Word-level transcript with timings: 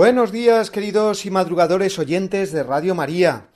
Buenos 0.00 0.32
días, 0.32 0.70
queridos 0.70 1.26
y 1.26 1.30
madrugadores 1.30 1.98
oyentes 1.98 2.52
de 2.52 2.62
Radio 2.62 2.94
María. 2.94 3.48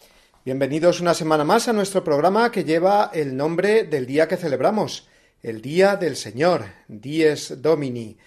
Bienvenidos 0.44 1.00
una 1.00 1.14
semana 1.14 1.42
más 1.42 1.68
a 1.68 1.72
nuestro 1.72 2.04
programa 2.04 2.52
que 2.52 2.64
lleva 2.64 3.10
el 3.14 3.34
nombre 3.34 3.84
del 3.84 4.04
día 4.04 4.28
que 4.28 4.36
celebramos, 4.36 5.08
el 5.42 5.62
Día 5.62 5.96
del 5.96 6.16
Señor, 6.16 6.66
Dies 6.86 7.62
Domini, 7.62 8.18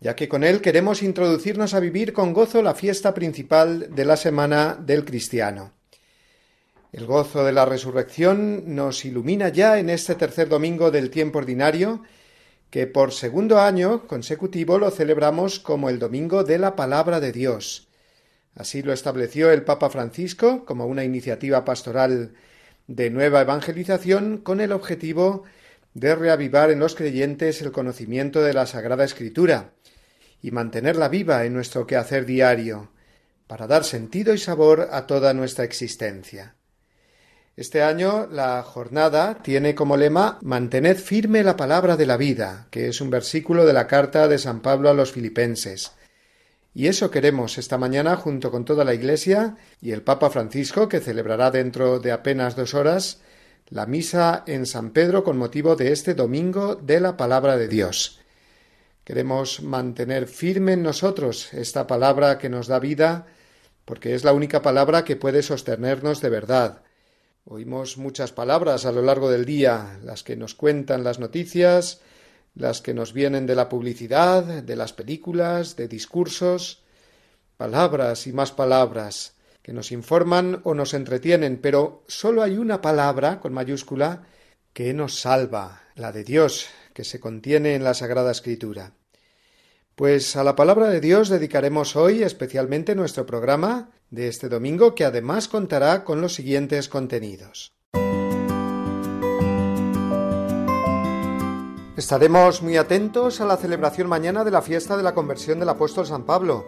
ya 0.00 0.16
que 0.16 0.28
con 0.28 0.42
él 0.42 0.60
queremos 0.60 1.04
introducirnos 1.04 1.72
a 1.72 1.78
vivir 1.78 2.12
con 2.12 2.32
gozo 2.32 2.62
la 2.62 2.74
fiesta 2.74 3.14
principal 3.14 3.94
de 3.94 4.04
la 4.06 4.16
semana 4.16 4.74
del 4.74 5.04
cristiano. 5.04 5.72
El 6.90 7.06
gozo 7.06 7.44
de 7.44 7.52
la 7.52 7.64
resurrección 7.64 8.74
nos 8.74 9.04
ilumina 9.04 9.50
ya 9.50 9.78
en 9.78 9.88
este 9.88 10.16
tercer 10.16 10.48
domingo 10.48 10.90
del 10.90 11.10
tiempo 11.10 11.38
ordinario, 11.38 12.02
que 12.72 12.86
por 12.86 13.12
segundo 13.12 13.60
año 13.60 14.06
consecutivo 14.06 14.78
lo 14.78 14.90
celebramos 14.90 15.60
como 15.60 15.90
el 15.90 15.98
Domingo 15.98 16.42
de 16.42 16.56
la 16.56 16.74
Palabra 16.74 17.20
de 17.20 17.30
Dios. 17.30 17.88
Así 18.54 18.80
lo 18.80 18.94
estableció 18.94 19.50
el 19.50 19.62
Papa 19.62 19.90
Francisco 19.90 20.64
como 20.64 20.86
una 20.86 21.04
iniciativa 21.04 21.66
pastoral 21.66 22.32
de 22.86 23.10
nueva 23.10 23.42
evangelización 23.42 24.38
con 24.38 24.62
el 24.62 24.72
objetivo 24.72 25.44
de 25.92 26.14
reavivar 26.14 26.70
en 26.70 26.78
los 26.78 26.94
creyentes 26.94 27.60
el 27.60 27.72
conocimiento 27.72 28.40
de 28.40 28.54
la 28.54 28.64
Sagrada 28.64 29.04
Escritura 29.04 29.74
y 30.40 30.50
mantenerla 30.50 31.10
viva 31.10 31.44
en 31.44 31.52
nuestro 31.52 31.86
quehacer 31.86 32.24
diario, 32.24 32.90
para 33.48 33.66
dar 33.66 33.84
sentido 33.84 34.32
y 34.32 34.38
sabor 34.38 34.88
a 34.92 35.06
toda 35.06 35.34
nuestra 35.34 35.66
existencia. 35.66 36.56
Este 37.54 37.82
año 37.82 38.26
la 38.30 38.62
jornada 38.62 39.42
tiene 39.42 39.74
como 39.74 39.98
lema 39.98 40.38
Mantened 40.40 40.96
firme 40.96 41.42
la 41.42 41.54
palabra 41.54 41.98
de 41.98 42.06
la 42.06 42.16
vida, 42.16 42.66
que 42.70 42.88
es 42.88 43.02
un 43.02 43.10
versículo 43.10 43.66
de 43.66 43.74
la 43.74 43.86
carta 43.86 44.26
de 44.26 44.38
San 44.38 44.62
Pablo 44.62 44.88
a 44.88 44.94
los 44.94 45.12
filipenses. 45.12 45.92
Y 46.74 46.86
eso 46.86 47.10
queremos 47.10 47.58
esta 47.58 47.76
mañana 47.76 48.16
junto 48.16 48.50
con 48.50 48.64
toda 48.64 48.86
la 48.86 48.94
Iglesia 48.94 49.58
y 49.82 49.90
el 49.90 50.00
Papa 50.00 50.30
Francisco, 50.30 50.88
que 50.88 51.00
celebrará 51.00 51.50
dentro 51.50 51.98
de 52.00 52.12
apenas 52.12 52.56
dos 52.56 52.72
horas 52.72 53.20
la 53.68 53.84
misa 53.84 54.44
en 54.46 54.64
San 54.64 54.90
Pedro 54.90 55.22
con 55.22 55.36
motivo 55.36 55.76
de 55.76 55.92
este 55.92 56.14
domingo 56.14 56.74
de 56.76 57.00
la 57.00 57.18
palabra 57.18 57.58
de 57.58 57.68
Dios. 57.68 58.20
Queremos 59.04 59.60
mantener 59.62 60.26
firme 60.26 60.72
en 60.72 60.82
nosotros 60.82 61.52
esta 61.52 61.86
palabra 61.86 62.38
que 62.38 62.48
nos 62.48 62.66
da 62.66 62.78
vida, 62.78 63.26
porque 63.84 64.14
es 64.14 64.24
la 64.24 64.32
única 64.32 64.62
palabra 64.62 65.04
que 65.04 65.16
puede 65.16 65.42
sostenernos 65.42 66.22
de 66.22 66.30
verdad, 66.30 66.82
Oímos 67.44 67.98
muchas 67.98 68.30
palabras 68.30 68.86
a 68.86 68.92
lo 68.92 69.02
largo 69.02 69.28
del 69.28 69.44
día, 69.44 69.98
las 70.04 70.22
que 70.22 70.36
nos 70.36 70.54
cuentan 70.54 71.02
las 71.02 71.18
noticias, 71.18 72.00
las 72.54 72.80
que 72.80 72.94
nos 72.94 73.12
vienen 73.12 73.46
de 73.46 73.56
la 73.56 73.68
publicidad, 73.68 74.44
de 74.44 74.76
las 74.76 74.92
películas, 74.92 75.74
de 75.74 75.88
discursos, 75.88 76.84
palabras 77.56 78.28
y 78.28 78.32
más 78.32 78.52
palabras 78.52 79.34
que 79.60 79.72
nos 79.72 79.90
informan 79.90 80.60
o 80.62 80.74
nos 80.74 80.94
entretienen, 80.94 81.58
pero 81.60 82.04
sólo 82.06 82.42
hay 82.42 82.58
una 82.58 82.80
palabra 82.80 83.40
con 83.40 83.52
mayúscula 83.52 84.24
que 84.72 84.94
nos 84.94 85.20
salva, 85.20 85.82
la 85.96 86.12
de 86.12 86.22
Dios, 86.22 86.68
que 86.94 87.02
se 87.02 87.18
contiene 87.18 87.74
en 87.74 87.82
la 87.82 87.94
Sagrada 87.94 88.30
Escritura. 88.30 88.92
Pues 90.02 90.34
a 90.34 90.42
la 90.42 90.56
palabra 90.56 90.88
de 90.88 91.00
Dios 91.00 91.28
dedicaremos 91.28 91.94
hoy 91.94 92.24
especialmente 92.24 92.96
nuestro 92.96 93.24
programa 93.24 93.90
de 94.10 94.26
este 94.26 94.48
domingo 94.48 94.96
que 94.96 95.04
además 95.04 95.46
contará 95.46 96.02
con 96.02 96.20
los 96.20 96.34
siguientes 96.34 96.88
contenidos. 96.88 97.72
Estaremos 101.96 102.62
muy 102.62 102.78
atentos 102.78 103.40
a 103.40 103.46
la 103.46 103.56
celebración 103.56 104.08
mañana 104.08 104.42
de 104.42 104.50
la 104.50 104.60
fiesta 104.60 104.96
de 104.96 105.04
la 105.04 105.14
conversión 105.14 105.60
del 105.60 105.68
apóstol 105.68 106.04
San 106.04 106.24
Pablo 106.24 106.66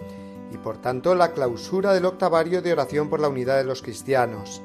y 0.52 0.58
por 0.58 0.80
tanto 0.80 1.16
la 1.16 1.32
clausura 1.32 1.92
del 1.92 2.04
octavario 2.04 2.62
de 2.62 2.70
oración 2.70 3.10
por 3.10 3.18
la 3.18 3.26
unidad 3.26 3.56
de 3.56 3.64
los 3.64 3.82
cristianos. 3.82 4.62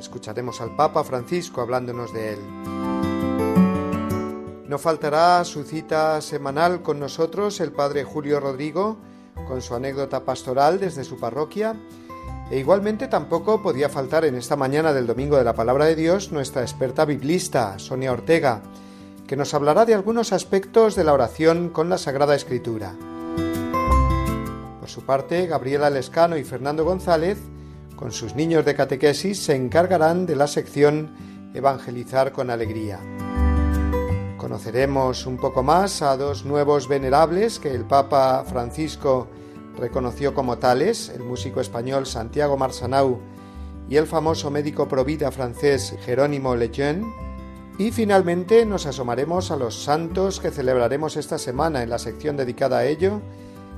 Escucharemos 0.00 0.60
al 0.60 0.74
Papa 0.74 1.04
Francisco 1.04 1.60
hablándonos 1.60 2.12
de 2.12 2.32
él. 2.32 2.97
No 4.68 4.78
faltará 4.78 5.42
su 5.46 5.64
cita 5.64 6.20
semanal 6.20 6.82
con 6.82 7.00
nosotros 7.00 7.58
el 7.60 7.72
Padre 7.72 8.04
Julio 8.04 8.38
Rodrigo, 8.38 8.98
con 9.46 9.62
su 9.62 9.74
anécdota 9.74 10.26
pastoral 10.26 10.78
desde 10.78 11.04
su 11.04 11.18
parroquia, 11.18 11.74
e 12.50 12.58
igualmente 12.58 13.08
tampoco 13.08 13.62
podía 13.62 13.88
faltar 13.88 14.26
en 14.26 14.34
esta 14.34 14.56
mañana 14.56 14.92
del 14.92 15.06
Domingo 15.06 15.38
de 15.38 15.44
la 15.44 15.54
Palabra 15.54 15.86
de 15.86 15.96
Dios 15.96 16.32
nuestra 16.32 16.60
experta 16.60 17.06
biblista, 17.06 17.78
Sonia 17.78 18.12
Ortega, 18.12 18.60
que 19.26 19.36
nos 19.36 19.54
hablará 19.54 19.86
de 19.86 19.94
algunos 19.94 20.34
aspectos 20.34 20.94
de 20.94 21.04
la 21.04 21.14
oración 21.14 21.70
con 21.70 21.88
la 21.88 21.96
Sagrada 21.96 22.34
Escritura. 22.34 22.94
Por 24.80 24.88
su 24.90 25.00
parte, 25.00 25.46
Gabriela 25.46 25.88
Lescano 25.88 26.36
y 26.36 26.44
Fernando 26.44 26.84
González, 26.84 27.38
con 27.96 28.12
sus 28.12 28.34
niños 28.34 28.66
de 28.66 28.74
catequesis, 28.74 29.42
se 29.42 29.56
encargarán 29.56 30.26
de 30.26 30.36
la 30.36 30.46
sección 30.46 31.10
Evangelizar 31.54 32.32
con 32.32 32.50
Alegría. 32.50 33.00
Conoceremos 34.48 35.26
un 35.26 35.36
poco 35.36 35.62
más 35.62 36.00
a 36.00 36.16
dos 36.16 36.46
nuevos 36.46 36.88
venerables 36.88 37.58
que 37.58 37.74
el 37.74 37.84
Papa 37.84 38.46
Francisco 38.48 39.28
reconoció 39.78 40.32
como 40.32 40.56
tales, 40.56 41.10
el 41.10 41.22
músico 41.22 41.60
español 41.60 42.06
Santiago 42.06 42.56
Marsanau 42.56 43.18
y 43.90 43.96
el 43.96 44.06
famoso 44.06 44.50
médico 44.50 44.88
provida 44.88 45.30
francés 45.30 45.94
Jerónimo 46.00 46.56
Lejeune. 46.56 47.06
Y 47.78 47.90
finalmente 47.90 48.64
nos 48.64 48.86
asomaremos 48.86 49.50
a 49.50 49.56
los 49.56 49.82
santos 49.82 50.40
que 50.40 50.50
celebraremos 50.50 51.18
esta 51.18 51.36
semana 51.36 51.82
en 51.82 51.90
la 51.90 51.98
sección 51.98 52.38
dedicada 52.38 52.78
a 52.78 52.86
ello, 52.86 53.20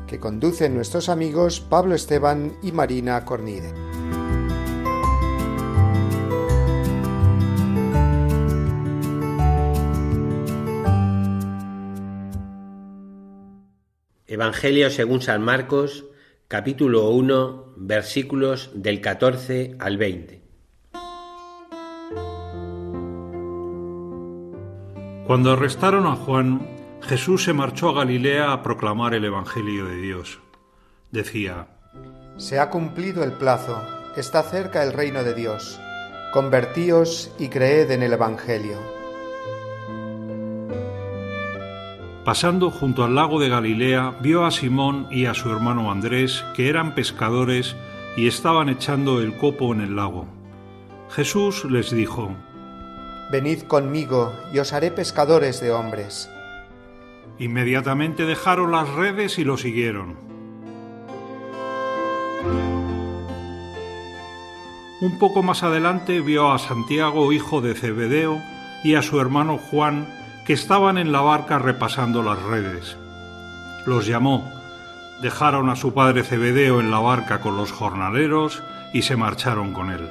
que 0.07 0.21
conducen 0.21 0.77
nuestros 0.77 1.09
amigos 1.09 1.61
Pablo 1.61 1.97
Esteban 1.97 2.53
y 2.63 2.71
Marina 2.71 3.25
Cornide. 3.25 3.75
Evangelio 14.31 14.91
según 14.91 15.23
San 15.23 15.43
Marcos, 15.43 16.05
capítulo 16.47 17.11
1, 17.11 17.75
versículos 17.79 18.71
del 18.77 19.01
14 19.01 19.75
al 19.81 19.99
20. 19.99 20.41
Cuando 25.27 25.51
arrestaron 25.51 26.07
a 26.07 26.15
Juan, 26.15 26.65
Jesús 27.03 27.43
se 27.43 27.53
marchó 27.53 27.89
a 27.89 27.95
Galilea 27.95 28.53
a 28.53 28.63
proclamar 28.63 29.15
el 29.15 29.25
Evangelio 29.25 29.87
de 29.87 29.97
Dios. 29.97 30.39
Decía, 31.11 31.67
Se 32.37 32.61
ha 32.61 32.71
cumplido 32.71 33.25
el 33.25 33.33
plazo, 33.33 33.83
está 34.17 34.45
cerca 34.45 34.85
el 34.85 34.93
reino 34.93 35.25
de 35.25 35.35
Dios. 35.35 35.81
Convertíos 36.33 37.35
y 37.41 37.49
creed 37.49 37.91
en 37.91 38.05
el 38.05 38.13
Evangelio. 38.13 39.00
Pasando 42.25 42.71
junto 42.71 43.03
al 43.03 43.15
lago 43.15 43.41
de 43.41 43.49
Galilea, 43.49 44.15
vio 44.21 44.45
a 44.45 44.51
Simón 44.51 45.07
y 45.11 45.25
a 45.25 45.33
su 45.33 45.51
hermano 45.51 45.91
Andrés, 45.91 46.45
que 46.55 46.69
eran 46.69 46.95
pescadores 46.95 47.77
y 48.15 48.27
estaban 48.27 48.69
echando 48.69 49.21
el 49.21 49.37
copo 49.37 49.73
en 49.73 49.81
el 49.81 49.97
lago. 49.97 50.27
Jesús 51.09 51.65
les 51.65 51.91
dijo, 51.91 52.35
Venid 53.33 53.63
conmigo 53.63 54.35
y 54.53 54.59
os 54.59 54.73
haré 54.75 54.91
pescadores 54.91 55.61
de 55.61 55.73
hombres. 55.73 56.31
Inmediatamente 57.39 58.27
dejaron 58.27 58.73
las 58.73 58.89
redes 58.91 59.39
y 59.39 59.45
lo 59.45 59.57
siguieron. 59.57 60.19
Un 65.01 65.19
poco 65.19 65.43
más 65.43 65.63
adelante 65.63 66.21
vio 66.21 66.53
a 66.53 66.59
Santiago, 66.59 67.33
hijo 67.33 67.63
de 67.63 67.75
Zebedeo, 67.75 68.43
y 68.85 68.97
a 68.97 69.03
su 69.03 69.19
hermano 69.19 69.57
Juan, 69.57 70.07
estaban 70.53 70.99
en 70.99 71.13
la 71.13 71.21
barca 71.21 71.59
repasando 71.59 72.23
las 72.23 72.43
redes. 72.43 72.97
Los 73.87 74.07
llamó, 74.07 74.51
dejaron 75.21 75.71
a 75.71 75.77
su 75.77 75.95
padre 75.95 76.23
Zebedeo 76.23 76.81
en 76.81 76.91
la 76.91 76.99
barca 76.99 77.41
con 77.41 77.57
los 77.57 77.73
jornaleros 77.73 78.63
y 78.93 79.03
se 79.03 79.17
marcharon 79.17 79.73
con 79.73 79.91
él. 79.91 80.11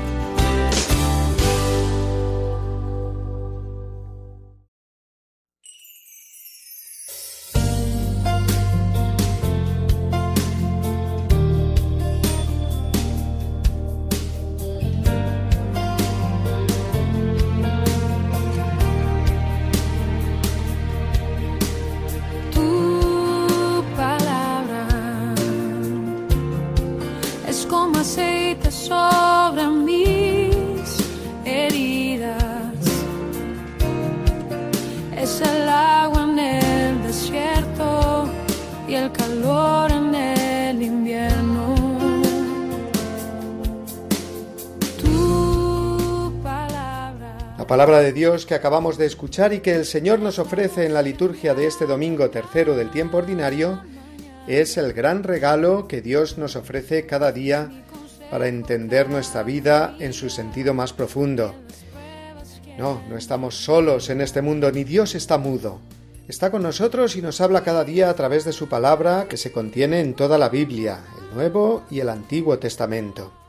Palabra 47.71 48.01
de 48.01 48.11
Dios 48.11 48.45
que 48.45 48.53
acabamos 48.53 48.97
de 48.97 49.05
escuchar 49.05 49.53
y 49.53 49.61
que 49.61 49.73
el 49.73 49.85
Señor 49.85 50.19
nos 50.19 50.39
ofrece 50.39 50.85
en 50.85 50.93
la 50.93 51.01
liturgia 51.01 51.53
de 51.53 51.67
este 51.67 51.85
domingo 51.85 52.29
tercero 52.29 52.75
del 52.75 52.91
tiempo 52.91 53.19
ordinario 53.19 53.81
es 54.45 54.75
el 54.75 54.91
gran 54.91 55.23
regalo 55.23 55.87
que 55.87 56.01
Dios 56.01 56.37
nos 56.37 56.57
ofrece 56.57 57.05
cada 57.05 57.31
día 57.31 57.71
para 58.29 58.49
entender 58.49 59.09
nuestra 59.09 59.43
vida 59.43 59.95
en 60.01 60.11
su 60.11 60.29
sentido 60.29 60.73
más 60.73 60.91
profundo. 60.91 61.55
No, 62.77 63.01
no 63.07 63.15
estamos 63.15 63.55
solos 63.55 64.09
en 64.09 64.19
este 64.19 64.41
mundo, 64.41 64.69
ni 64.73 64.83
Dios 64.83 65.15
está 65.15 65.37
mudo. 65.37 65.79
Está 66.27 66.51
con 66.51 66.63
nosotros 66.63 67.15
y 67.15 67.21
nos 67.21 67.39
habla 67.39 67.63
cada 67.63 67.85
día 67.85 68.09
a 68.09 68.15
través 68.15 68.43
de 68.43 68.51
su 68.51 68.67
palabra 68.67 69.27
que 69.29 69.37
se 69.37 69.53
contiene 69.53 70.01
en 70.01 70.13
toda 70.13 70.37
la 70.37 70.49
Biblia, 70.49 71.05
el 71.21 71.35
Nuevo 71.37 71.83
y 71.89 72.01
el 72.01 72.09
Antiguo 72.09 72.59
Testamento. 72.59 73.40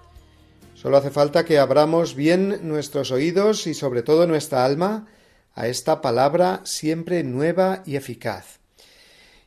Solo 0.82 0.96
hace 0.96 1.10
falta 1.10 1.44
que 1.44 1.60
abramos 1.60 2.16
bien 2.16 2.58
nuestros 2.64 3.12
oídos 3.12 3.68
y 3.68 3.74
sobre 3.74 4.02
todo 4.02 4.26
nuestra 4.26 4.64
alma 4.64 5.06
a 5.54 5.68
esta 5.68 6.00
palabra 6.00 6.60
siempre 6.64 7.22
nueva 7.22 7.84
y 7.86 7.94
eficaz. 7.94 8.58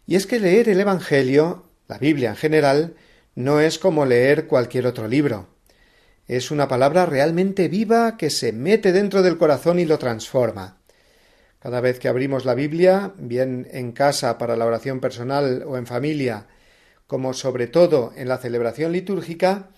Y 0.08 0.16
es 0.16 0.28
que 0.28 0.40
leer 0.40 0.70
el 0.70 0.80
Evangelio, 0.80 1.66
la 1.90 1.98
Biblia 1.98 2.30
en 2.30 2.36
general, 2.38 2.96
no 3.36 3.60
es 3.60 3.80
como 3.80 4.06
leer 4.06 4.48
cualquier 4.48 4.88
otro 4.88 5.10
libro. 5.10 5.50
Es 6.26 6.52
una 6.52 6.70
palabra 6.70 7.06
realmente 7.06 7.68
viva 7.68 8.16
que 8.16 8.30
se 8.30 8.54
mete 8.54 8.94
dentro 8.94 9.22
del 9.22 9.38
corazón 9.38 9.78
y 9.80 9.84
lo 9.84 10.00
transforma. 10.00 10.78
Cada 11.60 11.82
vez 11.82 12.00
que 12.00 12.08
abrimos 12.08 12.46
la 12.46 12.56
Biblia, 12.56 13.12
bien 13.18 13.68
en 13.72 13.92
casa 13.92 14.38
para 14.38 14.56
la 14.56 14.66
oración 14.66 15.02
personal 15.02 15.66
o 15.68 15.76
en 15.76 15.86
familia, 15.86 16.48
como 17.08 17.34
sobre 17.34 17.68
todo 17.68 18.14
en 18.16 18.30
la 18.30 18.38
celebración 18.38 18.94
litúrgica, 18.94 19.72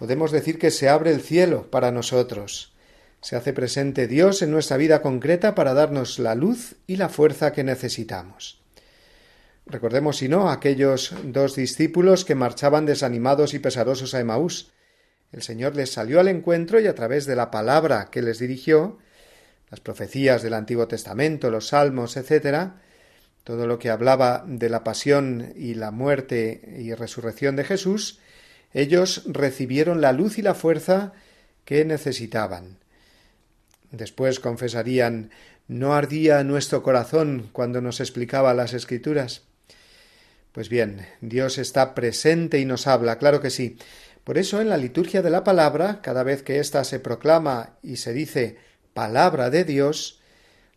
podemos 0.00 0.32
decir 0.32 0.58
que 0.58 0.70
se 0.70 0.88
abre 0.88 1.10
el 1.10 1.20
cielo 1.20 1.70
para 1.70 1.90
nosotros. 1.90 2.72
Se 3.20 3.36
hace 3.36 3.52
presente 3.52 4.08
Dios 4.08 4.40
en 4.40 4.50
nuestra 4.50 4.78
vida 4.78 5.02
concreta 5.02 5.54
para 5.54 5.74
darnos 5.74 6.18
la 6.18 6.34
luz 6.34 6.76
y 6.86 6.96
la 6.96 7.10
fuerza 7.10 7.52
que 7.52 7.64
necesitamos. 7.64 8.62
Recordemos, 9.66 10.16
si 10.16 10.26
no, 10.26 10.48
aquellos 10.48 11.12
dos 11.22 11.54
discípulos 11.54 12.24
que 12.24 12.34
marchaban 12.34 12.86
desanimados 12.86 13.52
y 13.52 13.58
pesarosos 13.58 14.14
a 14.14 14.20
Emaús. 14.20 14.72
El 15.32 15.42
Señor 15.42 15.76
les 15.76 15.92
salió 15.92 16.18
al 16.18 16.28
encuentro 16.28 16.80
y 16.80 16.86
a 16.86 16.94
través 16.94 17.26
de 17.26 17.36
la 17.36 17.50
palabra 17.50 18.08
que 18.10 18.22
les 18.22 18.38
dirigió, 18.38 18.96
las 19.70 19.80
profecías 19.80 20.42
del 20.42 20.54
Antiguo 20.54 20.88
Testamento, 20.88 21.50
los 21.50 21.68
salmos, 21.68 22.16
etc., 22.16 22.70
todo 23.44 23.66
lo 23.66 23.78
que 23.78 23.90
hablaba 23.90 24.46
de 24.46 24.70
la 24.70 24.82
pasión 24.82 25.52
y 25.56 25.74
la 25.74 25.90
muerte 25.90 26.78
y 26.78 26.94
resurrección 26.94 27.54
de 27.54 27.64
Jesús, 27.64 28.18
ellos 28.72 29.24
recibieron 29.26 30.00
la 30.00 30.12
luz 30.12 30.38
y 30.38 30.42
la 30.42 30.54
fuerza 30.54 31.12
que 31.64 31.84
necesitaban. 31.84 32.78
Después 33.90 34.40
confesarían 34.40 35.30
¿No 35.70 35.94
ardía 35.94 36.42
nuestro 36.42 36.82
corazón 36.82 37.48
cuando 37.52 37.80
nos 37.80 38.00
explicaba 38.00 38.54
las 38.54 38.72
escrituras? 38.72 39.42
Pues 40.50 40.68
bien, 40.68 41.06
Dios 41.20 41.58
está 41.58 41.94
presente 41.94 42.58
y 42.58 42.64
nos 42.64 42.88
habla, 42.88 43.18
claro 43.18 43.40
que 43.40 43.50
sí. 43.50 43.78
Por 44.24 44.36
eso 44.36 44.60
en 44.60 44.68
la 44.68 44.76
liturgia 44.76 45.22
de 45.22 45.30
la 45.30 45.44
palabra, 45.44 46.00
cada 46.02 46.24
vez 46.24 46.42
que 46.42 46.58
ésta 46.58 46.82
se 46.82 46.98
proclama 46.98 47.76
y 47.84 47.98
se 47.98 48.12
dice 48.12 48.58
palabra 48.94 49.48
de 49.48 49.62
Dios, 49.62 50.20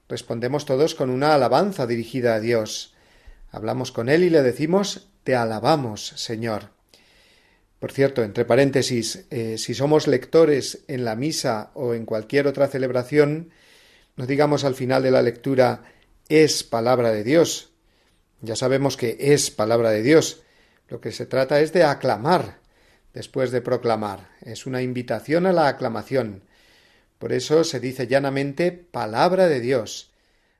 respondemos 0.08 0.66
todos 0.66 0.94
con 0.94 1.10
una 1.10 1.34
alabanza 1.34 1.88
dirigida 1.88 2.36
a 2.36 2.40
Dios. 2.40 2.94
Hablamos 3.50 3.92
con 3.92 4.10
Él 4.10 4.24
y 4.24 4.30
le 4.30 4.44
decimos 4.44 5.10
Te 5.24 5.36
alabamos, 5.36 6.14
Señor. 6.18 6.73
Por 7.84 7.92
cierto, 7.92 8.24
entre 8.24 8.46
paréntesis, 8.46 9.26
eh, 9.30 9.58
si 9.58 9.74
somos 9.74 10.08
lectores 10.08 10.86
en 10.88 11.04
la 11.04 11.18
misa 11.18 11.72
o 11.74 11.94
en 11.94 12.06
cualquier 12.06 12.48
otra 12.48 12.70
celebración, 12.70 13.50
no 14.16 14.26
digamos 14.26 14.64
al 14.64 14.74
final 14.74 15.04
de 15.04 15.12
la 15.12 15.22
lectura 15.22 15.84
es 16.30 16.64
palabra 16.64 17.12
de 17.12 17.26
Dios. 17.26 17.74
Ya 18.40 18.56
sabemos 18.56 18.96
que 18.96 19.18
es 19.20 19.52
palabra 19.52 19.90
de 19.90 20.02
Dios. 20.02 20.44
Lo 20.88 21.02
que 21.02 21.12
se 21.12 21.26
trata 21.26 21.60
es 21.60 21.74
de 21.74 21.84
aclamar 21.84 22.60
después 23.14 23.52
de 23.52 23.60
proclamar. 23.60 24.30
Es 24.40 24.66
una 24.66 24.82
invitación 24.82 25.46
a 25.46 25.52
la 25.52 25.68
aclamación. 25.68 26.44
Por 27.20 27.34
eso 27.34 27.66
se 27.66 27.82
dice 27.82 28.08
llanamente 28.08 28.72
palabra 28.72 29.50
de 29.50 29.60
Dios, 29.60 30.14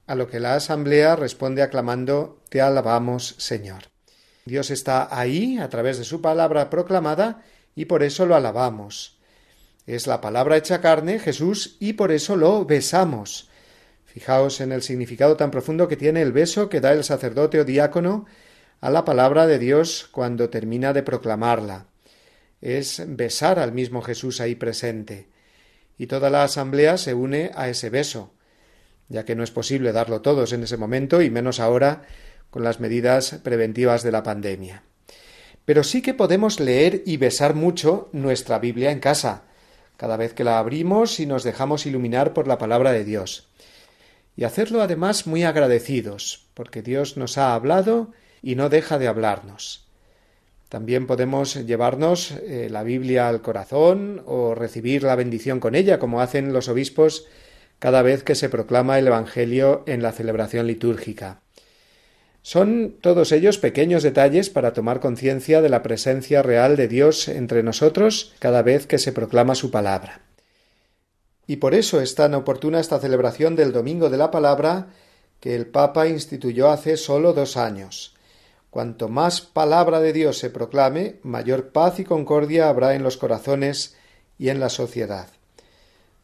a 0.08 0.16
lo 0.16 0.28
que 0.28 0.42
la 0.42 0.56
asamblea 0.56 1.16
responde 1.16 1.62
aclamando 1.62 2.42
Te 2.50 2.60
alabamos, 2.60 3.36
Señor. 3.38 3.93
Dios 4.46 4.72
está 4.72 5.08
ahí 5.12 5.58
a 5.58 5.70
través 5.70 5.98
de 5.98 6.04
su 6.04 6.22
palabra 6.22 6.70
proclamada 6.70 7.44
y 7.76 7.86
por 7.86 8.04
eso 8.04 8.26
lo 8.26 8.36
alabamos. 8.36 9.18
Es 9.86 10.08
la 10.08 10.22
palabra 10.22 10.58
hecha 10.58 10.82
carne, 10.82 11.20
Jesús, 11.20 11.76
y 11.80 11.94
por 11.94 12.12
eso 12.12 12.36
lo 12.36 12.66
besamos. 12.66 13.50
Fijaos 14.06 14.62
en 14.62 14.72
el 14.72 14.82
significado 14.82 15.36
tan 15.36 15.52
profundo 15.52 15.88
que 15.88 15.98
tiene 15.98 16.22
el 16.22 16.32
beso 16.32 16.70
que 16.70 16.82
da 16.82 16.94
el 16.94 17.04
sacerdote 17.04 17.60
o 17.60 17.66
diácono 17.66 18.26
a 18.80 18.90
la 18.90 19.06
palabra 19.06 19.48
de 19.48 19.60
Dios 19.60 20.08
cuando 20.12 20.50
termina 20.50 20.94
de 20.94 21.04
proclamarla. 21.04 21.88
Es 22.62 23.02
besar 23.08 23.60
al 23.60 23.74
mismo 23.74 24.02
Jesús 24.02 24.40
ahí 24.40 24.56
presente. 24.56 25.30
Y 25.98 26.08
toda 26.08 26.30
la 26.30 26.44
asamblea 26.44 26.98
se 26.98 27.14
une 27.14 27.52
a 27.56 27.70
ese 27.70 27.90
beso, 27.90 28.34
ya 29.10 29.26
que 29.26 29.36
no 29.36 29.44
es 29.44 29.52
posible 29.52 29.92
darlo 29.92 30.22
todos 30.22 30.54
en 30.54 30.64
ese 30.64 30.78
momento 30.78 31.22
y 31.22 31.30
menos 31.30 31.60
ahora 31.60 32.04
con 32.54 32.64
las 32.64 32.80
medidas 32.80 33.40
preventivas 33.42 34.04
de 34.04 34.12
la 34.12 34.22
pandemia. 34.22 34.84
Pero 35.66 35.84
sí 35.84 36.04
que 36.04 36.14
podemos 36.14 36.60
leer 36.60 37.02
y 37.04 37.18
besar 37.18 37.56
mucho 37.56 38.10
nuestra 38.12 38.60
Biblia 38.60 38.92
en 38.92 39.00
casa, 39.00 39.46
cada 39.98 40.18
vez 40.18 40.36
que 40.36 40.44
la 40.44 40.60
abrimos 40.60 41.20
y 41.20 41.26
nos 41.26 41.44
dejamos 41.44 41.88
iluminar 41.88 42.32
por 42.36 42.48
la 42.48 42.60
palabra 42.60 42.92
de 42.92 43.06
Dios. 43.06 43.48
Y 44.38 44.44
hacerlo 44.44 44.84
además 44.84 45.26
muy 45.26 45.42
agradecidos, 45.42 46.46
porque 46.54 46.84
Dios 46.84 47.18
nos 47.18 47.40
ha 47.40 47.56
hablado 47.56 48.12
y 48.44 48.54
no 48.54 48.70
deja 48.70 49.00
de 49.00 49.08
hablarnos. 49.08 49.88
También 50.70 51.08
podemos 51.08 51.56
llevarnos 51.56 52.34
eh, 52.34 52.68
la 52.70 52.84
Biblia 52.84 53.30
al 53.30 53.42
corazón 53.42 54.22
o 54.28 54.54
recibir 54.54 55.02
la 55.02 55.16
bendición 55.16 55.60
con 55.60 55.74
ella, 55.74 55.98
como 55.98 56.22
hacen 56.22 56.54
los 56.54 56.70
obispos 56.70 57.26
cada 57.80 58.04
vez 58.04 58.22
que 58.22 58.36
se 58.36 58.48
proclama 58.48 59.00
el 59.00 59.08
Evangelio 59.08 59.82
en 59.88 60.04
la 60.04 60.12
celebración 60.12 60.68
litúrgica. 60.68 61.42
Son 62.44 62.98
todos 63.00 63.32
ellos 63.32 63.58
pequeños 63.58 64.04
detalles 64.04 64.50
para 64.50 64.74
tomar 64.74 65.00
conciencia 65.00 65.62
de 65.62 65.70
la 65.70 65.82
presencia 65.82 66.44
real 66.44 66.76
de 66.76 66.90
Dios 66.90 67.30
entre 67.30 67.64
nosotros 67.64 68.34
cada 68.40 68.62
vez 68.62 68.86
que 68.86 69.00
se 69.00 69.14
proclama 69.14 69.56
su 69.56 69.72
palabra. 69.72 70.22
Y 71.48 71.56
por 71.56 71.74
eso 71.74 72.02
es 72.02 72.16
tan 72.16 72.34
oportuna 72.36 72.82
esta 72.82 73.00
celebración 73.00 73.56
del 73.56 73.72
Domingo 73.72 74.10
de 74.10 74.18
la 74.18 74.30
Palabra 74.30 74.88
que 75.40 75.56
el 75.56 75.68
Papa 75.68 76.08
instituyó 76.08 76.70
hace 76.70 76.98
sólo 76.98 77.32
dos 77.32 77.56
años. 77.56 78.14
Cuanto 78.70 79.08
más 79.08 79.40
palabra 79.40 80.02
de 80.02 80.12
Dios 80.12 80.38
se 80.38 80.50
proclame, 80.50 81.20
mayor 81.24 81.70
paz 81.70 82.00
y 82.00 82.04
concordia 82.04 82.68
habrá 82.68 82.94
en 82.96 83.04
los 83.04 83.16
corazones 83.16 83.96
y 84.38 84.50
en 84.50 84.60
la 84.60 84.70
sociedad. 84.70 85.28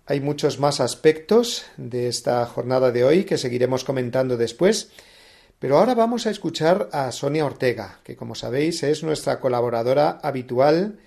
Hay 0.06 0.20
muchos 0.20 0.60
más 0.60 0.82
aspectos 0.82 1.64
de 1.78 2.10
esta 2.10 2.46
jornada 2.46 2.92
de 2.92 3.06
hoy 3.06 3.24
que 3.24 3.38
seguiremos 3.38 3.84
comentando 3.86 4.36
después, 4.36 4.90
pero 5.60 5.78
ahora 5.78 5.94
vamos 5.94 6.26
a 6.26 6.30
escuchar 6.30 6.90
a 6.94 7.12
Sonia 7.12 7.46
Ortega, 7.46 8.00
que 8.04 8.16
como 8.16 8.34
sabéis 8.34 8.82
es 8.84 9.04
nuestra 9.04 9.42
colaboradora 9.42 10.20
habitual, 10.24 11.00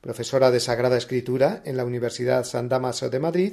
profesora 0.00 0.50
de 0.50 0.58
Sagrada 0.58 0.98
Escritura 0.98 1.62
en 1.64 1.76
la 1.76 1.84
Universidad 1.84 2.44
San 2.44 2.68
Damaso 2.68 3.08
de 3.08 3.20
Madrid, 3.20 3.52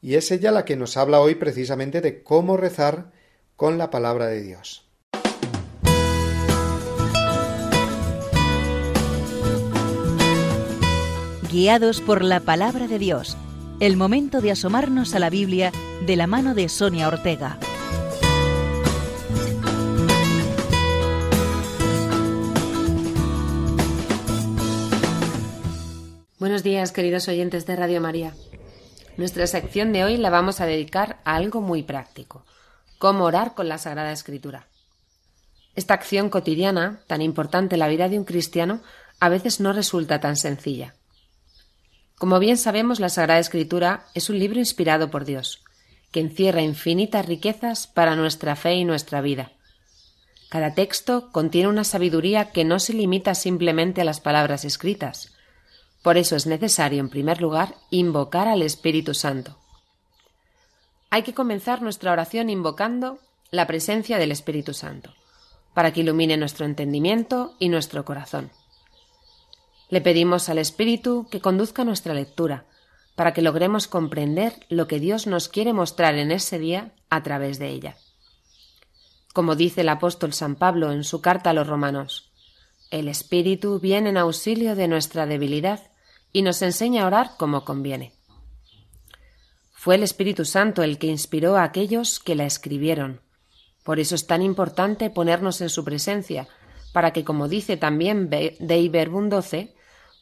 y 0.00 0.14
es 0.14 0.30
ella 0.30 0.50
la 0.50 0.64
que 0.64 0.76
nos 0.76 0.96
habla 0.96 1.20
hoy 1.20 1.34
precisamente 1.34 2.00
de 2.00 2.22
cómo 2.22 2.56
rezar 2.56 3.12
con 3.54 3.76
la 3.76 3.90
palabra 3.90 4.26
de 4.26 4.42
Dios. 4.42 4.88
Guiados 11.52 12.00
por 12.00 12.24
la 12.24 12.40
palabra 12.40 12.88
de 12.88 12.98
Dios, 12.98 13.36
el 13.78 13.98
momento 13.98 14.40
de 14.40 14.52
asomarnos 14.52 15.14
a 15.14 15.18
la 15.18 15.28
Biblia 15.28 15.70
de 16.06 16.16
la 16.16 16.26
mano 16.26 16.54
de 16.54 16.70
Sonia 16.70 17.06
Ortega. 17.06 17.58
Buenos 26.42 26.64
días, 26.64 26.90
queridos 26.90 27.28
oyentes 27.28 27.66
de 27.66 27.76
Radio 27.76 28.00
María. 28.00 28.34
Nuestra 29.16 29.46
sección 29.46 29.92
de 29.92 30.02
hoy 30.02 30.16
la 30.16 30.28
vamos 30.28 30.60
a 30.60 30.66
dedicar 30.66 31.20
a 31.24 31.36
algo 31.36 31.60
muy 31.60 31.84
práctico, 31.84 32.44
cómo 32.98 33.26
orar 33.26 33.54
con 33.54 33.68
la 33.68 33.78
Sagrada 33.78 34.10
Escritura. 34.10 34.66
Esta 35.76 35.94
acción 35.94 36.30
cotidiana, 36.30 36.98
tan 37.06 37.22
importante 37.22 37.76
en 37.76 37.78
la 37.78 37.86
vida 37.86 38.08
de 38.08 38.18
un 38.18 38.24
cristiano, 38.24 38.82
a 39.20 39.28
veces 39.28 39.60
no 39.60 39.72
resulta 39.72 40.18
tan 40.18 40.34
sencilla. 40.34 40.96
Como 42.18 42.40
bien 42.40 42.56
sabemos, 42.56 42.98
la 42.98 43.08
Sagrada 43.08 43.38
Escritura 43.38 44.06
es 44.12 44.28
un 44.28 44.40
libro 44.40 44.58
inspirado 44.58 45.12
por 45.12 45.24
Dios, 45.24 45.62
que 46.10 46.18
encierra 46.18 46.60
infinitas 46.60 47.24
riquezas 47.24 47.86
para 47.86 48.16
nuestra 48.16 48.56
fe 48.56 48.74
y 48.74 48.84
nuestra 48.84 49.20
vida. 49.20 49.52
Cada 50.48 50.74
texto 50.74 51.30
contiene 51.30 51.68
una 51.68 51.84
sabiduría 51.84 52.50
que 52.50 52.64
no 52.64 52.80
se 52.80 52.94
limita 52.94 53.36
simplemente 53.36 54.00
a 54.00 54.04
las 54.04 54.18
palabras 54.18 54.64
escritas, 54.64 55.32
por 56.02 56.18
eso 56.18 56.34
es 56.34 56.46
necesario, 56.46 57.00
en 57.00 57.08
primer 57.08 57.40
lugar, 57.40 57.76
invocar 57.90 58.48
al 58.48 58.62
Espíritu 58.62 59.14
Santo. 59.14 59.56
Hay 61.10 61.22
que 61.22 61.34
comenzar 61.34 61.80
nuestra 61.80 62.10
oración 62.10 62.50
invocando 62.50 63.18
la 63.50 63.66
presencia 63.66 64.18
del 64.18 64.32
Espíritu 64.32 64.74
Santo, 64.74 65.14
para 65.74 65.92
que 65.92 66.00
ilumine 66.00 66.36
nuestro 66.36 66.66
entendimiento 66.66 67.54
y 67.60 67.68
nuestro 67.68 68.04
corazón. 68.04 68.50
Le 69.90 70.00
pedimos 70.00 70.48
al 70.48 70.58
Espíritu 70.58 71.28
que 71.30 71.40
conduzca 71.40 71.84
nuestra 71.84 72.14
lectura, 72.14 72.64
para 73.14 73.34
que 73.34 73.42
logremos 73.42 73.86
comprender 73.88 74.54
lo 74.70 74.88
que 74.88 74.98
Dios 74.98 75.26
nos 75.26 75.48
quiere 75.48 75.72
mostrar 75.72 76.16
en 76.16 76.32
ese 76.32 76.58
día 76.58 76.92
a 77.10 77.22
través 77.22 77.58
de 77.58 77.68
ella. 77.68 77.96
Como 79.34 79.54
dice 79.54 79.82
el 79.82 79.90
apóstol 79.90 80.32
San 80.32 80.56
Pablo 80.56 80.92
en 80.92 81.04
su 81.04 81.20
carta 81.20 81.50
a 81.50 81.52
los 81.52 81.66
romanos, 81.66 82.32
el 82.90 83.06
Espíritu 83.08 83.80
viene 83.80 84.10
en 84.10 84.16
auxilio 84.16 84.74
de 84.74 84.88
nuestra 84.88 85.26
debilidad 85.26 85.91
y 86.32 86.42
nos 86.42 86.62
enseña 86.62 87.04
a 87.04 87.06
orar 87.06 87.30
como 87.36 87.64
conviene. 87.64 88.12
Fue 89.72 89.96
el 89.96 90.02
Espíritu 90.02 90.44
Santo 90.44 90.82
el 90.82 90.98
que 90.98 91.08
inspiró 91.08 91.56
a 91.56 91.64
aquellos 91.64 92.20
que 92.20 92.34
la 92.34 92.44
escribieron. 92.44 93.20
Por 93.82 93.98
eso 93.98 94.14
es 94.14 94.26
tan 94.26 94.40
importante 94.42 95.10
ponernos 95.10 95.60
en 95.60 95.68
su 95.68 95.84
presencia, 95.84 96.48
para 96.92 97.12
que, 97.12 97.24
como 97.24 97.48
dice 97.48 97.76
también 97.76 98.30
Dei 98.30 98.88
Verbum 98.88 99.28
12, 99.28 99.74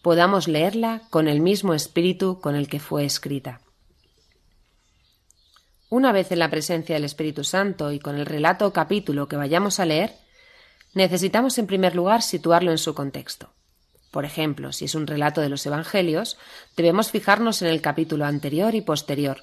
podamos 0.02 0.49
leerla 0.49 1.02
con 1.11 1.29
el 1.29 1.40
mismo 1.40 1.75
espíritu 1.75 2.40
con 2.40 2.57
el 2.57 2.69
que 2.69 2.81
fue 2.81 3.05
escrita. 3.05 3.61
Una 5.90 6.12
vez 6.12 6.31
en 6.33 6.38
la 6.38 6.49
presencia 6.49 6.95
del 6.95 7.05
Espíritu 7.05 7.45
Santo 7.45 7.93
y 7.93 7.99
con 7.99 8.17
el 8.17 8.25
relato 8.25 8.67
o 8.67 8.73
capítulo 8.73 9.29
que 9.29 9.37
vayamos 9.37 9.81
a 9.81 9.85
leer, 9.85 10.14
necesitamos 10.95 11.59
en 11.59 11.67
primer 11.67 11.95
lugar 11.95 12.23
situarlo 12.23 12.71
en 12.71 12.79
su 12.79 12.95
contexto. 12.95 13.52
Por 14.11 14.25
ejemplo, 14.25 14.73
si 14.73 14.87
es 14.87 14.95
un 14.95 15.07
relato 15.07 15.40
de 15.40 15.49
los 15.49 15.64
Evangelios, 15.67 16.37
debemos 16.76 17.11
fijarnos 17.11 17.62
en 17.62 17.69
el 17.69 17.81
capítulo 17.81 18.25
anterior 18.25 18.75
y 18.75 18.81
posterior, 18.81 19.43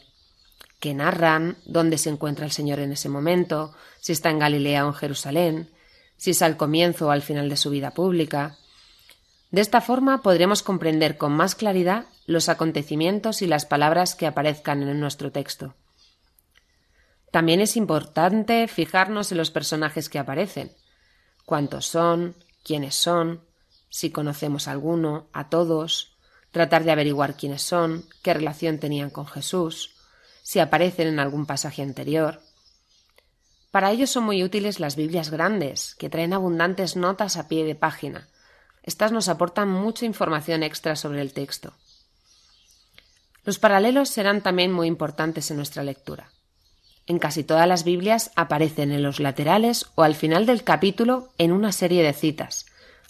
que 0.80 0.94
narran 0.94 1.58
dónde 1.66 1.98
se 1.98 2.10
encuentra 2.10 2.46
el 2.46 2.52
Señor 2.52 2.80
en 2.80 2.92
ese 2.92 3.10
momento, 3.10 3.74
si 4.00 4.12
está 4.12 4.30
en 4.30 4.40
Galilea 4.40 4.86
o 4.86 4.90
en 4.90 4.94
Jerusalén, 4.94 5.70
si 6.18 6.32
es 6.32 6.42
al 6.42 6.58
comienzo 6.58 7.08
o 7.08 7.12
al 7.12 7.22
final 7.22 7.50
de 7.50 7.58
su 7.58 7.70
vida 7.70 7.92
pública. 7.92 8.58
De 9.52 9.62
esta 9.62 9.80
forma 9.80 10.22
podremos 10.22 10.64
comprender 10.64 11.18
con 11.18 11.32
más 11.32 11.56
claridad 11.56 12.06
los 12.26 12.50
acontecimientos 12.50 13.42
y 13.42 13.48
las 13.48 13.66
palabras 13.66 14.16
que 14.16 14.28
aparezcan 14.28 14.84
en 14.84 15.00
nuestro 15.00 15.32
texto. 15.32 15.76
También 17.32 17.62
es 17.62 17.78
importante 17.78 18.68
fijarnos 18.68 19.32
en 19.32 19.38
los 19.38 19.52
personajes 19.52 20.10
que 20.10 20.20
aparecen, 20.20 20.72
cuántos 21.46 21.86
son, 21.86 22.36
quiénes 22.64 22.96
son, 22.96 23.47
si 23.90 24.12
conocemos 24.12 24.68
a 24.68 24.72
alguno, 24.72 25.28
a 25.34 25.50
todos, 25.50 26.18
tratar 26.52 26.84
de 26.84 26.92
averiguar 26.92 27.36
quiénes 27.36 27.62
son, 27.62 28.06
qué 28.22 28.34
relación 28.34 28.80
tenían 28.80 29.10
con 29.10 29.28
Jesús, 29.28 29.96
si 30.44 30.60
aparecen 30.60 31.08
en 31.08 31.20
algún 31.20 31.46
pasaje 31.46 31.82
anterior. 31.82 32.42
Para 33.72 33.92
ello 33.92 34.08
son 34.08 34.24
muy 34.24 34.44
útiles 34.44 34.80
las 34.80 34.96
Biblias 34.96 35.30
grandes, 35.30 35.96
que 35.96 36.10
traen 36.10 36.34
abundantes 36.34 36.96
notas 36.96 37.38
a 37.38 37.48
pie 37.48 37.64
de 37.64 37.76
página. 37.76 38.28
Estas 38.82 39.12
nos 39.12 39.28
aportan 39.28 39.70
mucha 39.70 40.06
información 40.06 40.64
extra 40.64 40.96
sobre 40.96 41.22
el 41.22 41.34
texto. 41.34 41.74
Los 43.44 43.60
paralelos 43.60 44.10
serán 44.10 44.42
también 44.42 44.72
muy 44.72 44.88
importantes 44.88 45.52
en 45.52 45.58
nuestra 45.58 45.84
lectura. 45.84 46.32
En 47.06 47.20
casi 47.20 47.44
todas 47.44 47.68
las 47.68 47.84
Biblias 47.84 48.32
aparecen 48.36 48.92
en 48.92 49.04
los 49.04 49.20
laterales 49.20 49.86
o 49.96 50.04
al 50.04 50.16
final 50.16 50.46
del 50.46 50.64
capítulo 50.64 51.30
en 51.38 51.54
una 51.54 51.72
serie 51.72 52.04
de 52.04 52.14
citas, 52.14 52.66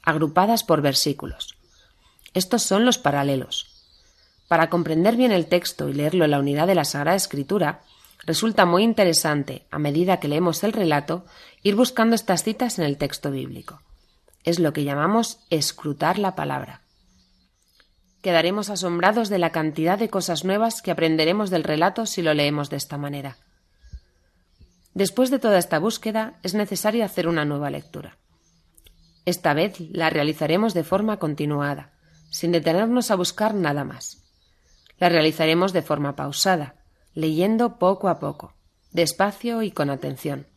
agrupadas 0.07 0.63
por 0.63 0.81
versículos. 0.81 1.57
Estos 2.33 2.63
son 2.63 2.85
los 2.85 2.97
paralelos. 2.97 3.67
Para 4.47 4.69
comprender 4.69 5.17
bien 5.17 5.33
el 5.33 5.47
texto 5.47 5.89
y 5.89 5.93
leerlo 5.93 6.23
en 6.23 6.31
la 6.31 6.39
unidad 6.39 6.65
de 6.65 6.75
la 6.75 6.85
Sagrada 6.85 7.17
Escritura, 7.17 7.81
resulta 8.23 8.65
muy 8.65 8.83
interesante, 8.83 9.65
a 9.69 9.79
medida 9.79 10.21
que 10.21 10.29
leemos 10.29 10.63
el 10.63 10.71
relato, 10.71 11.25
ir 11.61 11.75
buscando 11.75 12.15
estas 12.15 12.43
citas 12.43 12.79
en 12.79 12.85
el 12.85 12.97
texto 12.97 13.31
bíblico. 13.31 13.81
Es 14.45 14.59
lo 14.59 14.71
que 14.71 14.85
llamamos 14.85 15.39
escrutar 15.49 16.19
la 16.19 16.35
palabra. 16.35 16.83
Quedaremos 18.21 18.69
asombrados 18.69 19.27
de 19.27 19.39
la 19.39 19.51
cantidad 19.51 19.99
de 19.99 20.09
cosas 20.09 20.45
nuevas 20.45 20.81
que 20.81 20.91
aprenderemos 20.91 21.49
del 21.49 21.65
relato 21.65 22.05
si 22.05 22.21
lo 22.21 22.33
leemos 22.33 22.69
de 22.69 22.77
esta 22.77 22.97
manera. 22.97 23.35
Después 24.93 25.31
de 25.31 25.39
toda 25.39 25.57
esta 25.57 25.79
búsqueda, 25.79 26.39
es 26.43 26.53
necesario 26.53 27.03
hacer 27.03 27.27
una 27.27 27.43
nueva 27.43 27.69
lectura. 27.69 28.16
Esta 29.27 29.53
vez 29.53 29.81
la 29.91 30.09
realizaremos 30.09 30.73
de 30.73 30.85
forma 30.85 31.19
continuada, 31.19 31.91
sin 32.29 32.53
detenernos 32.53 33.11
a 33.11 33.15
buscar 33.15 33.53
nada 33.53 33.83
más. 33.83 34.23
La 34.99 35.09
realizaremos 35.09 35.73
de 35.73 35.81
forma 35.81 36.15
pausada, 36.15 36.75
leyendo 37.13 37.77
poco 37.77 38.07
a 38.07 38.19
poco, 38.21 38.53
despacio 38.93 39.63
y 39.63 39.71
con 39.71 39.89
atención. 39.89 40.47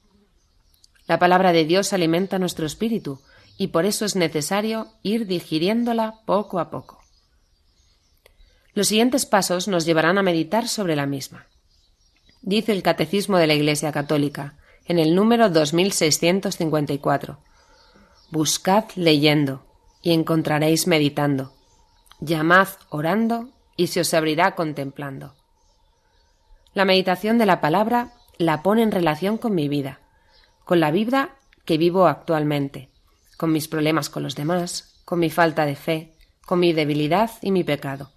La 1.09 1.19
palabra 1.19 1.53
de 1.53 1.65
Dios 1.65 1.93
alimenta 1.93 2.39
nuestro 2.39 2.65
espíritu 2.65 3.21
y 3.59 3.67
por 3.67 3.87
eso 3.87 4.05
es 4.05 4.15
necesario 4.15 4.87
ir 5.03 5.27
digiriéndola 5.27 6.21
poco 6.25 6.61
a 6.61 6.71
poco. 6.71 7.01
Los 8.73 8.87
siguientes 8.87 9.27
pasos 9.27 9.67
nos 9.67 9.85
llevarán 9.85 10.17
a 10.17 10.23
meditar 10.23 10.69
sobre 10.69 10.95
la 10.95 11.07
misma. 11.07 11.49
Dice 12.41 12.71
el 12.71 12.85
Catecismo 12.85 13.37
de 13.39 13.49
la 13.49 13.55
Iglesia 13.55 13.91
Católica, 13.91 14.59
en 14.85 15.01
el 15.01 15.17
número 15.17 15.51
2654, 15.51 17.41
Buscad 18.31 18.85
leyendo 18.95 19.67
y 20.03 20.13
encontraréis 20.13 20.87
meditando. 20.87 21.53
Llamad 22.21 22.69
orando 22.89 23.49
y 23.77 23.89
se 23.89 24.01
os 24.01 24.15
abrirá 24.15 24.55
contemplando. 24.55 25.35
La 26.73 26.85
meditación 26.85 27.39
de 27.39 27.47
la 27.47 27.61
palabra 27.61 28.13
la 28.39 28.63
pone 28.63 28.85
en 28.85 28.93
relación 28.93 29.37
con 29.37 29.57
mi 29.57 29.69
vida, 29.69 29.99
con 30.65 30.79
la 30.79 30.93
vida 30.93 31.39
que 31.65 31.77
vivo 31.77 32.07
actualmente, 32.07 32.89
con 33.37 33.51
mis 33.51 33.67
problemas 33.67 34.09
con 34.11 34.23
los 34.23 34.37
demás, 34.37 35.03
con 35.05 35.19
mi 35.19 35.31
falta 35.31 35.67
de 35.67 35.75
fe, 35.75 36.15
con 36.47 36.61
mi 36.61 36.73
debilidad 36.73 37.33
y 37.43 37.51
mi 37.51 37.65
pecado. 37.65 38.13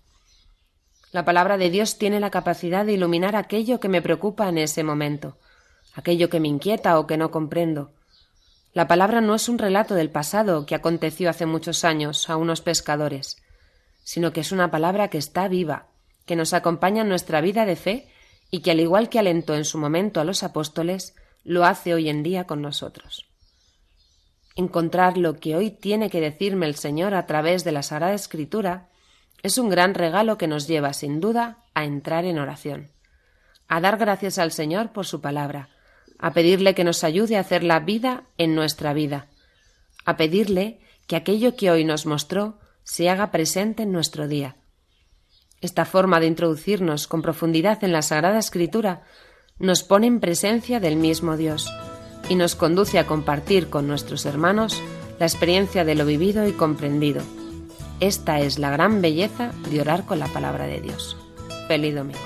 La 1.12 1.26
palabra 1.26 1.58
de 1.58 1.72
Dios 1.72 1.98
tiene 1.98 2.20
la 2.20 2.30
capacidad 2.30 2.86
de 2.86 2.94
iluminar 2.94 3.36
aquello 3.36 3.80
que 3.80 3.90
me 3.90 4.04
preocupa 4.04 4.48
en 4.48 4.60
ese 4.60 4.84
momento, 4.84 5.40
aquello 5.96 6.30
que 6.30 6.40
me 6.40 6.50
inquieta 6.50 7.00
o 7.00 7.08
que 7.08 7.18
no 7.18 7.32
comprendo, 7.32 7.94
la 8.74 8.88
palabra 8.88 9.22
no 9.22 9.36
es 9.36 9.50
un 9.50 9.60
relato 9.60 9.94
del 9.94 10.10
pasado 10.10 10.66
que 10.66 10.74
aconteció 10.74 11.30
hace 11.30 11.46
muchos 11.46 11.84
años 11.84 12.30
a 12.30 12.38
unos 12.38 12.62
pescadores, 12.62 13.38
sino 14.04 14.34
que 14.34 14.42
es 14.42 14.52
una 14.52 14.72
palabra 14.72 15.10
que 15.10 15.20
está 15.20 15.48
viva, 15.48 15.88
que 16.26 16.36
nos 16.36 16.54
acompaña 16.54 17.04
en 17.04 17.10
nuestra 17.10 17.40
vida 17.42 17.66
de 17.66 17.76
fe 17.76 18.10
y 18.50 18.62
que 18.62 18.72
al 18.72 18.80
igual 18.80 19.10
que 19.10 19.20
alentó 19.20 19.56
en 19.56 19.66
su 19.66 19.78
momento 19.78 20.20
a 20.20 20.24
los 20.24 20.42
apóstoles, 20.42 21.16
lo 21.44 21.66
hace 21.66 21.94
hoy 21.94 22.10
en 22.10 22.24
día 22.24 22.46
con 22.46 22.62
nosotros. 22.62 23.28
Encontrar 24.56 25.18
lo 25.18 25.40
que 25.40 25.56
hoy 25.56 25.72
tiene 25.72 26.10
que 26.10 26.22
decirme 26.22 26.66
el 26.66 26.76
Señor 26.76 27.14
a 27.14 27.26
través 27.26 27.64
de 27.64 27.72
la 27.72 27.84
Sagrada 27.84 28.14
Escritura 28.14 28.90
es 29.44 29.58
un 29.58 29.70
gran 29.70 29.94
regalo 29.94 30.38
que 30.38 30.48
nos 30.48 30.68
lleva, 30.68 30.94
sin 30.94 31.20
duda, 31.20 31.64
a 31.74 31.86
entrar 31.86 32.26
en 32.26 32.40
oración, 32.40 32.92
a 33.68 33.82
dar 33.82 33.98
gracias 33.98 34.38
al 34.40 34.52
Señor 34.52 34.94
por 34.94 35.06
su 35.06 35.22
palabra, 35.22 35.70
a 36.24 36.32
pedirle 36.32 36.74
que 36.74 36.86
nos 36.86 37.04
ayude 37.04 37.36
a 37.36 37.42
hacer 37.42 37.66
la 37.66 37.82
vida 37.82 38.24
en 38.38 38.56
nuestra 38.56 38.94
vida, 38.94 39.28
a 40.06 40.16
pedirle 40.16 40.80
que 41.06 41.18
aquello 41.18 41.58
que 41.58 41.70
hoy 41.70 41.84
nos 41.84 42.06
mostró 42.06 42.60
se 42.86 43.10
haga 43.10 43.30
presente 43.30 43.84
en 43.84 43.92
nuestro 43.92 44.30
día. 44.30 44.56
Esta 45.60 45.84
forma 45.84 46.22
de 46.22 46.28
introducirnos 46.28 47.10
con 47.10 47.22
profundidad 47.22 47.84
en 47.84 47.92
la 47.92 48.02
Sagrada 48.02 48.40
Escritura 48.40 49.04
nos 49.60 49.84
pone 49.84 50.08
en 50.08 50.22
presencia 50.22 50.80
del 50.80 50.96
mismo 50.96 51.36
Dios 51.36 51.70
y 52.30 52.36
nos 52.36 52.56
conduce 52.56 53.00
a 53.00 53.06
compartir 53.06 53.70
con 53.70 53.86
nuestros 53.86 54.26
hermanos 54.26 54.82
la 55.20 55.26
experiencia 55.26 55.84
de 55.84 55.96
lo 55.96 56.06
vivido 56.06 56.48
y 56.48 56.54
comprendido. 56.54 57.22
Esta 58.00 58.40
es 58.40 58.60
la 58.60 58.70
gran 58.70 59.02
belleza 59.02 59.52
de 59.70 59.82
orar 59.82 60.06
con 60.06 60.20
la 60.20 60.28
palabra 60.28 60.68
de 60.68 60.80
Dios. 60.80 61.18
Feliz 61.68 61.94
domingo. 61.94 62.20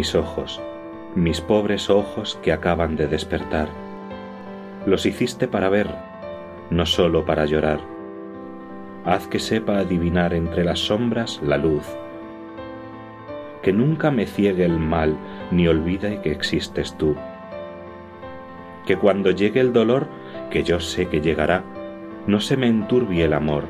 Mis 0.00 0.14
ojos, 0.14 0.62
mis 1.14 1.42
pobres 1.42 1.90
ojos 1.90 2.38
que 2.42 2.52
acaban 2.52 2.96
de 2.96 3.06
despertar, 3.06 3.68
los 4.86 5.04
hiciste 5.04 5.46
para 5.46 5.68
ver, 5.68 5.94
no 6.70 6.86
sólo 6.86 7.26
para 7.26 7.44
llorar. 7.44 7.80
Haz 9.04 9.26
que 9.26 9.38
sepa 9.38 9.76
adivinar 9.76 10.32
entre 10.32 10.64
las 10.64 10.78
sombras 10.78 11.38
la 11.42 11.58
luz, 11.58 11.84
que 13.60 13.74
nunca 13.74 14.10
me 14.10 14.24
ciegue 14.24 14.64
el 14.64 14.78
mal 14.78 15.18
ni 15.50 15.68
olvide 15.68 16.22
que 16.22 16.32
existes 16.32 16.96
tú. 16.96 17.14
Que 18.86 18.96
cuando 18.96 19.32
llegue 19.32 19.60
el 19.60 19.74
dolor, 19.74 20.08
que 20.48 20.62
yo 20.62 20.80
sé 20.80 21.08
que 21.08 21.20
llegará, 21.20 21.62
no 22.26 22.40
se 22.40 22.56
me 22.56 22.68
enturbie 22.68 23.24
el 23.24 23.34
amor, 23.34 23.64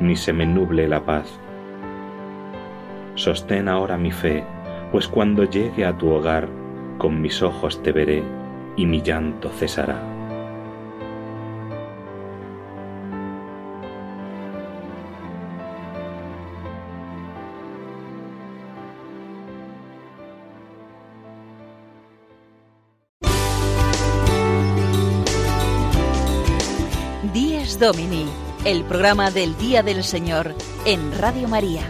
ni 0.00 0.16
se 0.16 0.32
me 0.32 0.46
nuble 0.46 0.88
la 0.88 1.04
paz. 1.04 1.38
Sostén 3.16 3.68
ahora 3.68 3.98
mi 3.98 4.12
fe, 4.12 4.44
pues 4.94 5.08
cuando 5.08 5.42
llegue 5.42 5.84
a 5.84 5.98
tu 5.98 6.08
hogar, 6.08 6.48
con 6.98 7.20
mis 7.20 7.42
ojos 7.42 7.82
te 7.82 7.90
veré 7.90 8.22
y 8.76 8.86
mi 8.86 9.02
llanto 9.02 9.48
cesará. 9.48 10.00
Domini, 27.80 28.26
el 28.64 28.84
programa 28.84 29.32
del 29.32 29.58
Día 29.58 29.82
del 29.82 30.04
Señor 30.04 30.54
en 30.86 31.18
Radio 31.18 31.48
María. 31.48 31.82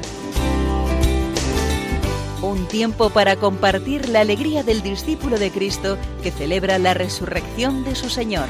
Un 2.44 2.68
tiempo 2.68 3.08
para 3.08 3.36
compartir 3.36 4.10
la 4.10 4.20
alegría 4.20 4.62
del 4.62 4.82
discípulo 4.82 5.38
de 5.38 5.50
Cristo 5.50 5.96
que 6.22 6.30
celebra 6.30 6.78
la 6.78 6.92
resurrección 6.92 7.84
de 7.84 7.94
su 7.94 8.10
Señor. 8.10 8.44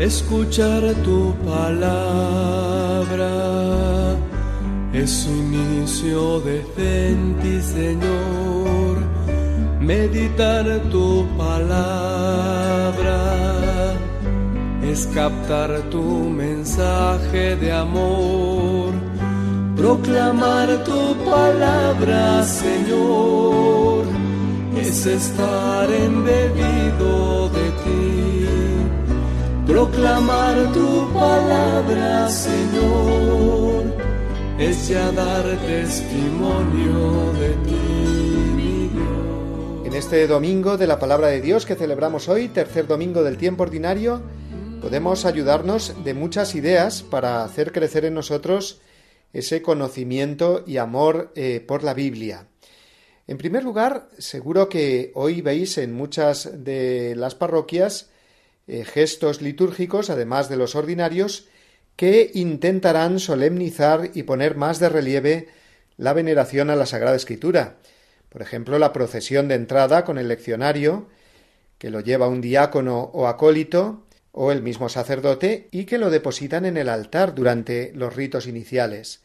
Escuchar 0.00 0.82
tu 1.04 1.32
palabra 1.46 3.30
es 4.92 5.26
inicio 5.26 6.40
de 6.40 6.58
ti, 7.40 7.60
Señor. 7.62 8.98
Meditar 9.80 10.80
tu 10.90 11.24
palabra 11.38 12.16
es 14.96 15.06
captar 15.08 15.70
tu 15.90 16.02
mensaje 16.30 17.54
de 17.56 17.70
amor, 17.70 18.94
proclamar 19.76 20.68
tu 20.84 21.14
palabra, 21.22 22.42
Señor, 22.42 24.06
es 24.74 25.04
estar 25.04 25.90
embebido 25.92 27.50
de 27.50 27.66
ti, 27.82 28.46
proclamar 29.66 30.72
tu 30.72 31.12
palabra, 31.12 32.30
Señor, 32.30 33.84
es 34.58 34.88
ya 34.88 35.12
dar 35.12 35.44
testimonio 35.66 37.32
de 37.40 37.50
ti. 37.66 37.86
En 39.84 39.94
este 39.94 40.26
domingo 40.26 40.78
de 40.78 40.86
la 40.86 40.98
palabra 40.98 41.28
de 41.28 41.42
Dios 41.42 41.66
que 41.66 41.74
celebramos 41.74 42.28
hoy, 42.28 42.48
tercer 42.48 42.86
domingo 42.86 43.22
del 43.22 43.36
tiempo 43.36 43.62
ordinario, 43.62 44.22
podemos 44.86 45.24
ayudarnos 45.24 46.04
de 46.04 46.14
muchas 46.14 46.54
ideas 46.54 47.02
para 47.02 47.42
hacer 47.42 47.72
crecer 47.72 48.04
en 48.04 48.14
nosotros 48.14 48.80
ese 49.32 49.60
conocimiento 49.60 50.62
y 50.64 50.76
amor 50.76 51.32
eh, 51.34 51.58
por 51.58 51.82
la 51.82 51.92
Biblia. 51.92 52.46
En 53.26 53.36
primer 53.36 53.64
lugar, 53.64 54.08
seguro 54.18 54.68
que 54.68 55.10
hoy 55.16 55.40
veis 55.40 55.76
en 55.78 55.92
muchas 55.92 56.62
de 56.62 57.16
las 57.16 57.34
parroquias 57.34 58.10
eh, 58.68 58.84
gestos 58.84 59.42
litúrgicos, 59.42 60.08
además 60.08 60.48
de 60.48 60.56
los 60.56 60.76
ordinarios, 60.76 61.48
que 61.96 62.30
intentarán 62.34 63.18
solemnizar 63.18 64.12
y 64.14 64.22
poner 64.22 64.54
más 64.54 64.78
de 64.78 64.88
relieve 64.88 65.48
la 65.96 66.12
veneración 66.12 66.70
a 66.70 66.76
la 66.76 66.86
Sagrada 66.86 67.16
Escritura. 67.16 67.78
Por 68.28 68.40
ejemplo, 68.40 68.78
la 68.78 68.92
procesión 68.92 69.48
de 69.48 69.56
entrada 69.56 70.04
con 70.04 70.16
el 70.16 70.28
leccionario, 70.28 71.08
que 71.76 71.90
lo 71.90 71.98
lleva 71.98 72.28
un 72.28 72.40
diácono 72.40 73.00
o 73.00 73.26
acólito, 73.26 74.05
o 74.38 74.52
el 74.52 74.62
mismo 74.62 74.90
sacerdote, 74.90 75.68
y 75.70 75.86
que 75.86 75.96
lo 75.96 76.10
depositan 76.10 76.66
en 76.66 76.76
el 76.76 76.90
altar 76.90 77.34
durante 77.34 77.90
los 77.94 78.14
ritos 78.14 78.46
iniciales. 78.46 79.22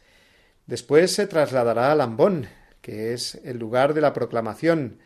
Después 0.66 1.12
se 1.14 1.26
trasladará 1.26 1.92
al 1.92 2.00
ambón, 2.00 2.46
que 2.80 3.12
es 3.12 3.34
el 3.44 3.58
lugar 3.58 3.92
de 3.92 4.00
la 4.00 4.14
proclamación, 4.14 5.00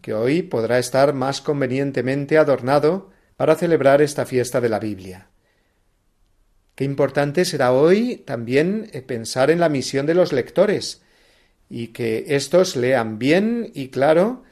que 0.00 0.12
hoy 0.12 0.42
podrá 0.42 0.80
estar 0.80 1.14
más 1.14 1.40
convenientemente 1.40 2.36
adornado 2.36 3.12
para 3.36 3.54
celebrar 3.54 4.02
esta 4.02 4.26
fiesta 4.26 4.60
de 4.60 4.68
la 4.68 4.80
Biblia. 4.80 5.28
Qué 6.74 6.82
importante 6.82 7.44
será 7.44 7.70
hoy 7.70 8.16
también 8.26 8.90
eh, 8.92 9.02
pensar 9.02 9.52
en 9.52 9.60
la 9.60 9.68
misión 9.68 10.04
de 10.04 10.14
los 10.14 10.32
lectores 10.32 11.02
y 11.70 11.88
que 11.88 12.24
éstos 12.34 12.74
lean 12.74 13.20
bien 13.20 13.70
y 13.72 13.90
claro, 13.90 14.42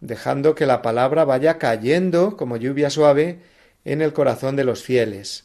dejando 0.00 0.54
que 0.54 0.64
la 0.64 0.80
palabra 0.80 1.24
vaya 1.24 1.58
cayendo 1.58 2.36
como 2.36 2.56
lluvia 2.56 2.88
suave 2.88 3.40
en 3.84 4.02
el 4.02 4.12
corazón 4.12 4.56
de 4.56 4.64
los 4.64 4.82
fieles. 4.82 5.44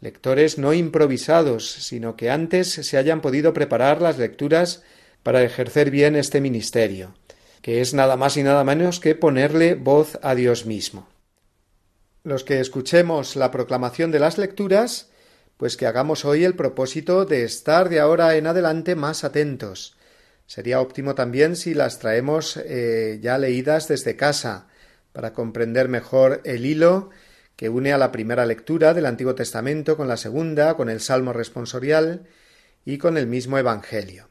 Lectores 0.00 0.58
no 0.58 0.72
improvisados, 0.72 1.70
sino 1.70 2.16
que 2.16 2.30
antes 2.30 2.70
se 2.70 2.96
hayan 2.96 3.20
podido 3.20 3.52
preparar 3.52 4.00
las 4.00 4.18
lecturas 4.18 4.82
para 5.22 5.42
ejercer 5.42 5.90
bien 5.90 6.16
este 6.16 6.40
ministerio, 6.40 7.14
que 7.60 7.80
es 7.80 7.92
nada 7.92 8.16
más 8.16 8.36
y 8.36 8.42
nada 8.42 8.64
menos 8.64 9.00
que 9.00 9.14
ponerle 9.14 9.74
voz 9.74 10.18
a 10.22 10.34
Dios 10.34 10.64
mismo. 10.64 11.08
Los 12.24 12.44
que 12.44 12.60
escuchemos 12.60 13.36
la 13.36 13.50
proclamación 13.50 14.10
de 14.10 14.20
las 14.20 14.38
lecturas, 14.38 15.10
pues 15.56 15.76
que 15.76 15.86
hagamos 15.86 16.24
hoy 16.24 16.44
el 16.44 16.54
propósito 16.54 17.26
de 17.26 17.44
estar 17.44 17.90
de 17.90 18.00
ahora 18.00 18.36
en 18.36 18.46
adelante 18.46 18.94
más 18.94 19.24
atentos. 19.24 19.96
Sería 20.46 20.80
óptimo 20.80 21.14
también 21.14 21.56
si 21.56 21.74
las 21.74 21.98
traemos 21.98 22.56
eh, 22.56 23.18
ya 23.22 23.36
leídas 23.36 23.88
desde 23.88 24.16
casa, 24.16 24.68
para 25.12 25.34
comprender 25.34 25.88
mejor 25.88 26.40
el 26.44 26.64
hilo 26.64 27.10
que 27.60 27.68
une 27.68 27.92
a 27.92 27.98
la 27.98 28.10
primera 28.10 28.46
lectura 28.46 28.94
del 28.94 29.04
Antiguo 29.04 29.34
Testamento 29.34 29.98
con 29.98 30.08
la 30.08 30.16
segunda, 30.16 30.78
con 30.78 30.88
el 30.88 30.98
Salmo 30.98 31.34
responsorial 31.34 32.22
y 32.86 32.96
con 32.96 33.18
el 33.18 33.26
mismo 33.26 33.58
Evangelio. 33.58 34.30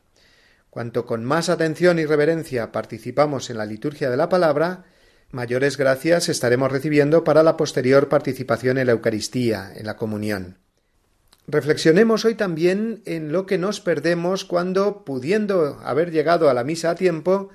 Cuanto 0.72 1.06
con 1.06 1.24
más 1.24 1.50
atención 1.50 2.00
y 2.00 2.08
reverencia 2.08 2.72
participamos 2.72 3.52
en 3.52 3.60
la 3.60 3.68
liturgia 3.68 4.10
de 4.10 4.18
la 4.18 4.30
palabra, 4.30 4.86
mayores 5.30 5.78
gracias 5.78 6.28
estaremos 6.28 6.72
recibiendo 6.72 7.24
para 7.24 7.44
la 7.44 7.56
posterior 7.56 8.10
participación 8.10 8.80
en 8.80 8.88
la 8.88 8.94
Eucaristía, 8.94 9.74
en 9.76 9.86
la 9.86 9.96
comunión. 9.96 10.58
Reflexionemos 11.46 12.26
hoy 12.26 12.34
también 12.34 13.04
en 13.06 13.32
lo 13.32 13.46
que 13.46 13.60
nos 13.60 13.80
perdemos 13.80 14.44
cuando, 14.44 15.06
pudiendo 15.06 15.80
haber 15.84 16.10
llegado 16.10 16.50
a 16.50 16.56
la 16.56 16.63
misa 16.63 16.89
a 16.89 16.96
tiempo, 16.96 17.50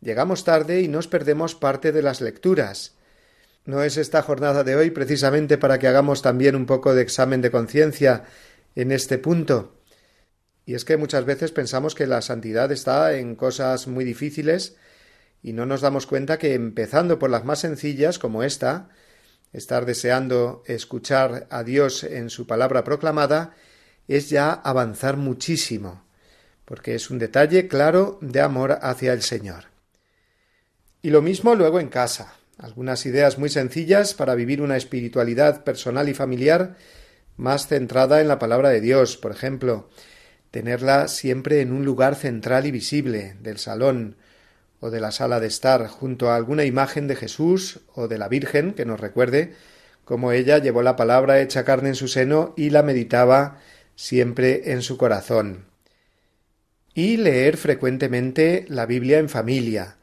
llegamos 0.00 0.44
tarde 0.44 0.80
y 0.80 0.88
nos 0.88 1.06
perdemos 1.06 1.54
parte 1.54 1.92
de 1.92 2.00
las 2.00 2.22
lecturas. 2.22 2.94
¿No 3.64 3.84
es 3.84 3.96
esta 3.96 4.22
jornada 4.22 4.64
de 4.64 4.74
hoy 4.74 4.90
precisamente 4.90 5.56
para 5.56 5.78
que 5.78 5.86
hagamos 5.86 6.20
también 6.20 6.56
un 6.56 6.66
poco 6.66 6.94
de 6.94 7.02
examen 7.02 7.40
de 7.42 7.52
conciencia 7.52 8.24
en 8.74 8.90
este 8.90 9.18
punto? 9.18 9.76
Y 10.66 10.74
es 10.74 10.84
que 10.84 10.96
muchas 10.96 11.24
veces 11.24 11.52
pensamos 11.52 11.94
que 11.94 12.08
la 12.08 12.22
santidad 12.22 12.72
está 12.72 13.14
en 13.14 13.36
cosas 13.36 13.86
muy 13.86 14.04
difíciles 14.04 14.76
y 15.44 15.52
no 15.52 15.64
nos 15.64 15.80
damos 15.80 16.06
cuenta 16.06 16.38
que 16.38 16.54
empezando 16.54 17.20
por 17.20 17.30
las 17.30 17.44
más 17.44 17.60
sencillas 17.60 18.18
como 18.18 18.42
esta, 18.42 18.88
estar 19.52 19.86
deseando 19.86 20.64
escuchar 20.66 21.46
a 21.50 21.62
Dios 21.62 22.02
en 22.02 22.30
su 22.30 22.48
palabra 22.48 22.82
proclamada, 22.82 23.54
es 24.08 24.28
ya 24.28 24.52
avanzar 24.52 25.16
muchísimo, 25.16 26.04
porque 26.64 26.96
es 26.96 27.10
un 27.10 27.20
detalle 27.20 27.68
claro 27.68 28.18
de 28.22 28.40
amor 28.40 28.78
hacia 28.82 29.12
el 29.12 29.22
Señor. 29.22 29.66
Y 31.00 31.10
lo 31.10 31.22
mismo 31.22 31.54
luego 31.54 31.78
en 31.78 31.88
casa. 31.88 32.34
Algunas 32.62 33.04
ideas 33.06 33.38
muy 33.38 33.48
sencillas 33.48 34.14
para 34.14 34.36
vivir 34.36 34.62
una 34.62 34.76
espiritualidad 34.76 35.64
personal 35.64 36.08
y 36.08 36.14
familiar 36.14 36.76
más 37.36 37.66
centrada 37.66 38.20
en 38.20 38.28
la 38.28 38.38
palabra 38.38 38.70
de 38.70 38.80
Dios, 38.80 39.16
por 39.16 39.32
ejemplo, 39.32 39.90
tenerla 40.52 41.08
siempre 41.08 41.60
en 41.60 41.72
un 41.72 41.84
lugar 41.84 42.14
central 42.14 42.64
y 42.64 42.70
visible 42.70 43.34
del 43.40 43.58
salón 43.58 44.16
o 44.78 44.90
de 44.90 45.00
la 45.00 45.10
sala 45.10 45.40
de 45.40 45.48
estar, 45.48 45.88
junto 45.88 46.30
a 46.30 46.36
alguna 46.36 46.64
imagen 46.64 47.08
de 47.08 47.16
Jesús 47.16 47.80
o 47.94 48.06
de 48.06 48.18
la 48.18 48.28
Virgen 48.28 48.74
que 48.74 48.84
nos 48.84 49.00
recuerde 49.00 49.54
cómo 50.04 50.30
ella 50.30 50.58
llevó 50.58 50.82
la 50.82 50.94
palabra 50.94 51.40
hecha 51.40 51.64
carne 51.64 51.88
en 51.88 51.94
su 51.96 52.06
seno 52.06 52.54
y 52.56 52.70
la 52.70 52.84
meditaba 52.84 53.58
siempre 53.96 54.70
en 54.72 54.82
su 54.82 54.96
corazón. 54.98 55.64
Y 56.94 57.16
leer 57.16 57.56
frecuentemente 57.56 58.66
la 58.68 58.86
Biblia 58.86 59.18
en 59.18 59.28
familia, 59.28 59.96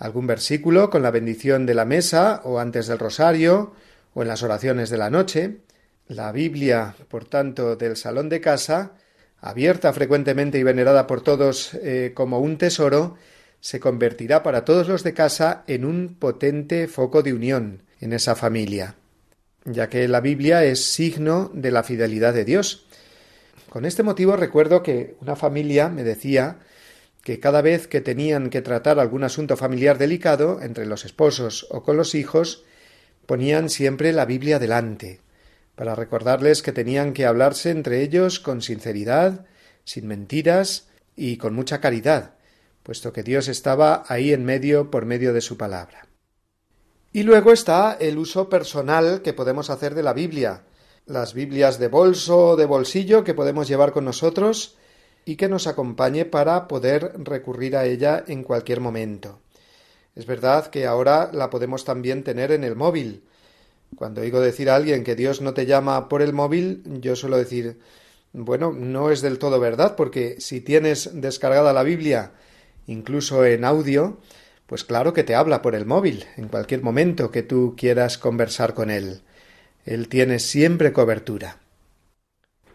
algún 0.00 0.26
versículo 0.26 0.90
con 0.90 1.02
la 1.02 1.10
bendición 1.10 1.66
de 1.66 1.74
la 1.74 1.84
mesa 1.84 2.40
o 2.44 2.58
antes 2.58 2.86
del 2.88 2.98
rosario 2.98 3.74
o 4.14 4.22
en 4.22 4.28
las 4.28 4.42
oraciones 4.42 4.88
de 4.88 4.96
la 4.96 5.10
noche, 5.10 5.58
la 6.08 6.32
Biblia, 6.32 6.96
por 7.08 7.26
tanto, 7.26 7.76
del 7.76 7.96
salón 7.96 8.30
de 8.30 8.40
casa, 8.40 8.94
abierta 9.40 9.92
frecuentemente 9.92 10.58
y 10.58 10.62
venerada 10.62 11.06
por 11.06 11.20
todos 11.20 11.74
eh, 11.74 12.12
como 12.14 12.40
un 12.40 12.56
tesoro, 12.56 13.16
se 13.60 13.78
convertirá 13.78 14.42
para 14.42 14.64
todos 14.64 14.88
los 14.88 15.04
de 15.04 15.12
casa 15.12 15.64
en 15.66 15.84
un 15.84 16.16
potente 16.18 16.88
foco 16.88 17.22
de 17.22 17.34
unión 17.34 17.82
en 18.00 18.14
esa 18.14 18.34
familia, 18.34 18.94
ya 19.66 19.90
que 19.90 20.08
la 20.08 20.22
Biblia 20.22 20.64
es 20.64 20.82
signo 20.82 21.50
de 21.52 21.70
la 21.70 21.82
fidelidad 21.82 22.32
de 22.32 22.46
Dios. 22.46 22.86
Con 23.68 23.84
este 23.84 24.02
motivo 24.02 24.34
recuerdo 24.34 24.82
que 24.82 25.14
una 25.20 25.36
familia 25.36 25.90
me 25.90 26.04
decía 26.04 26.56
que 27.22 27.40
cada 27.40 27.62
vez 27.62 27.86
que 27.86 28.00
tenían 28.00 28.50
que 28.50 28.62
tratar 28.62 28.98
algún 28.98 29.24
asunto 29.24 29.56
familiar 29.56 29.98
delicado 29.98 30.60
entre 30.62 30.86
los 30.86 31.04
esposos 31.04 31.66
o 31.70 31.82
con 31.82 31.96
los 31.96 32.14
hijos, 32.14 32.64
ponían 33.26 33.68
siempre 33.68 34.12
la 34.12 34.24
Biblia 34.24 34.58
delante, 34.58 35.20
para 35.74 35.94
recordarles 35.94 36.62
que 36.62 36.72
tenían 36.72 37.12
que 37.12 37.26
hablarse 37.26 37.70
entre 37.70 38.02
ellos 38.02 38.40
con 38.40 38.62
sinceridad, 38.62 39.46
sin 39.84 40.06
mentiras 40.06 40.88
y 41.16 41.36
con 41.36 41.54
mucha 41.54 41.80
caridad, 41.80 42.34
puesto 42.82 43.12
que 43.12 43.22
Dios 43.22 43.48
estaba 43.48 44.04
ahí 44.08 44.32
en 44.32 44.44
medio 44.44 44.90
por 44.90 45.04
medio 45.06 45.32
de 45.32 45.40
su 45.40 45.56
palabra. 45.56 46.06
Y 47.12 47.24
luego 47.24 47.52
está 47.52 47.96
el 48.00 48.18
uso 48.18 48.48
personal 48.48 49.22
que 49.22 49.32
podemos 49.32 49.68
hacer 49.68 49.94
de 49.94 50.02
la 50.02 50.12
Biblia, 50.12 50.62
las 51.06 51.34
Biblias 51.34 51.78
de 51.78 51.88
bolso 51.88 52.50
o 52.50 52.56
de 52.56 52.66
bolsillo 52.66 53.24
que 53.24 53.34
podemos 53.34 53.66
llevar 53.66 53.92
con 53.92 54.04
nosotros, 54.04 54.76
y 55.30 55.36
que 55.36 55.48
nos 55.48 55.68
acompañe 55.68 56.24
para 56.24 56.66
poder 56.66 57.12
recurrir 57.18 57.76
a 57.76 57.84
ella 57.84 58.24
en 58.26 58.42
cualquier 58.42 58.80
momento. 58.80 59.38
Es 60.16 60.26
verdad 60.26 60.66
que 60.66 60.86
ahora 60.86 61.30
la 61.32 61.50
podemos 61.50 61.84
también 61.84 62.24
tener 62.24 62.50
en 62.50 62.64
el 62.64 62.74
móvil. 62.74 63.22
Cuando 63.94 64.22
oigo 64.22 64.40
decir 64.40 64.68
a 64.68 64.74
alguien 64.74 65.04
que 65.04 65.14
Dios 65.14 65.40
no 65.40 65.54
te 65.54 65.66
llama 65.66 66.08
por 66.08 66.20
el 66.20 66.32
móvil, 66.32 66.82
yo 67.00 67.14
suelo 67.14 67.36
decir 67.36 67.78
bueno, 68.32 68.72
no 68.72 69.12
es 69.12 69.22
del 69.22 69.38
todo 69.38 69.60
verdad, 69.60 69.94
porque 69.94 70.40
si 70.40 70.60
tienes 70.60 71.10
descargada 71.14 71.72
la 71.72 71.84
Biblia, 71.84 72.32
incluso 72.88 73.44
en 73.44 73.64
audio, 73.64 74.18
pues 74.66 74.82
claro 74.82 75.12
que 75.12 75.22
te 75.22 75.36
habla 75.36 75.62
por 75.62 75.76
el 75.76 75.86
móvil, 75.86 76.24
en 76.38 76.48
cualquier 76.48 76.82
momento 76.82 77.30
que 77.30 77.44
tú 77.44 77.76
quieras 77.76 78.18
conversar 78.18 78.74
con 78.74 78.90
él. 78.90 79.22
Él 79.84 80.08
tiene 80.08 80.40
siempre 80.40 80.92
cobertura. 80.92 81.60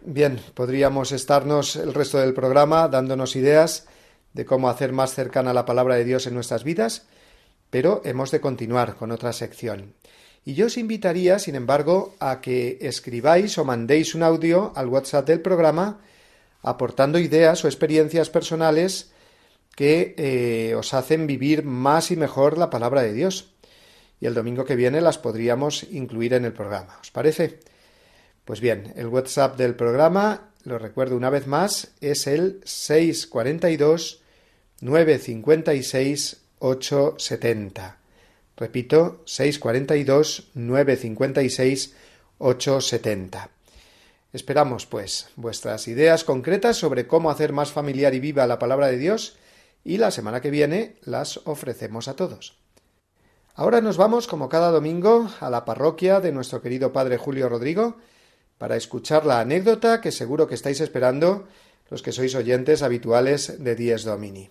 Bien, 0.08 0.40
podríamos 0.54 1.12
estarnos 1.12 1.76
el 1.76 1.92
resto 1.92 2.20
del 2.20 2.36
programa 2.36 2.88
dándonos 2.88 3.36
ideas 3.36 3.88
de 4.34 4.46
cómo 4.46 4.70
hacer 4.70 4.92
más 4.92 5.16
cercana 5.16 5.52
la 5.52 5.66
palabra 5.66 5.96
de 5.96 6.06
Dios 6.06 6.28
en 6.28 6.36
nuestras 6.36 6.64
vidas, 6.64 7.08
pero 7.72 8.04
hemos 8.06 8.30
de 8.30 8.40
continuar 8.40 8.98
con 8.98 9.12
otra 9.12 9.34
sección. 9.34 9.96
Y 10.46 10.54
yo 10.54 10.68
os 10.68 10.78
invitaría, 10.78 11.40
sin 11.40 11.56
embargo, 11.56 12.14
a 12.20 12.40
que 12.40 12.78
escribáis 12.82 13.58
o 13.58 13.66
mandéis 13.66 14.14
un 14.14 14.22
audio 14.22 14.74
al 14.76 14.90
WhatsApp 14.90 15.26
del 15.26 15.42
programa 15.42 15.98
aportando 16.62 17.18
ideas 17.18 17.66
o 17.66 17.68
experiencias 17.68 18.30
personales 18.30 19.10
que 19.76 20.14
eh, 20.20 20.76
os 20.76 20.94
hacen 20.94 21.26
vivir 21.26 21.64
más 21.64 22.12
y 22.12 22.16
mejor 22.16 22.60
la 22.60 22.70
palabra 22.70 23.02
de 23.02 23.14
Dios. 23.14 23.56
Y 24.22 24.28
el 24.28 24.36
domingo 24.36 24.66
que 24.66 24.76
viene 24.76 25.02
las 25.02 25.18
podríamos 25.18 25.82
incluir 25.90 26.36
en 26.36 26.46
el 26.46 26.54
programa. 26.54 27.00
¿Os 27.02 27.10
parece? 27.10 27.60
Pues 28.46 28.62
bien, 28.62 28.94
el 28.96 29.08
WhatsApp 29.08 29.58
del 29.58 29.74
programa, 29.74 30.52
lo 30.64 30.78
recuerdo 30.78 31.18
una 31.18 31.32
vez 31.32 31.48
más, 31.48 31.94
es 32.00 32.28
el 32.28 32.62
642 32.64 34.22
956 34.82 36.42
870. 36.60 37.98
Repito, 38.56 39.24
642 39.26 40.52
956 40.54 41.96
870. 42.38 43.50
Esperamos, 44.32 44.86
pues, 44.86 45.30
vuestras 45.36 45.88
ideas 45.88 46.24
concretas 46.24 46.78
sobre 46.78 47.08
cómo 47.08 47.32
hacer 47.32 47.52
más 47.52 47.72
familiar 47.72 48.14
y 48.14 48.20
viva 48.20 48.46
la 48.46 48.60
palabra 48.60 48.88
de 48.88 48.98
Dios 48.98 49.38
y 49.84 49.98
la 49.98 50.12
semana 50.12 50.42
que 50.42 50.52
viene 50.52 50.98
las 51.02 51.40
ofrecemos 51.46 52.08
a 52.08 52.16
todos. 52.16 52.58
Ahora 53.56 53.82
nos 53.82 53.98
vamos, 53.98 54.28
como 54.28 54.50
cada 54.50 54.70
domingo, 54.70 55.30
a 55.40 55.50
la 55.50 55.66
parroquia 55.66 56.20
de 56.20 56.32
nuestro 56.32 56.62
querido 56.62 56.94
Padre 56.94 57.18
Julio 57.18 57.50
Rodrigo, 57.50 57.98
para 58.58 58.76
escuchar 58.76 59.26
la 59.26 59.40
anécdota 59.40 60.02
que 60.02 60.12
seguro 60.12 60.48
que 60.48 60.56
estáis 60.56 60.82
esperando 60.82 61.48
los 61.90 62.02
que 62.02 62.12
sois 62.12 62.34
oyentes 62.36 62.82
habituales 62.82 63.64
de 63.64 63.76
Dies 63.76 64.04
Domini. 64.04 64.50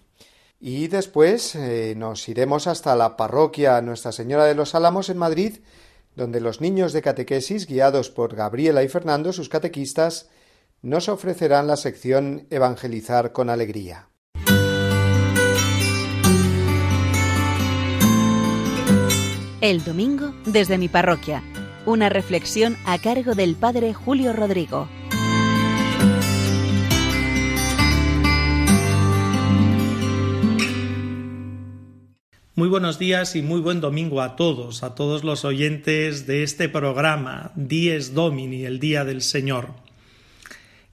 Y 0.60 0.88
después 0.88 1.54
eh, 1.54 1.94
nos 1.96 2.28
iremos 2.28 2.66
hasta 2.66 2.94
la 2.96 3.16
parroquia 3.16 3.80
Nuestra 3.82 4.12
Señora 4.12 4.44
de 4.44 4.54
los 4.54 4.74
Álamos 4.74 5.08
en 5.08 5.18
Madrid, 5.18 5.58
donde 6.16 6.40
los 6.40 6.60
niños 6.60 6.92
de 6.92 7.02
catequesis, 7.02 7.66
guiados 7.66 8.08
por 8.08 8.36
Gabriela 8.36 8.82
y 8.82 8.88
Fernando, 8.88 9.32
sus 9.32 9.48
catequistas, 9.48 10.30
nos 10.80 11.08
ofrecerán 11.08 11.66
la 11.66 11.76
sección 11.76 12.46
Evangelizar 12.50 13.32
con 13.32 13.50
Alegría. 13.50 14.08
El 19.60 19.82
domingo 19.82 20.34
desde 20.44 20.76
mi 20.76 20.88
parroquia 20.88 21.42
una 21.86 22.08
reflexión 22.08 22.76
a 22.84 22.98
cargo 22.98 23.34
del 23.34 23.56
Padre 23.56 23.94
Julio 23.94 24.32
Rodrigo. 24.32 24.88
Muy 32.56 32.68
buenos 32.68 33.00
días 33.00 33.34
y 33.34 33.42
muy 33.42 33.60
buen 33.60 33.80
domingo 33.80 34.20
a 34.20 34.36
todos, 34.36 34.84
a 34.84 34.94
todos 34.94 35.24
los 35.24 35.44
oyentes 35.44 36.26
de 36.26 36.44
este 36.44 36.68
programa 36.68 37.50
Dies 37.56 38.14
Domini, 38.14 38.64
el 38.64 38.78
Día 38.78 39.04
del 39.04 39.22
Señor. 39.22 39.70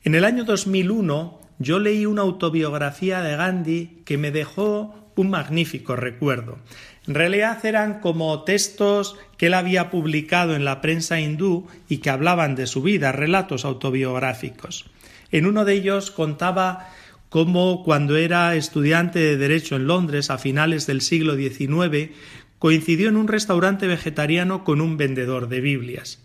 En 0.03 0.15
el 0.15 0.25
año 0.25 0.43
2001 0.43 1.39
yo 1.59 1.79
leí 1.79 2.07
una 2.07 2.23
autobiografía 2.23 3.21
de 3.21 3.35
Gandhi 3.35 4.01
que 4.05 4.17
me 4.17 4.31
dejó 4.31 4.95
un 5.15 5.29
magnífico 5.29 5.95
recuerdo. 5.95 6.57
En 7.07 7.15
realidad 7.15 7.65
eran 7.65 7.99
como 7.99 8.43
textos 8.43 9.17
que 9.37 9.47
él 9.47 9.55
había 9.55 9.89
publicado 9.89 10.55
en 10.55 10.65
la 10.65 10.81
prensa 10.81 11.19
hindú 11.19 11.67
y 11.89 11.97
que 11.97 12.11
hablaban 12.11 12.55
de 12.55 12.67
su 12.67 12.83
vida, 12.83 13.11
relatos 13.11 13.65
autobiográficos. 13.65 14.85
En 15.31 15.45
uno 15.45 15.65
de 15.65 15.73
ellos 15.73 16.11
contaba 16.11 16.89
cómo 17.29 17.83
cuando 17.83 18.17
era 18.17 18.55
estudiante 18.55 19.19
de 19.19 19.37
Derecho 19.37 19.77
en 19.77 19.87
Londres 19.87 20.29
a 20.29 20.37
finales 20.37 20.85
del 20.85 21.01
siglo 21.01 21.35
XIX 21.35 22.11
coincidió 22.59 23.09
en 23.09 23.17
un 23.17 23.27
restaurante 23.27 23.87
vegetariano 23.87 24.63
con 24.63 24.81
un 24.81 24.97
vendedor 24.97 25.49
de 25.49 25.61
Biblias. 25.61 26.21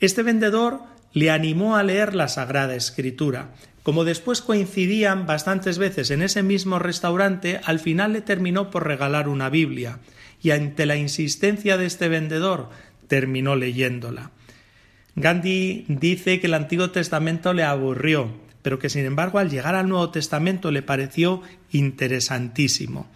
Este 0.00 0.24
vendedor 0.24 0.80
le 1.12 1.30
animó 1.30 1.76
a 1.76 1.82
leer 1.82 2.14
la 2.14 2.26
Sagrada 2.26 2.74
Escritura, 2.74 3.52
como 3.82 4.04
después 4.04 4.42
coincidían 4.42 5.26
bastantes 5.26 5.78
veces 5.78 6.10
en 6.10 6.22
ese 6.22 6.42
mismo 6.42 6.78
restaurante, 6.78 7.60
al 7.64 7.78
final 7.78 8.12
le 8.12 8.20
terminó 8.20 8.70
por 8.70 8.86
regalar 8.86 9.28
una 9.28 9.48
Biblia, 9.48 9.98
y 10.42 10.50
ante 10.50 10.86
la 10.86 10.96
insistencia 10.96 11.76
de 11.76 11.86
este 11.86 12.08
vendedor 12.08 12.70
terminó 13.08 13.56
leyéndola. 13.56 14.30
Gandhi 15.16 15.84
dice 15.88 16.40
que 16.40 16.46
el 16.46 16.54
Antiguo 16.54 16.90
Testamento 16.90 17.52
le 17.52 17.64
aburrió, 17.64 18.30
pero 18.62 18.78
que 18.78 18.88
sin 18.88 19.04
embargo 19.04 19.38
al 19.38 19.50
llegar 19.50 19.74
al 19.74 19.88
Nuevo 19.88 20.10
Testamento 20.10 20.70
le 20.70 20.82
pareció 20.82 21.42
interesantísimo. 21.70 23.08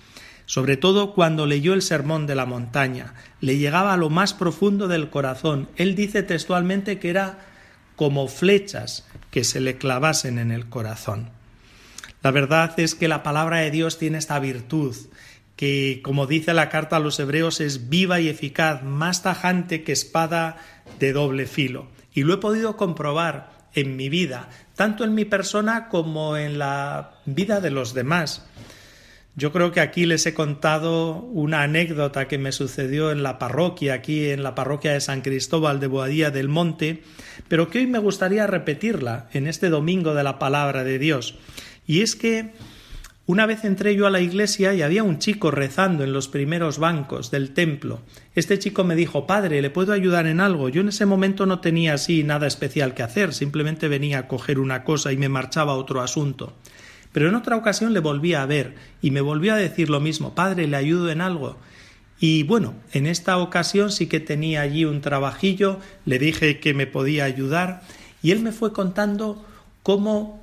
Sobre 0.46 0.76
todo 0.76 1.14
cuando 1.14 1.46
leyó 1.46 1.72
el 1.72 1.82
Sermón 1.82 2.26
de 2.26 2.34
la 2.34 2.44
Montaña, 2.44 3.14
le 3.40 3.56
llegaba 3.56 3.94
a 3.94 3.96
lo 3.96 4.10
más 4.10 4.34
profundo 4.34 4.88
del 4.88 5.08
corazón. 5.08 5.68
Él 5.76 5.94
dice 5.94 6.22
textualmente 6.22 6.98
que 6.98 7.08
era 7.08 7.38
como 7.96 8.28
flechas 8.28 9.06
que 9.34 9.42
se 9.42 9.58
le 9.58 9.78
clavasen 9.78 10.38
en 10.38 10.52
el 10.52 10.68
corazón. 10.68 11.30
La 12.22 12.30
verdad 12.30 12.78
es 12.78 12.94
que 12.94 13.08
la 13.08 13.24
palabra 13.24 13.56
de 13.56 13.72
Dios 13.72 13.98
tiene 13.98 14.18
esta 14.18 14.38
virtud, 14.38 14.94
que, 15.56 16.02
como 16.04 16.28
dice 16.28 16.54
la 16.54 16.68
carta 16.68 16.94
a 16.94 17.00
los 17.00 17.18
hebreos, 17.18 17.60
es 17.60 17.88
viva 17.88 18.20
y 18.20 18.28
eficaz, 18.28 18.84
más 18.84 19.24
tajante 19.24 19.82
que 19.82 19.90
espada 19.90 20.58
de 21.00 21.12
doble 21.12 21.46
filo. 21.46 21.88
Y 22.12 22.22
lo 22.22 22.34
he 22.34 22.36
podido 22.36 22.76
comprobar 22.76 23.50
en 23.72 23.96
mi 23.96 24.08
vida, 24.08 24.50
tanto 24.76 25.02
en 25.02 25.16
mi 25.16 25.24
persona 25.24 25.88
como 25.88 26.36
en 26.36 26.56
la 26.60 27.14
vida 27.24 27.60
de 27.60 27.72
los 27.72 27.92
demás. 27.92 28.46
Yo 29.36 29.50
creo 29.50 29.72
que 29.72 29.80
aquí 29.80 30.06
les 30.06 30.24
he 30.26 30.34
contado 30.34 31.16
una 31.16 31.62
anécdota 31.62 32.28
que 32.28 32.38
me 32.38 32.52
sucedió 32.52 33.10
en 33.10 33.24
la 33.24 33.40
parroquia, 33.40 33.94
aquí 33.94 34.30
en 34.30 34.44
la 34.44 34.54
parroquia 34.54 34.92
de 34.92 35.00
San 35.00 35.22
Cristóbal 35.22 35.80
de 35.80 35.88
Boadía 35.88 36.30
del 36.30 36.48
Monte, 36.48 37.02
pero 37.48 37.68
que 37.68 37.78
hoy 37.78 37.88
me 37.88 37.98
gustaría 37.98 38.46
repetirla 38.46 39.28
en 39.32 39.48
este 39.48 39.70
domingo 39.70 40.14
de 40.14 40.22
la 40.22 40.38
palabra 40.38 40.84
de 40.84 41.00
Dios. 41.00 41.34
Y 41.84 42.02
es 42.02 42.14
que 42.14 42.52
una 43.26 43.46
vez 43.46 43.64
entré 43.64 43.96
yo 43.96 44.06
a 44.06 44.10
la 44.10 44.20
iglesia 44.20 44.72
y 44.74 44.82
había 44.82 45.02
un 45.02 45.18
chico 45.18 45.50
rezando 45.50 46.04
en 46.04 46.12
los 46.12 46.28
primeros 46.28 46.78
bancos 46.78 47.30
del 47.32 47.54
templo. 47.54 48.02
Este 48.36 48.58
chico 48.58 48.84
me 48.84 48.94
dijo 48.94 49.26
Padre, 49.26 49.62
¿le 49.62 49.70
puedo 49.70 49.94
ayudar 49.94 50.26
en 50.28 50.40
algo? 50.40 50.68
Yo 50.68 50.82
en 50.82 50.88
ese 50.88 51.06
momento 51.06 51.44
no 51.44 51.60
tenía 51.60 51.94
así 51.94 52.22
nada 52.22 52.46
especial 52.46 52.94
que 52.94 53.02
hacer, 53.02 53.32
simplemente 53.32 53.88
venía 53.88 54.18
a 54.20 54.28
coger 54.28 54.60
una 54.60 54.84
cosa 54.84 55.10
y 55.10 55.16
me 55.16 55.28
marchaba 55.28 55.72
a 55.72 55.76
otro 55.76 56.02
asunto. 56.02 56.52
Pero 57.14 57.28
en 57.28 57.36
otra 57.36 57.56
ocasión 57.56 57.92
le 57.92 58.00
volví 58.00 58.34
a 58.34 58.44
ver 58.44 58.74
y 59.00 59.12
me 59.12 59.20
volvió 59.20 59.54
a 59.54 59.56
decir 59.56 59.88
lo 59.88 60.00
mismo, 60.00 60.34
Padre, 60.34 60.66
¿le 60.66 60.76
ayudo 60.76 61.12
en 61.12 61.20
algo? 61.20 61.56
Y 62.18 62.42
bueno, 62.42 62.74
en 62.92 63.06
esta 63.06 63.38
ocasión 63.38 63.92
sí 63.92 64.08
que 64.08 64.18
tenía 64.18 64.62
allí 64.62 64.84
un 64.84 65.00
trabajillo, 65.00 65.78
le 66.06 66.18
dije 66.18 66.58
que 66.58 66.74
me 66.74 66.88
podía 66.88 67.22
ayudar 67.22 67.82
y 68.20 68.32
él 68.32 68.40
me 68.40 68.50
fue 68.50 68.72
contando 68.72 69.46
cómo 69.84 70.42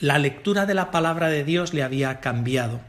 la 0.00 0.18
lectura 0.18 0.64
de 0.64 0.72
la 0.72 0.90
palabra 0.90 1.28
de 1.28 1.44
Dios 1.44 1.74
le 1.74 1.82
había 1.82 2.20
cambiado. 2.20 2.80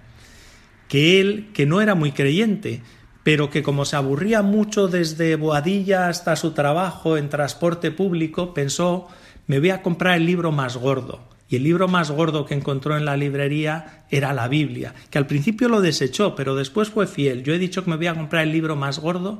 Que 0.88 1.20
él, 1.20 1.50
que 1.54 1.66
no 1.66 1.82
era 1.82 1.96
muy 1.96 2.14
creyente, 2.14 2.84
pero 3.24 3.50
que 3.50 3.64
como 3.64 3.84
se 3.84 3.98
aburría 3.98 4.44
mucho 4.44 4.88
desde 4.88 5.36
Boadilla 5.36 6.08
hasta 6.08 6.38
su 6.38 6.52
trabajo 6.52 7.18
en 7.18 7.28
transporte 7.28 7.92
público, 7.92 8.54
pensó 8.54 9.10
me 9.46 9.60
voy 9.60 9.72
a 9.72 9.82
comprar 9.82 10.16
el 10.16 10.26
libro 10.26 10.54
más 10.54 10.78
gordo 10.78 11.33
y 11.54 11.58
el 11.58 11.64
libro 11.66 11.88
más 11.88 12.10
gordo 12.10 12.48
que 12.48 12.56
encontró 12.56 12.98
en 12.98 13.06
la 13.06 13.16
librería 13.16 14.06
era 14.10 14.34
la 14.34 14.48
Biblia, 14.48 14.96
que 15.12 15.20
al 15.20 15.28
principio 15.28 15.70
lo 15.70 15.82
desechó, 15.82 16.34
pero 16.34 16.56
después 16.56 16.90
fue 16.90 17.06
fiel. 17.06 17.44
Yo 17.44 17.54
he 17.54 17.60
dicho 17.60 17.84
que 17.84 17.92
me 17.92 17.96
voy 17.96 18.08
a 18.08 18.16
comprar 18.16 18.42
el 18.42 18.52
libro 18.52 18.76
más 18.76 18.98
gordo 18.98 19.40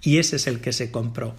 y 0.00 0.18
ese 0.18 0.36
es 0.36 0.46
el 0.46 0.60
que 0.60 0.72
se 0.72 0.92
compró. 0.92 1.34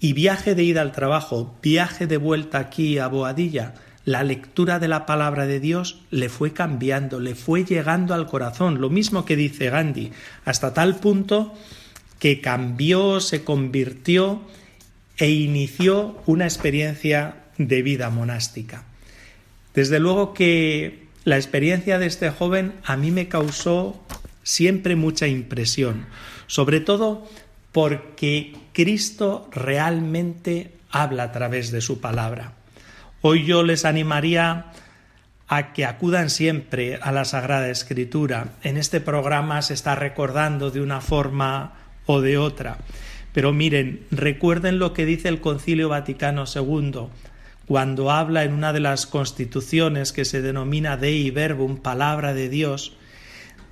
Y 0.00 0.14
viaje 0.14 0.54
de 0.54 0.62
ida 0.62 0.80
al 0.80 0.92
trabajo, 0.92 1.54
viaje 1.62 2.06
de 2.06 2.16
vuelta 2.16 2.56
aquí 2.56 2.96
a 2.96 3.08
Boadilla, 3.08 3.74
la 4.06 4.24
lectura 4.24 4.78
de 4.78 4.88
la 4.88 5.04
palabra 5.04 5.46
de 5.46 5.60
Dios 5.60 6.00
le 6.10 6.30
fue 6.30 6.54
cambiando, 6.54 7.20
le 7.20 7.34
fue 7.34 7.66
llegando 7.66 8.14
al 8.14 8.28
corazón, 8.28 8.80
lo 8.80 8.88
mismo 8.88 9.26
que 9.26 9.36
dice 9.36 9.68
Gandhi, 9.68 10.12
hasta 10.46 10.72
tal 10.72 10.96
punto 10.96 11.52
que 12.18 12.40
cambió, 12.40 13.20
se 13.20 13.44
convirtió 13.44 14.40
e 15.18 15.28
inició 15.28 16.22
una 16.24 16.46
experiencia 16.46 17.36
de 17.58 17.82
vida 17.82 18.08
monástica. 18.08 18.86
Desde 19.76 20.00
luego 20.00 20.32
que 20.32 21.06
la 21.24 21.36
experiencia 21.36 21.98
de 21.98 22.06
este 22.06 22.30
joven 22.30 22.72
a 22.82 22.96
mí 22.96 23.10
me 23.10 23.28
causó 23.28 24.02
siempre 24.42 24.96
mucha 24.96 25.26
impresión, 25.26 26.06
sobre 26.46 26.80
todo 26.80 27.28
porque 27.72 28.56
Cristo 28.72 29.50
realmente 29.52 30.72
habla 30.90 31.24
a 31.24 31.32
través 31.32 31.72
de 31.72 31.82
su 31.82 32.00
palabra. 32.00 32.54
Hoy 33.20 33.44
yo 33.44 33.62
les 33.64 33.84
animaría 33.84 34.72
a 35.46 35.74
que 35.74 35.84
acudan 35.84 36.30
siempre 36.30 36.98
a 37.02 37.12
la 37.12 37.26
Sagrada 37.26 37.68
Escritura. 37.68 38.54
En 38.62 38.78
este 38.78 39.02
programa 39.02 39.60
se 39.60 39.74
está 39.74 39.94
recordando 39.94 40.70
de 40.70 40.80
una 40.80 41.02
forma 41.02 41.74
o 42.06 42.22
de 42.22 42.38
otra. 42.38 42.78
Pero 43.34 43.52
miren, 43.52 44.06
recuerden 44.10 44.78
lo 44.78 44.94
que 44.94 45.04
dice 45.04 45.28
el 45.28 45.42
Concilio 45.42 45.90
Vaticano 45.90 46.44
II 46.46 47.10
cuando 47.66 48.10
habla 48.10 48.44
en 48.44 48.52
una 48.52 48.72
de 48.72 48.80
las 48.80 49.06
constituciones 49.06 50.12
que 50.12 50.24
se 50.24 50.40
denomina 50.40 50.96
Dei 50.96 51.30
Verbum, 51.30 51.78
palabra 51.78 52.32
de 52.32 52.48
Dios, 52.48 52.96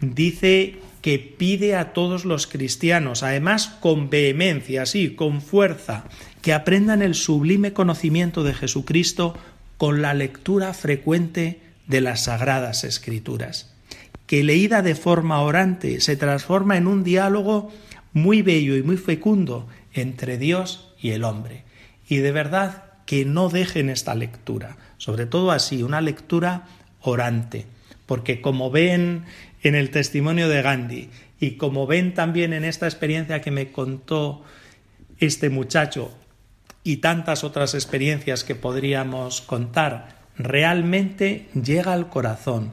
dice 0.00 0.76
que 1.00 1.18
pide 1.18 1.76
a 1.76 1.92
todos 1.92 2.24
los 2.24 2.46
cristianos, 2.46 3.22
además 3.22 3.68
con 3.80 4.10
vehemencia, 4.10 4.86
sí, 4.86 5.14
con 5.14 5.42
fuerza, 5.42 6.04
que 6.42 6.52
aprendan 6.52 7.02
el 7.02 7.14
sublime 7.14 7.72
conocimiento 7.72 8.42
de 8.42 8.54
Jesucristo 8.54 9.36
con 9.76 10.02
la 10.02 10.14
lectura 10.14 10.74
frecuente 10.74 11.60
de 11.86 12.00
las 12.00 12.24
sagradas 12.24 12.84
escrituras, 12.84 13.74
que 14.26 14.42
leída 14.42 14.82
de 14.82 14.94
forma 14.94 15.40
orante 15.42 16.00
se 16.00 16.16
transforma 16.16 16.76
en 16.76 16.86
un 16.86 17.04
diálogo 17.04 17.70
muy 18.12 18.42
bello 18.42 18.76
y 18.76 18.82
muy 18.82 18.96
fecundo 18.96 19.68
entre 19.92 20.38
Dios 20.38 20.94
y 21.00 21.10
el 21.10 21.24
hombre. 21.24 21.64
Y 22.08 22.16
de 22.16 22.32
verdad 22.32 22.93
que 23.06 23.24
no 23.24 23.48
dejen 23.48 23.90
esta 23.90 24.14
lectura, 24.14 24.76
sobre 24.98 25.26
todo 25.26 25.50
así, 25.50 25.82
una 25.82 26.00
lectura 26.00 26.66
orante, 27.00 27.66
porque 28.06 28.40
como 28.40 28.70
ven 28.70 29.24
en 29.62 29.74
el 29.74 29.90
testimonio 29.90 30.48
de 30.48 30.62
Gandhi 30.62 31.10
y 31.40 31.52
como 31.52 31.86
ven 31.86 32.14
también 32.14 32.52
en 32.52 32.64
esta 32.64 32.86
experiencia 32.86 33.40
que 33.40 33.50
me 33.50 33.72
contó 33.72 34.42
este 35.18 35.50
muchacho 35.50 36.16
y 36.82 36.98
tantas 36.98 37.44
otras 37.44 37.74
experiencias 37.74 38.44
que 38.44 38.54
podríamos 38.54 39.40
contar, 39.40 40.16
realmente 40.36 41.48
llega 41.54 41.92
al 41.92 42.08
corazón 42.08 42.72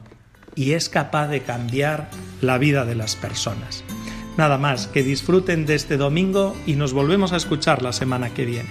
y 0.54 0.72
es 0.72 0.88
capaz 0.88 1.28
de 1.28 1.40
cambiar 1.40 2.10
la 2.40 2.58
vida 2.58 2.84
de 2.84 2.94
las 2.94 3.16
personas. 3.16 3.84
Nada 4.36 4.58
más, 4.58 4.86
que 4.86 5.02
disfruten 5.02 5.66
de 5.66 5.74
este 5.74 5.96
domingo 5.96 6.56
y 6.66 6.74
nos 6.74 6.92
volvemos 6.92 7.32
a 7.32 7.36
escuchar 7.36 7.82
la 7.82 7.92
semana 7.92 8.32
que 8.32 8.46
viene. 8.46 8.70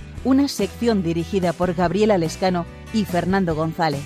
una 0.23 0.47
sección 0.47 1.01
dirigida 1.01 1.53
por 1.53 1.73
Gabriela 1.73 2.17
Lescano 2.17 2.65
y 2.93 3.05
Fernando 3.05 3.55
González. 3.55 4.01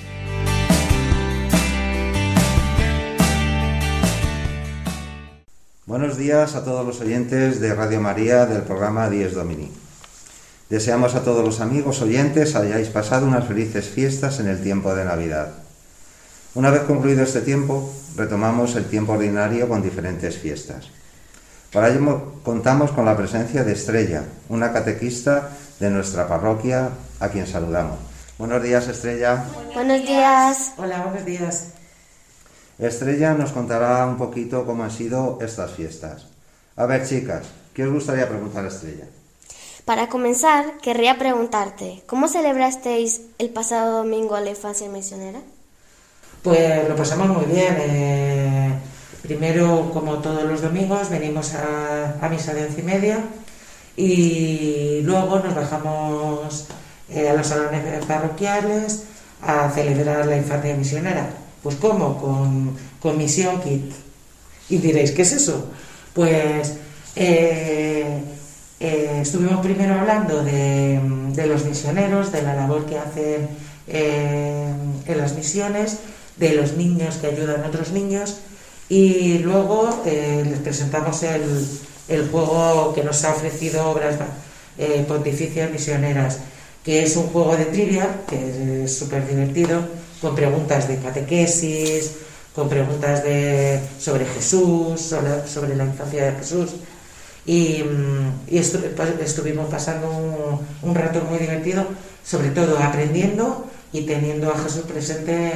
Buenos 5.86 6.18
días 6.18 6.56
a 6.56 6.64
todos 6.64 6.86
los 6.86 7.00
oyentes 7.02 7.60
de 7.60 7.74
Radio 7.76 8.02
María 8.02 8.46
del 8.46 8.64
programa 8.64 9.10
Dies 9.10 9.34
Domini. 9.34 9.72
Deseamos 10.70 11.14
a 11.16 11.24
todos 11.24 11.46
los 11.46 11.60
amigos 11.60 12.02
oyentes 12.02 12.56
hayáis 12.56 12.88
pasado 12.88 13.28
unas 13.28 13.48
felices 13.48 13.86
fiestas 13.88 14.40
en 14.40 14.48
el 14.48 14.64
tiempo 14.64 14.96
de 14.96 15.06
Navidad. 15.06 15.52
Una 16.56 16.72
vez 16.72 16.84
concluido 16.84 17.24
este 17.24 17.42
tiempo, 17.42 17.94
retomamos 18.16 18.76
el 18.76 18.86
tiempo 18.86 19.14
ordinario 19.14 19.68
con 19.68 19.84
diferentes 19.84 20.38
fiestas. 20.38 20.90
Para 21.72 21.90
ello 21.90 22.40
contamos 22.44 22.92
con 22.92 23.06
la 23.06 23.18
presencia 23.18 23.64
de 23.64 23.74
Estrella, 23.74 24.24
una 24.48 24.72
catequista 24.72 25.52
de 25.80 25.90
nuestra 25.90 26.28
parroquia, 26.28 26.90
a 27.20 27.30
quien 27.30 27.48
saludamos. 27.48 27.98
Buenos 28.38 28.62
días, 28.64 28.88
Estrella. 28.88 29.44
Buenos 29.74 30.02
días. 30.06 30.74
Hola, 30.78 31.04
buenos 31.04 31.26
días. 31.26 31.68
Estrella 32.80 33.34
nos 33.34 33.52
contará 33.52 34.06
un 34.06 34.18
poquito 34.18 34.66
cómo 34.66 34.84
han 34.84 34.92
sido 34.92 35.40
estas 35.42 35.72
fiestas. 35.72 36.28
A 36.76 36.86
ver, 36.86 37.08
chicas, 37.08 37.48
¿qué 37.74 37.86
os 37.86 37.94
gustaría 37.94 38.28
preguntar 38.28 38.66
a 38.66 38.68
Estrella? 38.68 39.06
Para 39.86 40.10
comenzar, 40.10 40.78
querría 40.82 41.18
preguntarte, 41.18 42.04
¿cómo 42.08 42.28
celebrasteis 42.28 43.22
el 43.38 43.52
pasado 43.52 43.98
domingo 43.98 44.38
la 44.40 44.50
infancia 44.50 44.90
misionera? 44.90 45.40
Pues 46.42 46.90
lo 46.90 46.96
pasamos 46.96 47.28
muy 47.30 47.46
bien. 47.46 47.76
Eh, 47.80 48.74
primero, 49.22 49.92
como 49.94 50.20
todos 50.20 50.44
los 50.44 50.62
domingos, 50.62 51.10
venimos 51.10 51.54
a, 51.54 52.18
a 52.20 52.30
misa 52.30 52.54
de 52.54 52.66
once 52.66 52.82
y 52.82 52.84
media 52.84 53.20
y 53.98 55.02
luego 55.04 55.40
nos 55.40 55.56
bajamos 55.56 56.66
eh, 57.10 57.30
a 57.30 57.34
los 57.34 57.48
salones 57.48 58.04
parroquiales 58.06 59.04
a 59.42 59.70
celebrar 59.72 60.26
la 60.26 60.38
infancia 60.38 60.76
misionera. 60.76 61.30
Pues 61.64 61.76
¿cómo? 61.76 62.18
Con, 62.20 62.76
con 63.00 63.18
Misión 63.18 63.62
Kit. 63.62 63.92
Y 64.70 64.78
diréis, 64.78 65.12
¿qué 65.12 65.22
es 65.22 65.34
eso? 65.34 65.70
Pues 66.14 66.78
eh, 67.16 68.22
eh, 68.80 69.20
estuvimos 69.22 69.64
primero 69.66 70.00
hablando 70.00 70.44
de, 70.44 71.00
de, 71.34 71.48
los 71.48 71.66
misioneros, 71.66 72.32
de 72.32 72.42
la 72.42 72.56
labor 72.56 72.86
que 72.86 72.98
hacen 72.98 73.48
en 73.88 75.18
las 75.18 75.36
misiones, 75.36 76.00
de 76.38 76.54
los 76.56 76.74
niños 76.74 77.18
que 77.18 77.28
ayudan 77.28 77.64
a 77.64 77.68
otros 77.68 77.92
niños 77.92 78.38
Y 78.90 79.38
luego 79.40 80.02
les 80.06 80.58
presentamos 80.60 81.22
el, 81.22 81.44
el, 82.08 82.30
juego 82.30 82.94
que 82.94 83.04
nos 83.04 83.24
ha 83.24 83.34
ofrecido 83.34 83.90
Obras 83.90 84.16
eh, 84.78 85.06
Pontificias 85.08 85.72
Misioneras, 85.72 86.40
que 86.84 87.04
es 87.04 87.16
un 87.16 87.28
juego 87.28 87.56
de 87.56 87.66
trivia, 87.66 88.22
que 88.28 88.84
es 88.84 88.98
súper 88.98 89.28
divertido, 89.28 89.82
con 90.22 90.36
preguntas 90.36 90.88
de 90.88 90.98
catequesis, 90.98 92.12
con 92.54 92.70
preguntas 92.70 93.24
de, 93.24 93.80
sobre 94.00 94.26
Jesús, 94.26 95.02
sobre, 95.02 95.76
la 95.76 95.86
infancia 95.86 96.26
de 96.26 96.38
Jesús. 96.38 96.72
Y, 97.46 97.84
mm, 97.84 98.54
y 98.54 98.58
estuvimos 98.58 99.70
pasando 99.70 100.10
un, 100.82 100.96
rato 100.96 101.22
muy 101.30 101.38
divertido, 101.38 101.86
sobre 102.24 102.50
todo 102.50 102.78
aprendiendo 102.80 103.66
y 103.92 104.02
teniendo 104.02 104.52
a 104.52 104.58
Jesús 104.58 104.84
presente 104.84 105.52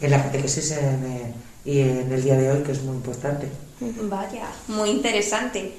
en, 0.00 0.10
la 0.10 0.22
catequesis 0.22 0.72
en, 0.72 1.34
y 1.64 1.80
en 1.80 2.10
el 2.10 2.22
día 2.22 2.36
de 2.36 2.50
hoy, 2.50 2.62
que 2.62 2.72
es 2.72 2.82
muy 2.82 2.96
importante. 2.96 3.48
Vaya, 3.80 4.48
muy 4.68 4.90
interesante. 4.90 5.72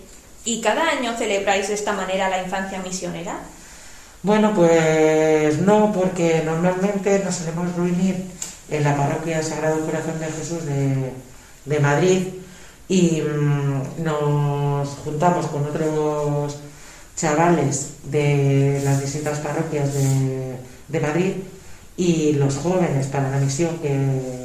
¿Y 0.46 0.62
cada 0.62 0.90
año 0.90 1.16
celebráis 1.18 1.68
de 1.68 1.74
esta 1.74 1.94
manera 1.94 2.30
la 2.30 2.42
infancia 2.42 2.80
misionera? 2.82 3.40
Bueno, 4.24 4.54
pues 4.54 5.60
no, 5.60 5.92
porque 5.92 6.42
normalmente 6.46 7.22
nos 7.24 7.36
solemos 7.36 7.76
reunir 7.76 8.26
en 8.70 8.84
la 8.84 8.96
parroquia 8.96 9.44
Sagrado 9.44 9.86
Corazón 9.86 10.20
de 10.20 10.26
Jesús 10.28 10.66
de, 10.66 11.80
Madrid 11.80 12.28
y 12.88 13.22
mm, 13.22 14.04
nos 14.04 14.90
juntamos 15.04 15.48
con 15.48 15.66
otros 15.66 16.58
chavales 17.16 17.92
de 18.06 18.82
las 18.84 19.02
distintas 19.02 19.40
parroquias 19.40 19.94
de, 19.94 20.56
de 20.88 21.00
Madrid 21.00 21.34
y 21.96 22.34
los 22.34 22.56
jóvenes 22.58 23.08
para 23.08 23.30
la 23.30 23.38
misión 23.38 23.78
que 23.80 24.40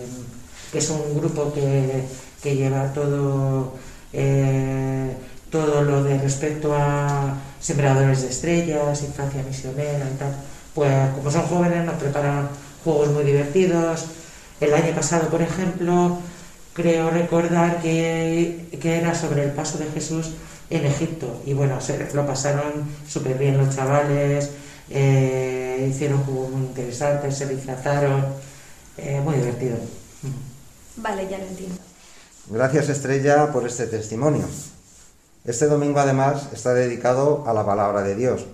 que 0.75 0.79
es 0.79 0.91
un 0.91 1.17
grupo 1.17 1.53
que, 1.55 2.03
lleva 2.53 2.93
todo, 2.93 3.75
eh, 4.13 5.17
todo 5.51 5.83
lo 5.83 6.03
de 6.05 6.19
respecto 6.19 6.75
a 6.75 7.35
sembradores 7.61 8.23
de 8.23 8.29
estrellas, 8.29 9.03
infancia 9.03 9.43
misionera 9.43 10.07
y 10.13 10.19
tal. 10.19 10.35
Pues 10.75 11.11
como 11.15 11.31
son 11.31 11.43
jóvenes 11.43 11.85
nos 11.85 11.95
preparan 11.95 12.49
juegos 12.83 13.09
muy 13.11 13.25
divertidos. 13.25 14.07
El 14.61 14.75
año 14.75 14.95
pasado, 14.95 15.29
por 15.29 15.43
ejemplo, 15.43 16.19
creo 16.75 17.11
recordar 17.11 17.81
que, 17.81 18.69
era 18.83 19.15
sobre 19.15 19.45
el 19.45 19.53
paso 19.53 19.79
de 19.79 19.87
Jesús 19.87 20.33
en 20.69 20.85
Egipto. 20.85 21.43
Y 21.47 21.55
bueno, 21.55 21.81
se 21.81 22.13
lo 22.13 22.27
pasaron 22.27 22.73
súper 23.09 23.39
bien 23.39 23.57
los 23.57 23.75
chavales, 23.75 24.51
eh, 24.91 25.89
hicieron 25.91 26.23
juegos 26.25 26.51
muy 26.51 26.67
interesantes, 26.67 27.39
se 27.39 27.47
disfrazaron, 27.47 28.27
eh, 28.99 29.21
muy 29.25 29.37
divertido. 29.37 29.77
Vale, 30.97 31.27
ya 31.31 31.39
lo 31.39 31.47
entiendo. 31.47 31.77
Gracias 32.49 32.91
Estrella 32.91 33.51
por 33.53 33.67
este 33.67 33.87
testimonio. 33.87 34.45
Este 35.47 35.67
domingo 35.67 35.99
además 35.99 36.49
está 36.53 36.75
dedicado 36.75 37.45
a 37.47 37.55
la 37.55 37.65
palabra 37.65 38.03
de 38.03 38.15
Dios. 38.15 38.45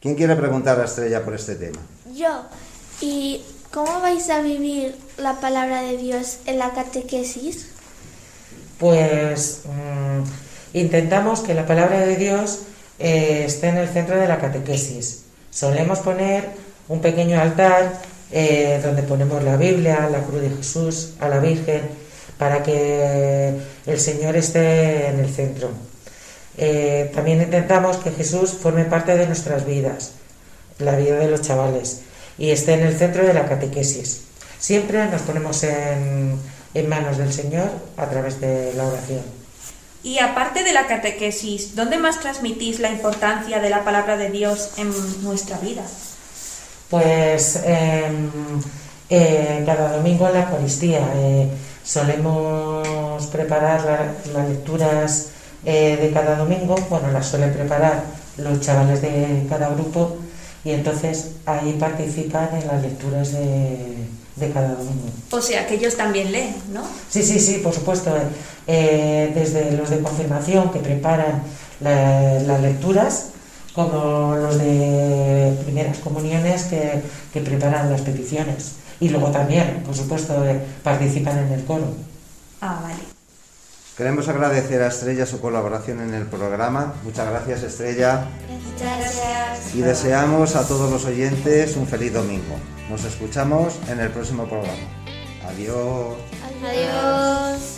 ¿Quién 0.00 0.14
quiere 0.14 0.34
preguntar 0.34 0.80
a 0.80 0.84
Estrella 0.84 1.24
por 1.24 1.34
este 1.34 1.54
tema? 1.54 1.78
Yo. 2.14 2.44
¿Y 3.00 3.42
cómo 3.70 4.00
vais 4.00 4.30
a 4.30 4.40
vivir 4.40 4.96
la 5.18 5.40
palabra 5.40 5.82
de 5.82 5.98
Dios 5.98 6.38
en 6.46 6.58
la 6.58 6.72
catequesis? 6.72 7.68
Pues 8.78 9.62
mm, 9.64 10.76
intentamos 10.76 11.40
que 11.40 11.52
la 11.52 11.66
palabra 11.66 12.00
de 12.00 12.16
Dios 12.16 12.60
eh, 12.98 13.44
esté 13.46 13.68
en 13.68 13.76
el 13.76 13.88
centro 13.88 14.18
de 14.18 14.26
la 14.26 14.38
catequesis. 14.38 15.24
Solemos 15.50 15.98
poner 15.98 16.48
un 16.88 17.00
pequeño 17.00 17.38
altar 17.40 18.00
eh, 18.30 18.80
donde 18.82 19.02
ponemos 19.02 19.42
la 19.42 19.56
Biblia, 19.56 20.08
la 20.10 20.22
cruz 20.22 20.40
de 20.40 20.50
Jesús, 20.50 21.14
a 21.20 21.28
la 21.28 21.40
Virgen, 21.40 22.07
para 22.38 22.62
que 22.62 23.52
el 23.86 24.00
Señor 24.00 24.36
esté 24.36 25.08
en 25.08 25.20
el 25.20 25.32
centro. 25.32 25.70
Eh, 26.56 27.10
también 27.14 27.42
intentamos 27.42 27.98
que 27.98 28.10
Jesús 28.10 28.52
forme 28.52 28.84
parte 28.84 29.16
de 29.16 29.26
nuestras 29.26 29.66
vidas, 29.66 30.12
la 30.78 30.96
vida 30.96 31.16
de 31.16 31.28
los 31.28 31.42
chavales, 31.42 32.02
y 32.36 32.50
esté 32.50 32.74
en 32.74 32.80
el 32.80 32.96
centro 32.96 33.26
de 33.26 33.34
la 33.34 33.48
catequesis. 33.48 34.22
Siempre 34.58 35.06
nos 35.06 35.22
ponemos 35.22 35.62
en, 35.64 36.38
en 36.74 36.88
manos 36.88 37.18
del 37.18 37.32
Señor 37.32 37.70
a 37.96 38.06
través 38.06 38.40
de 38.40 38.72
la 38.74 38.86
oración. 38.86 39.22
Y 40.02 40.20
aparte 40.20 40.62
de 40.62 40.72
la 40.72 40.86
catequesis, 40.86 41.74
¿dónde 41.74 41.98
más 41.98 42.20
transmitís 42.20 42.78
la 42.78 42.90
importancia 42.90 43.60
de 43.60 43.70
la 43.70 43.84
palabra 43.84 44.16
de 44.16 44.30
Dios 44.30 44.70
en 44.76 44.92
nuestra 45.22 45.58
vida? 45.58 45.82
Pues 46.88 47.60
em, 47.64 48.30
eh, 49.10 49.62
cada 49.66 49.96
domingo 49.96 50.28
en 50.28 50.34
la 50.34 50.40
Eucaristía 50.44 51.00
eh, 51.16 51.48
solemos 51.88 53.26
preparar 53.28 54.14
las 54.34 54.48
lecturas 54.48 55.28
eh, 55.64 55.96
de 56.00 56.10
cada 56.10 56.36
domingo, 56.36 56.76
bueno, 56.90 57.10
las 57.10 57.26
suelen 57.26 57.52
preparar 57.52 58.04
los 58.36 58.60
chavales 58.60 59.00
de 59.00 59.46
cada 59.48 59.70
grupo 59.70 60.18
y 60.64 60.72
entonces 60.72 61.32
ahí 61.46 61.76
participan 61.80 62.50
en 62.60 62.66
las 62.66 62.82
lecturas 62.82 63.32
de, 63.32 64.06
cada 64.52 64.74
domingo. 64.74 65.08
O 65.30 65.40
sea, 65.40 65.66
que 65.66 65.74
ellos 65.74 65.96
también 65.96 66.30
leen, 66.30 66.54
¿no? 66.72 66.82
Sí, 67.08 67.22
sí, 67.22 67.40
sí, 67.40 67.60
por 67.64 67.72
supuesto. 67.74 68.14
desde 68.66 69.72
los 69.72 69.90
de 69.90 70.00
confirmación 70.00 70.70
que 70.70 70.78
preparan 70.78 71.42
las 71.80 72.60
lecturas 72.60 73.30
como 73.78 74.34
los 74.34 74.58
de 74.58 75.56
primeras 75.64 75.98
comuniones 75.98 76.64
que, 76.64 77.40
preparan 77.40 77.92
las 77.92 78.00
peticiones. 78.00 78.72
Y 79.00 79.08
luego 79.08 79.30
también, 79.30 79.82
por 79.84 79.94
supuesto, 79.94 80.44
eh, 80.44 80.60
participan 80.82 81.38
en 81.38 81.52
el 81.52 81.64
coro. 81.64 81.86
Ah, 82.60 82.80
vale. 82.82 83.18
Queremos 83.96 84.28
agradecer 84.28 84.80
a 84.82 84.88
Estrella 84.88 85.26
su 85.26 85.40
colaboración 85.40 86.00
en 86.00 86.14
el 86.14 86.26
programa. 86.26 86.94
Muchas 87.02 87.28
gracias, 87.28 87.64
Estrella. 87.64 88.26
Gracias. 88.78 89.74
Y 89.74 89.80
deseamos 89.80 90.54
a 90.54 90.66
todos 90.68 90.90
los 90.90 91.04
oyentes 91.04 91.76
un 91.76 91.86
feliz 91.86 92.12
domingo. 92.12 92.56
Nos 92.88 93.04
escuchamos 93.04 93.74
en 93.88 93.98
el 93.98 94.10
próximo 94.10 94.46
programa. 94.46 94.86
Adiós. 95.48 96.16
Adiós. 96.64 97.77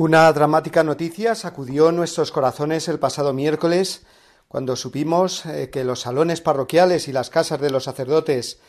Una 0.00 0.32
dramática 0.32 0.82
noticia 0.82 1.34
sacudió 1.34 1.92
nuestros 1.92 2.32
corazones 2.32 2.88
el 2.88 2.98
pasado 2.98 3.34
miércoles 3.34 4.06
cuando 4.48 4.74
supimos 4.74 5.44
eh, 5.44 5.68
que 5.68 5.84
los 5.84 6.00
salones 6.00 6.40
parroquiales 6.40 7.06
y 7.06 7.12
las 7.12 7.28
casas 7.28 7.60
de 7.60 7.68
los 7.68 7.84
sacerdotes 7.84 8.60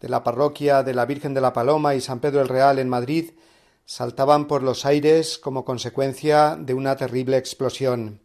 de 0.00 0.08
la 0.08 0.24
parroquia 0.24 0.82
de 0.82 0.94
la 0.94 1.04
Virgen 1.04 1.34
de 1.34 1.42
la 1.42 1.52
Paloma 1.52 1.94
y 1.94 2.00
San 2.00 2.20
Pedro 2.20 2.40
el 2.40 2.48
Real 2.48 2.78
en 2.78 2.88
Madrid 2.88 3.32
saltaban 3.84 4.46
por 4.46 4.62
los 4.62 4.86
aires 4.86 5.38
como 5.38 5.66
consecuencia 5.66 6.56
de 6.58 6.72
una 6.72 6.96
terrible 6.96 7.36
explosión. 7.36 8.22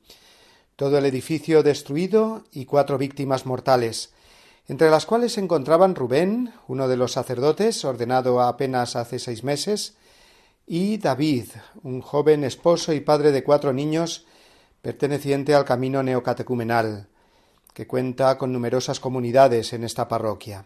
Todo 0.77 0.97
el 0.97 1.05
edificio 1.05 1.63
destruido 1.63 2.45
y 2.53 2.63
cuatro 2.63 2.97
víctimas 2.97 3.45
mortales, 3.45 4.13
entre 4.69 4.89
las 4.89 5.05
cuales 5.05 5.33
se 5.33 5.41
encontraban 5.41 5.95
Rubén, 5.95 6.53
uno 6.69 6.87
de 6.87 6.95
los 6.95 7.11
sacerdotes, 7.11 7.83
ordenado 7.83 8.39
apenas 8.39 8.95
hace 8.95 9.19
seis 9.19 9.43
meses, 9.43 9.97
y 10.65 10.97
David, 10.97 11.45
un 11.83 12.01
joven 12.01 12.43
esposo 12.43 12.93
y 12.93 13.01
padre 13.01 13.31
de 13.31 13.43
cuatro 13.43 13.73
niños 13.73 14.25
perteneciente 14.81 15.55
al 15.55 15.65
camino 15.65 16.03
neocatecumenal, 16.03 17.07
que 17.73 17.87
cuenta 17.87 18.37
con 18.37 18.51
numerosas 18.53 18.99
comunidades 18.99 19.73
en 19.73 19.83
esta 19.83 20.07
parroquia. 20.07 20.65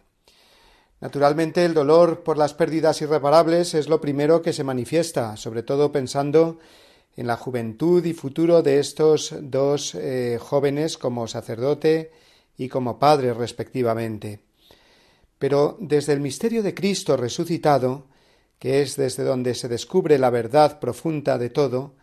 Naturalmente 0.99 1.63
el 1.63 1.73
dolor 1.73 2.23
por 2.23 2.37
las 2.37 2.53
pérdidas 2.53 3.01
irreparables 3.01 3.73
es 3.75 3.87
lo 3.87 4.01
primero 4.01 4.41
que 4.41 4.53
se 4.53 4.63
manifiesta, 4.63 5.37
sobre 5.37 5.61
todo 5.61 5.91
pensando 5.91 6.57
en 7.15 7.27
la 7.27 7.37
juventud 7.37 8.03
y 8.05 8.13
futuro 8.13 8.61
de 8.63 8.79
estos 8.79 9.35
dos 9.41 9.93
eh, 9.95 10.39
jóvenes 10.41 10.97
como 10.97 11.27
sacerdote 11.27 12.11
y 12.57 12.69
como 12.69 12.99
padre 12.99 13.33
respectivamente. 13.33 14.39
Pero 15.37 15.77
desde 15.79 16.13
el 16.13 16.19
misterio 16.19 16.63
de 16.63 16.73
Cristo 16.73 17.15
resucitado, 17.15 18.05
que 18.59 18.81
es 18.81 18.95
desde 18.95 19.23
donde 19.23 19.55
se 19.55 19.67
descubre 19.67 20.17
la 20.17 20.29
verdad 20.29 20.79
profunda 20.79 21.37
de 21.37 21.49
todo, 21.49 21.95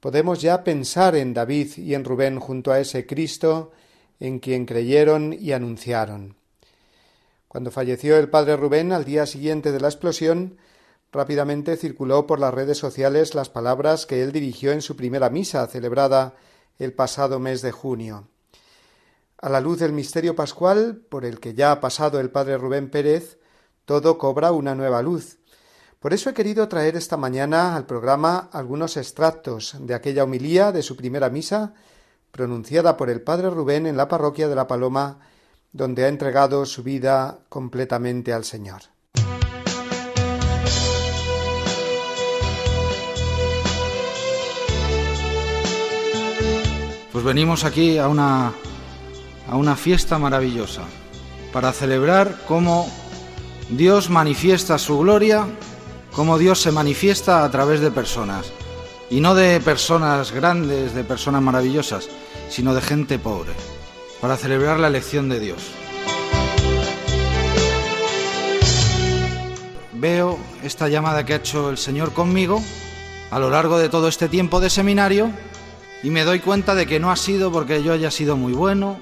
podemos 0.00 0.40
ya 0.40 0.64
pensar 0.64 1.16
en 1.16 1.34
David 1.34 1.76
y 1.76 1.94
en 1.94 2.04
Rubén 2.04 2.40
junto 2.40 2.72
a 2.72 2.80
ese 2.80 3.06
Cristo 3.06 3.72
en 4.20 4.38
quien 4.38 4.66
creyeron 4.66 5.32
y 5.32 5.52
anunciaron. 5.52 6.36
Cuando 7.48 7.70
falleció 7.70 8.18
el 8.18 8.30
padre 8.30 8.56
Rubén 8.56 8.92
al 8.92 9.04
día 9.04 9.26
siguiente 9.26 9.70
de 9.70 9.80
la 9.80 9.88
explosión, 9.88 10.58
rápidamente 11.12 11.76
circuló 11.76 12.26
por 12.26 12.40
las 12.40 12.52
redes 12.52 12.78
sociales 12.78 13.34
las 13.34 13.48
palabras 13.48 14.06
que 14.06 14.22
él 14.22 14.32
dirigió 14.32 14.72
en 14.72 14.82
su 14.82 14.96
primera 14.96 15.30
misa 15.30 15.66
celebrada 15.68 16.34
el 16.78 16.92
pasado 16.92 17.38
mes 17.38 17.62
de 17.62 17.70
junio. 17.70 18.28
A 19.38 19.48
la 19.48 19.60
luz 19.60 19.78
del 19.78 19.92
misterio 19.92 20.34
pascual, 20.34 20.96
por 21.08 21.24
el 21.24 21.38
que 21.38 21.54
ya 21.54 21.70
ha 21.70 21.80
pasado 21.80 22.18
el 22.18 22.30
padre 22.30 22.58
Rubén 22.58 22.90
Pérez, 22.90 23.38
todo 23.84 24.18
cobra 24.18 24.52
una 24.52 24.74
nueva 24.74 25.02
luz. 25.02 25.38
Por 26.04 26.12
eso 26.12 26.28
he 26.28 26.34
querido 26.34 26.68
traer 26.68 26.96
esta 26.96 27.16
mañana 27.16 27.74
al 27.74 27.86
programa 27.86 28.50
algunos 28.52 28.98
extractos 28.98 29.74
de 29.80 29.94
aquella 29.94 30.24
homilía 30.24 30.70
de 30.70 30.82
su 30.82 30.96
primera 30.96 31.30
misa, 31.30 31.72
pronunciada 32.30 32.98
por 32.98 33.08
el 33.08 33.22
padre 33.22 33.48
Rubén 33.48 33.86
en 33.86 33.96
la 33.96 34.06
parroquia 34.06 34.46
de 34.46 34.54
la 34.54 34.66
Paloma, 34.66 35.20
donde 35.72 36.04
ha 36.04 36.08
entregado 36.08 36.66
su 36.66 36.82
vida 36.82 37.38
completamente 37.48 38.34
al 38.34 38.44
Señor. 38.44 38.82
Pues 47.12 47.24
venimos 47.24 47.64
aquí 47.64 47.96
a 47.96 48.08
una, 48.08 48.52
a 49.48 49.56
una 49.56 49.74
fiesta 49.74 50.18
maravillosa 50.18 50.82
para 51.50 51.72
celebrar 51.72 52.42
cómo 52.46 52.92
Dios 53.70 54.10
manifiesta 54.10 54.76
su 54.76 54.98
gloria, 54.98 55.46
cómo 56.14 56.38
Dios 56.38 56.60
se 56.60 56.72
manifiesta 56.72 57.44
a 57.44 57.50
través 57.50 57.80
de 57.80 57.90
personas. 57.90 58.52
Y 59.10 59.20
no 59.20 59.34
de 59.34 59.60
personas 59.60 60.32
grandes, 60.32 60.94
de 60.94 61.04
personas 61.04 61.42
maravillosas, 61.42 62.08
sino 62.48 62.74
de 62.74 62.80
gente 62.80 63.18
pobre, 63.18 63.52
para 64.20 64.36
celebrar 64.36 64.78
la 64.78 64.88
elección 64.88 65.28
de 65.28 65.40
Dios. 65.40 65.58
Veo 69.92 70.38
esta 70.62 70.88
llamada 70.88 71.24
que 71.24 71.34
ha 71.34 71.36
hecho 71.36 71.70
el 71.70 71.78
Señor 71.78 72.12
conmigo 72.12 72.62
a 73.30 73.38
lo 73.38 73.50
largo 73.50 73.78
de 73.78 73.88
todo 73.88 74.08
este 74.08 74.28
tiempo 74.28 74.60
de 74.60 74.70
seminario 74.70 75.30
y 76.02 76.10
me 76.10 76.24
doy 76.24 76.40
cuenta 76.40 76.74
de 76.74 76.86
que 76.86 77.00
no 77.00 77.10
ha 77.10 77.16
sido 77.16 77.50
porque 77.50 77.82
yo 77.82 77.92
haya 77.92 78.10
sido 78.10 78.36
muy 78.36 78.52
bueno, 78.52 78.98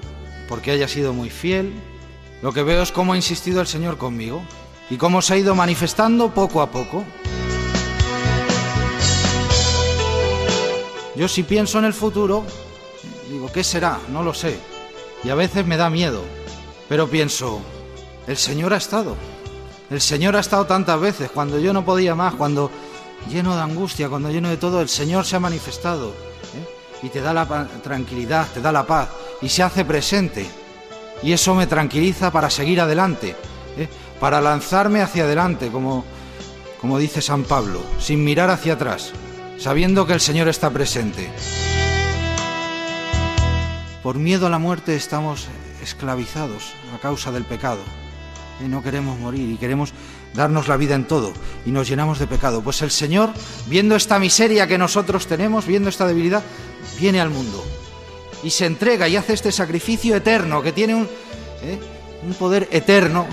porque 0.47 0.71
haya 0.71 0.87
sido 0.87 1.13
muy 1.13 1.29
fiel. 1.29 1.73
Lo 2.41 2.53
que 2.53 2.63
veo 2.63 2.81
es 2.81 2.91
cómo 2.91 3.13
ha 3.13 3.17
insistido 3.17 3.61
el 3.61 3.67
Señor 3.67 3.97
conmigo 3.97 4.43
y 4.93 4.97
cómo 4.97 5.23
se 5.23 5.33
ha 5.33 5.37
ido 5.37 5.55
manifestando 5.55 6.29
poco 6.35 6.61
a 6.61 6.69
poco. 6.69 7.03
Yo 11.15 11.27
si 11.27 11.41
pienso 11.41 11.79
en 11.79 11.85
el 11.85 11.95
futuro, 11.95 12.43
digo, 13.27 13.51
¿qué 13.51 13.63
será? 13.63 13.97
No 14.09 14.21
lo 14.21 14.35
sé. 14.35 14.59
Y 15.23 15.31
a 15.31 15.35
veces 15.35 15.65
me 15.65 15.77
da 15.77 15.89
miedo. 15.89 16.21
Pero 16.87 17.07
pienso, 17.07 17.59
el 18.27 18.37
Señor 18.37 18.71
ha 18.71 18.77
estado. 18.77 19.15
El 19.89 19.99
Señor 19.99 20.35
ha 20.35 20.41
estado 20.41 20.67
tantas 20.67 21.01
veces, 21.01 21.31
cuando 21.31 21.57
yo 21.57 21.73
no 21.73 21.83
podía 21.83 22.13
más, 22.13 22.35
cuando 22.35 22.69
lleno 23.31 23.55
de 23.55 23.63
angustia, 23.63 24.09
cuando 24.09 24.29
lleno 24.29 24.49
de 24.49 24.57
todo, 24.57 24.79
el 24.79 24.89
Señor 24.89 25.25
se 25.25 25.37
ha 25.37 25.39
manifestado. 25.39 26.09
¿eh? 26.09 27.01
Y 27.01 27.09
te 27.09 27.19
da 27.19 27.33
la 27.33 27.47
tranquilidad, 27.81 28.47
te 28.53 28.61
da 28.61 28.71
la 28.71 28.85
paz, 28.85 29.09
y 29.41 29.49
se 29.49 29.63
hace 29.63 29.85
presente. 29.85 30.45
Y 31.23 31.31
eso 31.31 31.55
me 31.55 31.65
tranquiliza 31.65 32.29
para 32.29 32.51
seguir 32.51 32.79
adelante, 32.79 33.35
¿eh? 33.75 33.87
Para 34.23 34.39
lanzarme 34.39 35.01
hacia 35.01 35.25
adelante, 35.25 35.67
como, 35.69 36.05
como 36.79 36.97
dice 36.97 37.21
San 37.21 37.43
Pablo, 37.43 37.83
sin 37.99 38.23
mirar 38.23 38.49
hacia 38.49 38.75
atrás, 38.75 39.11
sabiendo 39.57 40.07
que 40.07 40.13
el 40.13 40.21
Señor 40.21 40.47
está 40.47 40.69
presente. 40.69 41.29
Por 44.01 44.15
miedo 44.15 44.47
a 44.47 44.49
la 44.49 44.59
muerte 44.59 44.95
estamos 44.95 45.49
esclavizados 45.81 46.71
a 46.95 46.99
causa 46.99 47.33
del 47.33 47.43
pecado. 47.43 47.81
Y 48.63 48.69
no 48.69 48.81
queremos 48.81 49.19
morir 49.19 49.49
y 49.49 49.57
queremos 49.57 49.91
darnos 50.33 50.69
la 50.69 50.77
vida 50.77 50.95
en 50.95 51.03
todo 51.03 51.33
y 51.65 51.71
nos 51.71 51.89
llenamos 51.89 52.17
de 52.17 52.27
pecado. 52.27 52.61
Pues 52.61 52.81
el 52.81 52.91
Señor, 52.91 53.29
viendo 53.65 53.97
esta 53.97 54.19
miseria 54.19 54.67
que 54.67 54.77
nosotros 54.77 55.27
tenemos, 55.27 55.67
viendo 55.67 55.89
esta 55.89 56.07
debilidad, 56.07 56.43
viene 56.97 57.19
al 57.19 57.29
mundo 57.29 57.61
y 58.41 58.51
se 58.51 58.67
entrega 58.67 59.05
y 59.09 59.17
hace 59.17 59.33
este 59.33 59.51
sacrificio 59.51 60.15
eterno 60.15 60.63
que 60.63 60.71
tiene 60.71 60.95
un, 60.95 61.09
¿eh? 61.61 61.77
un 62.25 62.33
poder 62.35 62.69
eterno 62.71 63.27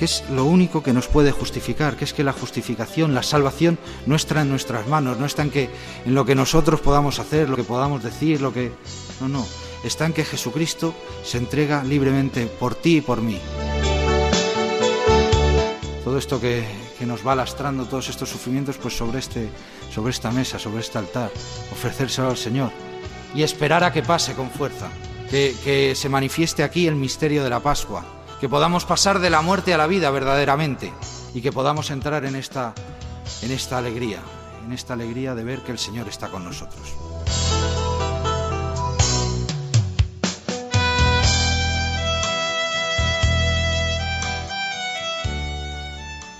que 0.00 0.06
es 0.06 0.24
lo 0.30 0.46
único 0.46 0.82
que 0.82 0.94
nos 0.94 1.08
puede 1.08 1.30
justificar, 1.30 1.94
que 1.94 2.04
es 2.04 2.14
que 2.14 2.24
la 2.24 2.32
justificación, 2.32 3.14
la 3.14 3.22
salvación 3.22 3.78
no 4.06 4.16
está 4.16 4.40
en 4.40 4.48
nuestras 4.48 4.88
manos, 4.88 5.18
no 5.18 5.26
está 5.26 5.42
en 5.42 5.50
que 5.50 5.68
en 6.06 6.14
lo 6.14 6.24
que 6.24 6.34
nosotros 6.34 6.80
podamos 6.80 7.18
hacer, 7.18 7.50
lo 7.50 7.56
que 7.56 7.64
podamos 7.64 8.02
decir, 8.02 8.40
lo 8.40 8.50
que 8.50 8.72
no, 9.20 9.28
no, 9.28 9.46
está 9.84 10.06
en 10.06 10.14
que 10.14 10.24
Jesucristo 10.24 10.94
se 11.22 11.36
entrega 11.36 11.84
libremente 11.84 12.46
por 12.46 12.74
ti 12.76 12.96
y 12.96 13.00
por 13.02 13.20
mí. 13.20 13.38
Todo 16.02 16.16
esto 16.16 16.40
que, 16.40 16.64
que 16.98 17.04
nos 17.04 17.26
va 17.26 17.34
lastrando, 17.34 17.84
todos 17.84 18.08
estos 18.08 18.30
sufrimientos, 18.30 18.78
pues 18.78 18.96
sobre, 18.96 19.18
este, 19.18 19.50
sobre 19.92 20.12
esta 20.12 20.30
mesa, 20.30 20.58
sobre 20.58 20.80
este 20.80 20.96
altar, 20.96 21.30
ofrecérselo 21.70 22.30
al 22.30 22.38
Señor 22.38 22.72
y 23.34 23.42
esperar 23.42 23.84
a 23.84 23.92
que 23.92 24.02
pase 24.02 24.32
con 24.32 24.50
fuerza, 24.50 24.88
que, 25.30 25.54
que 25.62 25.94
se 25.94 26.08
manifieste 26.08 26.62
aquí 26.62 26.86
el 26.86 26.96
misterio 26.96 27.44
de 27.44 27.50
la 27.50 27.60
Pascua, 27.60 28.19
que 28.40 28.48
podamos 28.48 28.86
pasar 28.86 29.18
de 29.18 29.28
la 29.28 29.42
muerte 29.42 29.74
a 29.74 29.78
la 29.78 29.86
vida 29.86 30.10
verdaderamente 30.10 30.94
y 31.34 31.42
que 31.42 31.52
podamos 31.52 31.90
entrar 31.90 32.24
en 32.24 32.34
esta, 32.34 32.72
en 33.42 33.50
esta 33.50 33.76
alegría, 33.76 34.20
en 34.64 34.72
esta 34.72 34.94
alegría 34.94 35.34
de 35.34 35.44
ver 35.44 35.60
que 35.60 35.72
el 35.72 35.78
Señor 35.78 36.08
está 36.08 36.28
con 36.28 36.44
nosotros. 36.44 36.94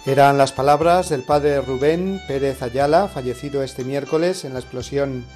Eran 0.07 0.39
las 0.39 0.53
palabras 0.53 1.11
del 1.11 1.23
padre 1.23 1.61
Rubén 1.61 2.23
Pérez 2.27 2.63
Ayala, 2.63 3.09
fallecido 3.09 3.63
este 3.63 3.85
miércoles 3.85 4.47
en 4.47 4.55
la 4.55 4.61
explosión 4.61 5.27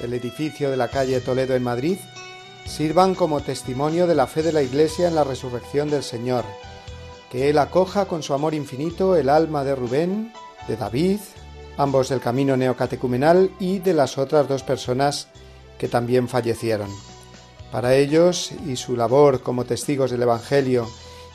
del 0.00 0.12
edificio 0.14 0.72
de 0.72 0.76
la 0.76 0.88
calle 0.88 1.20
Toledo 1.20 1.54
en 1.54 1.62
Madrid, 1.62 1.98
sirvan 2.66 3.14
como 3.14 3.40
testimonio 3.40 4.06
de 4.06 4.14
la 4.14 4.26
fe 4.26 4.42
de 4.42 4.52
la 4.52 4.62
Iglesia 4.62 5.08
en 5.08 5.14
la 5.14 5.24
resurrección 5.24 5.90
del 5.90 6.02
Señor. 6.02 6.44
Que 7.30 7.50
Él 7.50 7.58
acoja 7.58 8.06
con 8.06 8.22
su 8.22 8.34
amor 8.34 8.54
infinito 8.54 9.16
el 9.16 9.28
alma 9.28 9.64
de 9.64 9.74
Rubén, 9.74 10.32
de 10.68 10.76
David, 10.76 11.20
ambos 11.76 12.08
del 12.08 12.20
camino 12.20 12.56
neocatecumenal 12.56 13.50
y 13.58 13.78
de 13.78 13.94
las 13.94 14.18
otras 14.18 14.48
dos 14.48 14.62
personas 14.62 15.28
que 15.78 15.88
también 15.88 16.28
fallecieron. 16.28 16.90
Para 17.72 17.94
ellos 17.94 18.52
y 18.66 18.76
su 18.76 18.96
labor 18.96 19.40
como 19.42 19.64
testigos 19.64 20.10
del 20.10 20.22
Evangelio 20.22 20.88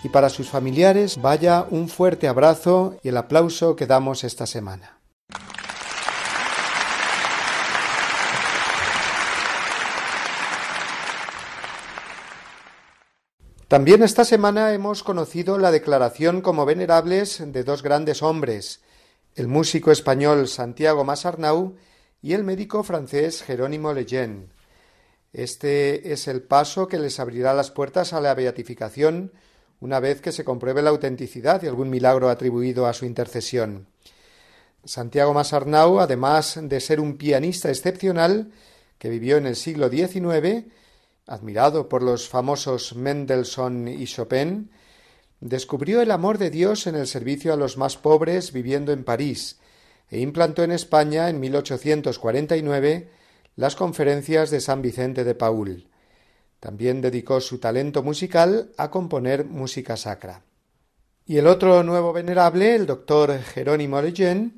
y 0.04 0.10
para 0.10 0.30
sus 0.30 0.50
familiares 0.50 1.20
vaya 1.22 1.66
un 1.72 1.90
fuerte 1.90 2.28
abrazo 2.28 2.98
y 3.02 3.10
el 3.10 3.18
aplauso 3.18 3.76
que 3.76 3.88
damos 3.88 4.24
esta 4.24 4.46
semana. 4.46 4.95
También 13.76 14.04
esta 14.04 14.24
semana 14.24 14.72
hemos 14.72 15.04
conocido 15.04 15.58
la 15.58 15.70
declaración 15.70 16.40
como 16.40 16.66
venerables 16.66 17.44
de 17.46 17.66
dos 17.66 17.84
grandes 17.84 18.24
hombres, 18.24 18.80
el 19.36 19.50
músico 19.50 19.92
español 19.92 20.48
Santiago 20.48 21.04
Masarnau 21.04 21.76
y 22.22 22.32
el 22.32 22.46
médico 22.46 22.84
francés 22.84 23.44
Jerónimo 23.44 23.92
Lejeune. 23.92 24.48
Este 25.34 26.14
es 26.14 26.30
el 26.30 26.42
paso 26.42 26.88
que 26.88 26.98
les 26.98 27.20
abrirá 27.20 27.54
las 27.54 27.70
puertas 27.70 28.14
a 28.14 28.22
la 28.22 28.34
beatificación 28.34 29.34
una 29.82 30.00
vez 30.00 30.22
que 30.22 30.32
se 30.32 30.46
compruebe 30.46 30.82
la 30.82 30.92
autenticidad 30.92 31.60
de 31.60 31.68
algún 31.68 31.90
milagro 31.90 32.30
atribuido 32.30 32.88
a 32.88 32.94
su 32.94 33.06
intercesión. 33.06 33.88
Santiago 34.86 35.34
Masarnau, 35.34 36.00
además 36.00 36.58
de 36.62 36.80
ser 36.80 37.02
un 37.02 37.18
pianista 37.18 37.68
excepcional 37.68 38.54
que 39.00 39.10
vivió 39.10 39.36
en 39.36 39.48
el 39.48 39.58
siglo 39.58 39.90
XIX, 39.90 40.64
admirado 41.28 41.90
por 41.90 42.04
los 42.04 42.30
famosos 42.30 42.96
Mendelssohn 42.96 43.88
y 43.88 44.06
Chopin, 44.06 44.70
descubrió 45.40 46.02
el 46.02 46.12
amor 46.12 46.38
de 46.38 46.50
Dios 46.50 46.88
en 46.88 46.96
el 46.96 47.08
servicio 47.08 47.54
a 47.54 47.58
los 47.58 47.78
más 47.78 47.98
pobres 47.98 48.52
viviendo 48.52 48.92
en 48.92 49.04
París 49.04 49.60
e 50.10 50.20
implantó 50.20 50.64
en 50.64 50.72
España 50.72 51.30
en 51.30 51.40
1849 51.40 53.10
las 53.56 53.76
conferencias 53.76 54.52
de 54.52 54.62
San 54.62 54.82
Vicente 54.82 55.24
de 55.24 55.36
Paul. 55.36 55.88
También 56.60 57.02
dedicó 57.02 57.42
su 57.42 57.60
talento 57.60 58.04
musical 58.04 58.72
a 58.78 58.90
componer 58.90 59.46
música 59.46 59.98
sacra. 59.98 60.44
Y 61.26 61.38
el 61.38 61.48
otro 61.48 61.84
nuevo 61.84 62.14
venerable, 62.14 62.76
el 62.76 62.86
doctor 62.86 63.40
Jerónimo 63.40 64.02
Lejeune, 64.02 64.54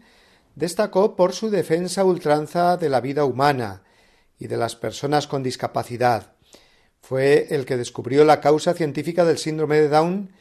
destacó 0.56 1.16
por 1.16 1.34
su 1.34 1.50
defensa 1.50 2.04
ultranza 2.04 2.78
de 2.78 2.90
la 2.90 3.00
vida 3.00 3.24
humana 3.24 3.84
y 4.40 4.48
de 4.48 4.58
las 4.58 4.76
personas 4.76 5.28
con 5.28 5.44
discapacidad, 5.44 6.37
fue 7.02 7.48
el 7.52 7.66
que 7.66 7.78
descubrió 7.78 8.26
la 8.26 8.42
causa 8.42 8.74
científica 8.74 9.26
del 9.26 9.38
síndrome 9.38 9.78
de 9.80 9.90
Down 9.90 10.32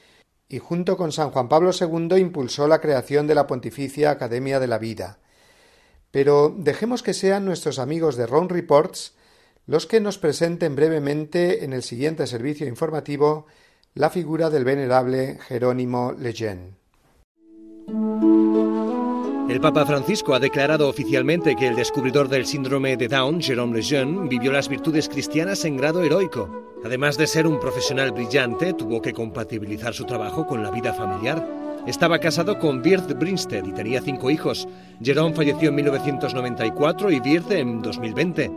y 0.49 0.59
junto 0.59 0.97
con 0.97 1.13
San 1.13 1.31
Juan 1.31 1.49
Pablo 1.49 1.71
II 1.79 2.17
impulsó 2.19 2.69
la 2.69 2.81
creación 2.81 3.27
de 3.27 3.35
la 3.35 3.47
Pontificia 3.47 4.11
Academia 4.11 4.61
de 4.61 4.67
la 4.67 4.79
Vida. 4.79 5.19
Pero 6.11 6.55
dejemos 6.57 7.03
que 7.03 7.15
sean 7.15 7.45
nuestros 7.45 7.79
amigos 7.79 8.17
de 8.17 8.27
Ron 8.27 8.49
Reports 8.49 9.15
los 9.67 9.87
que 9.87 10.01
nos 10.01 10.19
presenten 10.19 10.77
brevemente 10.77 11.65
en 11.65 11.73
el 11.73 11.83
siguiente 11.83 12.27
servicio 12.27 12.67
informativo 12.69 13.47
la 13.95 14.11
figura 14.11 14.51
del 14.51 14.65
venerable 14.65 15.39
Jerónimo 15.49 16.13
Lejeune. 16.13 16.75
El 19.49 19.61
Papa 19.61 19.87
Francisco 19.87 20.35
ha 20.35 20.41
declarado 20.41 20.89
oficialmente 20.89 21.55
que 21.55 21.69
el 21.69 21.77
descubridor 21.77 22.29
del 22.29 22.47
síndrome 22.47 22.97
de 22.97 23.07
Down, 23.07 23.41
Jérôme 23.41 23.77
Lejeune, 23.77 24.29
vivió 24.29 24.51
las 24.51 24.69
virtudes 24.69 25.09
cristianas 25.09 25.65
en 25.65 25.77
grado 25.77 26.03
heroico. 26.03 26.51
Además 26.85 27.17
de 27.17 27.29
ser 27.29 27.47
un 27.47 27.61
profesional 27.61 28.11
brillante, 28.11 28.73
tuvo 28.73 29.01
que 29.01 29.13
compatibilizar 29.13 29.95
su 29.95 30.05
trabajo 30.05 30.49
con 30.49 30.65
la 30.65 30.73
vida 30.73 30.93
familiar. 30.93 31.47
Estaba 31.87 32.19
casado 32.19 32.59
con 32.59 32.83
Birth 32.83 33.17
Brinstead 33.17 33.65
y 33.65 33.73
tenía 33.73 34.03
cinco 34.03 34.31
hijos. 34.31 34.67
Jérôme 35.01 35.35
falleció 35.35 35.69
en 35.69 35.77
1994 35.77 37.13
y 37.13 37.21
Birth 37.21 37.53
en 37.53 37.83
2020. 37.83 38.51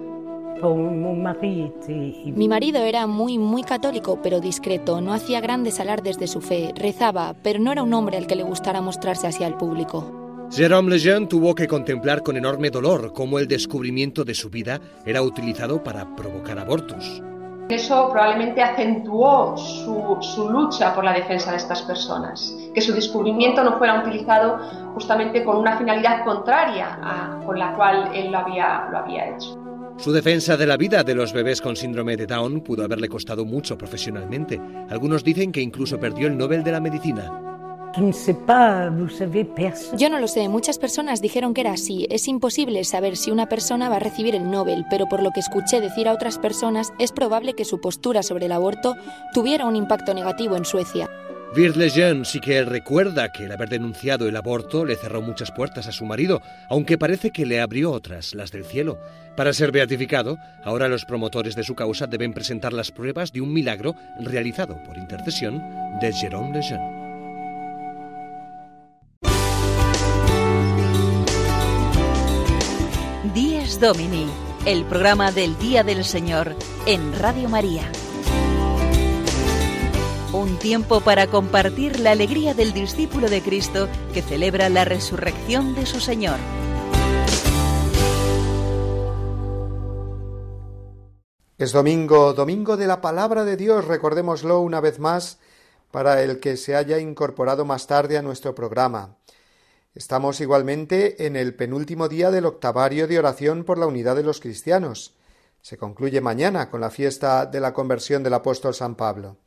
Mi 2.36 2.50
marido 2.50 2.82
era 2.82 3.06
muy, 3.06 3.38
muy 3.38 3.62
católico, 3.62 4.20
pero 4.24 4.40
discreto. 4.40 5.02
No 5.02 5.14
hacía 5.14 5.40
grandes 5.40 5.80
alardes 5.80 6.18
de 6.18 6.26
su 6.26 6.42
fe. 6.42 6.74
Rezaba, 6.76 7.36
pero 7.44 7.60
no 7.60 7.72
era 7.72 7.84
un 7.84 7.94
hombre 7.94 8.18
al 8.18 8.26
que 8.26 8.36
le 8.36 8.44
gustara 8.44 8.82
mostrarse 8.82 9.28
así 9.28 9.44
al 9.44 9.56
público. 9.56 10.29
Jérôme 10.52 10.89
Lejeune 10.89 11.28
tuvo 11.28 11.54
que 11.54 11.68
contemplar 11.68 12.24
con 12.24 12.36
enorme 12.36 12.72
dolor 12.72 13.14
cómo 13.14 13.38
el 13.38 13.47
descubrimiento 13.47 14.26
de 14.26 14.34
su 14.34 14.50
vida 14.50 14.80
era 15.06 15.22
utilizado 15.22 15.84
para 15.84 16.16
provocar 16.16 16.58
abortos. 16.58 17.22
Eso 17.70 18.10
probablemente 18.12 18.64
acentuó 18.64 19.56
su, 19.56 20.18
su, 20.22 20.50
lucha 20.50 20.95
por 20.95 21.04
la 21.04 21.14
defensa 21.14 21.52
de 21.52 21.58
estas 21.58 21.84
personas, 21.84 22.52
que 22.74 22.82
su 22.82 22.93
descubrimiento 22.93 23.64
no 23.64 23.78
fuera 23.78 24.02
utilizado 24.02 24.58
justamente 24.95 25.43
con 25.43 25.58
una 25.58 25.78
finalidad 25.78 26.26
contraria 26.26 26.97
a, 27.00 27.45
con 27.45 27.60
la 27.60 27.76
cual 27.76 28.10
él 28.16 28.32
lo 28.32 28.39
había, 28.39 28.88
lo 28.91 28.97
había 28.97 29.36
hecho. 29.36 29.56
Su 29.97 30.12
defensa 30.12 30.58
de 30.58 30.66
la 30.66 30.78
vida 30.78 31.04
de 31.04 31.14
los 31.14 31.32
bebés 31.32 31.62
con 31.62 31.76
síndrome 31.76 32.18
de 32.18 32.26
Down 32.26 32.62
pudo 32.62 32.84
haberle 32.84 33.08
costado 33.08 33.45
mucho 33.45 33.78
profesionalmente. 33.78 34.60
Algunos 34.89 35.24
dicen 35.24 35.52
que 35.52 35.62
incluso 35.62 36.00
perdió 36.00 36.26
el 36.26 36.38
Nobel 36.38 36.64
de 36.64 36.72
la 36.72 36.80
Medicina. 36.80 37.59
Yo 39.98 40.10
no 40.10 40.20
lo 40.20 40.28
sé, 40.28 40.48
muchas 40.48 40.78
personas 40.78 41.22
dijeron 41.22 41.54
que 41.54 41.62
era 41.62 41.74
así. 41.74 42.08
Es 42.10 42.28
imposible 42.28 42.84
saber 42.84 43.18
si 43.18 43.32
una 43.32 43.50
persona 43.50 43.90
va 43.90 43.98
a 43.98 44.00
recibir 44.00 44.36
el 44.36 44.50
Nobel, 44.50 44.86
pero 44.90 45.08
por 45.08 45.22
lo 45.22 45.32
que 45.32 45.40
escuché 45.40 45.82
decir 45.82 46.08
a 46.08 46.14
otras 46.14 46.38
personas, 46.38 46.94
es 47.00 47.12
probable 47.12 47.54
que 47.54 47.66
su 47.66 47.82
postura 47.82 48.24
sobre 48.24 48.46
el 48.46 48.52
aborto 48.52 48.96
tuviera 49.34 49.66
un 49.66 49.76
impacto 49.76 50.14
negativo 50.14 50.56
en 50.56 50.66
Suecia. 50.66 51.10
Virt 51.56 51.78
Lejeune 51.78 52.26
sí 52.26 52.40
que 52.40 52.64
recuerda 52.64 53.32
que 53.32 53.46
el 53.46 53.52
haber 53.52 53.70
denunciado 53.70 54.28
el 54.28 54.36
aborto 54.36 54.86
le 54.86 54.96
cerró 54.96 55.24
muchas 55.24 55.52
puertas 55.52 55.88
a 55.88 55.92
su 55.92 56.06
marido, 56.06 56.44
aunque 56.70 57.00
parece 57.00 57.32
que 57.32 57.48
le 57.48 57.60
abrió 57.60 57.92
otras, 57.92 58.36
las 58.36 58.52
del 58.52 58.66
cielo. 58.66 59.00
Para 59.36 59.54
ser 59.54 59.72
beatificado, 59.72 60.38
ahora 60.64 60.88
los 60.88 61.06
promotores 61.06 61.56
de 61.56 61.64
su 61.64 61.74
causa 61.74 62.06
deben 62.06 62.34
presentar 62.34 62.72
las 62.72 62.92
pruebas 62.92 63.34
de 63.34 63.42
un 63.42 63.52
milagro 63.52 63.96
realizado 64.20 64.78
por 64.84 64.98
intercesión 64.98 65.58
de 66.00 66.14
Jérôme 66.14 66.54
Lejeune. 66.54 66.99
Dies 73.70 73.80
Domini, 73.80 74.26
el 74.65 74.84
programa 74.84 75.32
del 75.32 75.55
Día 75.59 75.84
del 75.84 76.03
Señor 76.03 76.55
en 76.88 77.13
Radio 77.20 77.49
María. 77.49 77.84
Un 80.34 80.57
tiempo 80.57 81.01
para 81.01 81.28
compartir 81.28 81.99
la 81.99 82.09
alegría 82.09 82.55
del 82.55 82.74
discípulo 82.74 83.30
de 83.30 83.43
Cristo 83.43 83.88
que 84.11 84.24
celebra 84.24 84.70
la 84.70 84.86
resurrección 84.86 85.76
de 85.76 85.86
su 85.86 85.99
Señor. 85.99 86.39
Es 91.59 91.72
domingo, 91.72 92.34
domingo 92.34 92.76
de 92.76 92.88
la 92.88 93.01
palabra 93.01 93.45
de 93.45 93.55
Dios, 93.55 93.86
recordémoslo 93.86 94.61
una 94.61 94.82
vez 94.82 94.97
más 94.97 95.38
para 95.91 96.24
el 96.24 96.39
que 96.39 96.57
se 96.57 96.76
haya 96.76 96.97
incorporado 96.97 97.65
más 97.65 97.86
tarde 97.86 98.17
a 98.17 98.24
nuestro 98.24 98.55
programa. 98.55 99.17
Estamos 99.96 100.40
igualmente 100.40 101.26
en 101.26 101.36
el 101.36 101.56
penúltimo 101.56 102.08
día 102.08 102.32
del 102.32 102.46
octavario 102.46 103.08
de 103.08 103.20
oración 103.20 103.64
por 103.64 103.78
la 103.78 103.88
unidad 103.88 104.16
de 104.16 104.24
los 104.24 104.40
cristianos. 104.40 105.16
Se 105.62 105.78
concluye 105.78 106.22
mañana 106.22 106.70
con 106.70 106.82
la 106.82 106.90
fiesta 106.90 107.46
de 107.46 107.60
la 107.60 107.74
conversión 107.74 108.24
del 108.24 108.36
apóstol 108.36 108.74
San 108.74 108.96
Pablo. 108.96 109.38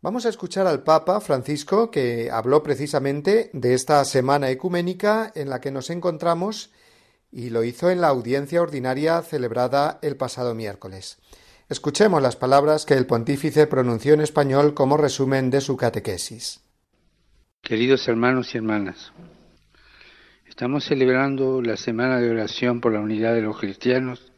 Vamos 0.00 0.26
a 0.26 0.28
escuchar 0.28 0.68
al 0.68 0.84
Papa 0.84 1.20
Francisco 1.20 1.90
que 1.90 2.30
habló 2.30 2.62
precisamente 2.62 3.50
de 3.52 3.74
esta 3.74 4.04
semana 4.04 4.48
ecuménica 4.48 5.32
en 5.34 5.50
la 5.50 5.60
que 5.60 5.72
nos 5.72 5.90
encontramos 5.90 6.70
y 7.32 7.50
lo 7.50 7.64
hizo 7.64 7.90
en 7.90 8.00
la 8.00 8.08
audiencia 8.08 8.62
ordinaria 8.62 9.20
celebrada 9.22 9.98
el 10.02 10.16
pasado 10.16 10.54
miércoles. 10.54 11.18
Escuchemos 11.68 12.22
las 12.22 12.36
palabras 12.36 12.86
que 12.86 12.94
el 12.94 13.06
pontífice 13.06 13.66
pronunció 13.66 14.14
en 14.14 14.20
español 14.20 14.72
como 14.72 14.96
resumen 14.96 15.50
de 15.50 15.60
su 15.60 15.76
catequesis. 15.76 16.60
Queridos 17.60 18.08
hermanos 18.08 18.54
y 18.54 18.58
hermanas, 18.58 19.12
Estamos 20.58 20.86
celebrando 20.86 21.62
la 21.62 21.76
Semana 21.76 22.18
de 22.18 22.32
Oración 22.32 22.80
por 22.80 22.92
la 22.92 22.98
Unidad 22.98 23.32
de 23.32 23.42
los 23.42 23.60
Cristianos, 23.60 24.32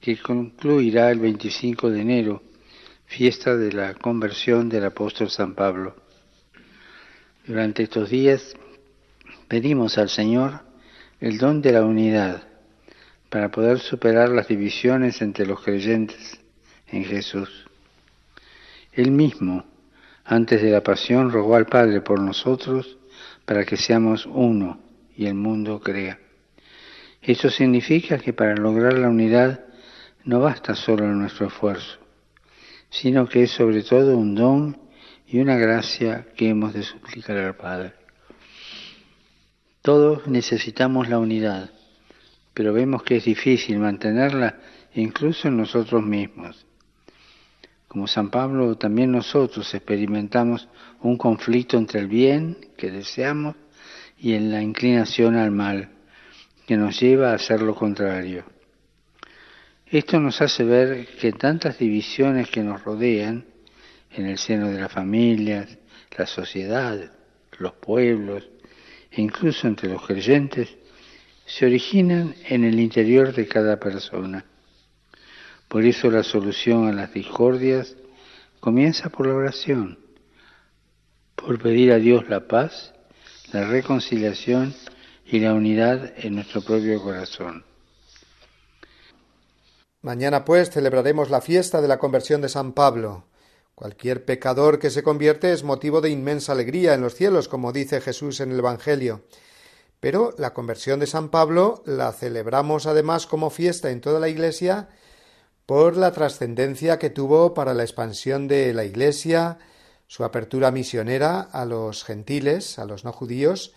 que 0.00 0.18
concluirá 0.18 1.12
el 1.12 1.20
25 1.20 1.88
de 1.88 2.00
enero, 2.00 2.42
fiesta 3.04 3.56
de 3.56 3.70
la 3.70 3.94
conversión 3.94 4.68
del 4.68 4.86
apóstol 4.86 5.30
San 5.30 5.54
Pablo. 5.54 5.94
Durante 7.46 7.84
estos 7.84 8.10
días 8.10 8.56
pedimos 9.46 9.98
al 9.98 10.08
Señor 10.08 10.62
el 11.20 11.38
don 11.38 11.62
de 11.62 11.70
la 11.70 11.84
unidad 11.84 12.42
para 13.30 13.48
poder 13.48 13.78
superar 13.78 14.30
las 14.30 14.48
divisiones 14.48 15.22
entre 15.22 15.46
los 15.46 15.62
creyentes 15.62 16.40
en 16.88 17.04
Jesús. 17.04 17.68
Él 18.90 19.12
mismo, 19.12 19.64
antes 20.24 20.60
de 20.60 20.72
la 20.72 20.82
pasión, 20.82 21.30
rogó 21.30 21.54
al 21.54 21.66
Padre 21.66 22.00
por 22.00 22.20
nosotros 22.20 22.98
para 23.44 23.64
que 23.64 23.76
seamos 23.76 24.26
uno 24.26 24.84
y 25.16 25.26
el 25.26 25.34
mundo 25.34 25.80
crea. 25.80 26.18
Eso 27.22 27.50
significa 27.50 28.18
que 28.18 28.32
para 28.32 28.54
lograr 28.54 28.98
la 28.98 29.08
unidad 29.08 29.64
no 30.24 30.40
basta 30.40 30.74
solo 30.74 31.06
nuestro 31.06 31.46
esfuerzo, 31.46 31.98
sino 32.90 33.28
que 33.28 33.44
es 33.44 33.50
sobre 33.50 33.82
todo 33.82 34.16
un 34.16 34.34
don 34.34 34.78
y 35.26 35.38
una 35.38 35.56
gracia 35.56 36.26
que 36.36 36.48
hemos 36.48 36.74
de 36.74 36.82
suplicar 36.82 37.36
al 37.36 37.56
Padre. 37.56 37.94
Todos 39.82 40.26
necesitamos 40.26 41.08
la 41.08 41.18
unidad, 41.18 41.70
pero 42.54 42.72
vemos 42.72 43.02
que 43.02 43.16
es 43.16 43.24
difícil 43.24 43.78
mantenerla 43.78 44.58
incluso 44.94 45.48
en 45.48 45.56
nosotros 45.56 46.02
mismos. 46.02 46.66
Como 47.88 48.06
San 48.06 48.30
Pablo, 48.30 48.76
también 48.76 49.12
nosotros 49.12 49.72
experimentamos 49.74 50.68
un 51.00 51.16
conflicto 51.16 51.76
entre 51.76 52.00
el 52.00 52.08
bien 52.08 52.56
que 52.76 52.90
deseamos 52.90 53.54
y 54.18 54.34
en 54.34 54.50
la 54.50 54.62
inclinación 54.62 55.36
al 55.36 55.50
mal, 55.50 55.90
que 56.66 56.76
nos 56.76 56.98
lleva 57.00 57.30
a 57.30 57.34
hacer 57.34 57.62
lo 57.62 57.74
contrario. 57.74 58.44
Esto 59.86 60.18
nos 60.18 60.40
hace 60.40 60.64
ver 60.64 61.06
que 61.20 61.32
tantas 61.32 61.78
divisiones 61.78 62.50
que 62.50 62.62
nos 62.62 62.82
rodean, 62.82 63.44
en 64.10 64.26
el 64.26 64.38
seno 64.38 64.68
de 64.68 64.80
las 64.80 64.90
familias, 64.90 65.78
la 66.16 66.26
sociedad, 66.26 67.12
los 67.58 67.72
pueblos, 67.74 68.48
e 69.10 69.20
incluso 69.20 69.68
entre 69.68 69.90
los 69.90 70.04
creyentes, 70.04 70.74
se 71.44 71.66
originan 71.66 72.34
en 72.48 72.64
el 72.64 72.80
interior 72.80 73.32
de 73.32 73.46
cada 73.46 73.78
persona. 73.78 74.44
Por 75.68 75.84
eso 75.84 76.10
la 76.10 76.22
solución 76.22 76.88
a 76.88 76.92
las 76.92 77.12
discordias 77.12 77.96
comienza 78.58 79.10
por 79.10 79.26
la 79.26 79.34
oración, 79.34 79.98
por 81.36 81.60
pedir 81.60 81.92
a 81.92 81.98
Dios 81.98 82.28
la 82.28 82.48
paz 82.48 82.95
la 83.52 83.66
reconciliación 83.66 84.74
y 85.24 85.40
la 85.40 85.54
unidad 85.54 86.12
en 86.16 86.36
nuestro 86.36 86.62
propio 86.62 87.02
corazón. 87.02 87.64
Mañana 90.02 90.44
pues 90.44 90.70
celebraremos 90.70 91.30
la 91.30 91.40
fiesta 91.40 91.80
de 91.80 91.88
la 91.88 91.98
conversión 91.98 92.40
de 92.40 92.48
San 92.48 92.72
Pablo. 92.72 93.24
Cualquier 93.74 94.24
pecador 94.24 94.78
que 94.78 94.90
se 94.90 95.02
convierte 95.02 95.52
es 95.52 95.64
motivo 95.64 96.00
de 96.00 96.10
inmensa 96.10 96.52
alegría 96.52 96.94
en 96.94 97.00
los 97.00 97.14
cielos, 97.14 97.48
como 97.48 97.72
dice 97.72 98.00
Jesús 98.00 98.40
en 98.40 98.52
el 98.52 98.60
Evangelio. 98.60 99.22
Pero 100.00 100.32
la 100.38 100.54
conversión 100.54 101.00
de 101.00 101.06
San 101.06 101.30
Pablo 101.30 101.82
la 101.86 102.12
celebramos 102.12 102.86
además 102.86 103.26
como 103.26 103.50
fiesta 103.50 103.90
en 103.90 104.00
toda 104.00 104.20
la 104.20 104.28
Iglesia 104.28 104.88
por 105.66 105.96
la 105.96 106.12
trascendencia 106.12 106.98
que 106.98 107.10
tuvo 107.10 107.52
para 107.52 107.74
la 107.74 107.82
expansión 107.82 108.46
de 108.46 108.72
la 108.72 108.84
Iglesia, 108.84 109.58
su 110.06 110.24
apertura 110.24 110.70
misionera 110.70 111.40
a 111.40 111.64
los 111.64 112.04
gentiles, 112.04 112.78
a 112.78 112.84
los 112.84 113.04
no 113.04 113.12
judíos, 113.12 113.72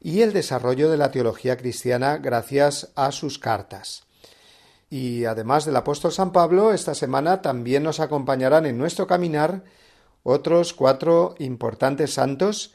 y 0.00 0.22
el 0.22 0.32
desarrollo 0.32 0.90
de 0.90 0.96
la 0.96 1.10
teología 1.10 1.56
cristiana 1.56 2.18
gracias 2.18 2.90
a 2.96 3.12
sus 3.12 3.38
cartas. 3.38 4.04
Y 4.88 5.24
además 5.24 5.64
del 5.64 5.76
apóstol 5.76 6.10
San 6.10 6.32
Pablo, 6.32 6.72
esta 6.72 6.94
semana 6.94 7.42
también 7.42 7.82
nos 7.82 8.00
acompañarán 8.00 8.66
en 8.66 8.78
nuestro 8.78 9.06
caminar 9.06 9.62
otros 10.22 10.74
cuatro 10.74 11.34
importantes 11.38 12.14
santos 12.14 12.74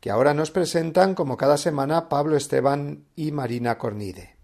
que 0.00 0.10
ahora 0.10 0.34
nos 0.34 0.50
presentan 0.50 1.14
como 1.14 1.36
cada 1.36 1.56
semana 1.56 2.08
Pablo 2.08 2.36
Esteban 2.36 3.04
y 3.16 3.32
Marina 3.32 3.78
Cornide. 3.78 4.35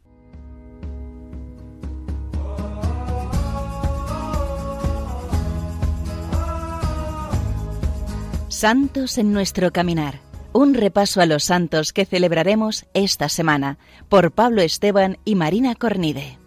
Santos 8.63 9.19
en 9.19 9.33
nuestro 9.33 9.73
caminar. 9.73 10.21
Un 10.53 10.75
repaso 10.75 11.21
a 11.21 11.27
los 11.27 11.43
santos 11.43 11.93
que 11.93 12.07
celebraremos 12.07 12.87
esta 12.95 13.29
semana 13.29 13.77
por 14.09 14.31
Pablo 14.31 14.63
Esteban 14.63 15.19
y 15.25 15.35
Marina 15.35 15.75
Cornide. 15.75 16.39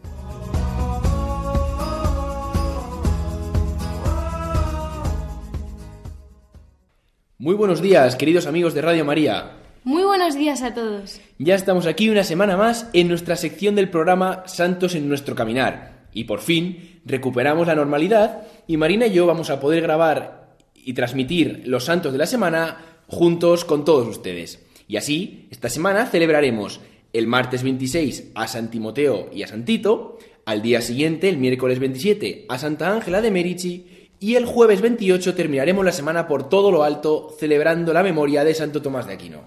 Muy 7.38 7.56
buenos 7.56 7.82
días, 7.82 8.16
queridos 8.16 8.48
amigos 8.48 8.74
de 8.74 8.82
Radio 8.82 9.04
María. 9.04 9.52
Muy 9.84 10.04
buenos 10.04 10.36
días 10.36 10.62
a 10.62 10.74
todos. 10.74 11.20
Ya 11.38 11.56
estamos 11.56 11.86
aquí 11.86 12.10
una 12.10 12.24
semana 12.24 12.56
más 12.56 12.90
en 12.94 13.10
nuestra 13.10 13.36
sección 13.36 13.76
del 13.76 13.90
programa 13.90 14.44
Santos 14.46 14.96
en 14.96 15.10
nuestro 15.10 15.36
caminar. 15.36 16.06
Y 16.14 16.24
por 16.24 16.40
fin 16.40 17.02
recuperamos 17.04 17.68
la 17.68 17.76
normalidad 17.76 18.44
y 18.68 18.78
Marina 18.78 19.08
y 19.08 19.12
yo 19.12 19.28
vamos 19.28 19.50
a 19.50 19.60
poder 19.60 19.82
grabar 19.82 20.45
y 20.86 20.94
transmitir 20.94 21.64
los 21.66 21.84
santos 21.84 22.14
de 22.14 22.20
la 22.20 22.28
semana 22.28 22.78
juntos 23.08 23.66
con 23.66 23.84
todos 23.84 24.08
ustedes. 24.08 24.64
Y 24.88 24.98
así, 24.98 25.48
esta 25.52 25.68
semana 25.68 26.06
celebraremos 26.06 26.80
el 27.12 27.28
martes 27.28 27.64
26 27.64 28.32
a 28.36 28.48
San 28.48 28.70
Timoteo 28.70 29.30
y 29.34 29.44
a 29.44 29.48
Santito, 29.48 30.20
al 30.46 30.62
día 30.62 30.82
siguiente, 30.82 31.28
el 31.28 31.38
miércoles 31.38 31.80
27, 31.80 32.46
a 32.48 32.58
Santa 32.60 32.94
Ángela 32.94 33.22
de 33.22 33.32
Merici 33.32 34.10
y 34.20 34.36
el 34.36 34.46
jueves 34.46 34.82
28 34.82 35.34
terminaremos 35.34 35.84
la 35.84 35.92
semana 35.92 36.28
por 36.28 36.50
todo 36.50 36.72
lo 36.72 36.84
alto 36.84 37.36
celebrando 37.40 37.94
la 37.94 38.04
memoria 38.04 38.44
de 38.44 38.54
Santo 38.54 38.82
Tomás 38.82 39.08
de 39.08 39.14
Aquino. 39.14 39.42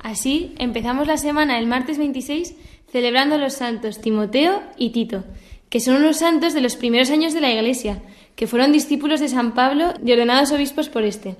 Así, 0.00 0.54
empezamos 0.58 1.06
la 1.06 1.16
semana 1.16 1.58
el 1.58 1.66
martes 1.66 1.98
26 1.98 2.56
celebrando 2.90 3.38
los 3.38 3.54
santos 3.54 4.00
Timoteo 4.00 4.62
y 4.76 4.90
Tito, 4.90 5.24
que 5.68 5.80
son 5.80 5.96
unos 5.96 6.18
santos 6.18 6.52
de 6.52 6.60
los 6.60 6.76
primeros 6.76 7.10
años 7.10 7.32
de 7.32 7.40
la 7.40 7.52
Iglesia, 7.52 8.02
que 8.36 8.46
fueron 8.46 8.72
discípulos 8.72 9.20
de 9.20 9.28
San 9.28 9.54
Pablo 9.54 9.94
y 10.04 10.12
ordenados 10.12 10.52
obispos 10.52 10.88
por 10.88 11.04
este. 11.04 11.36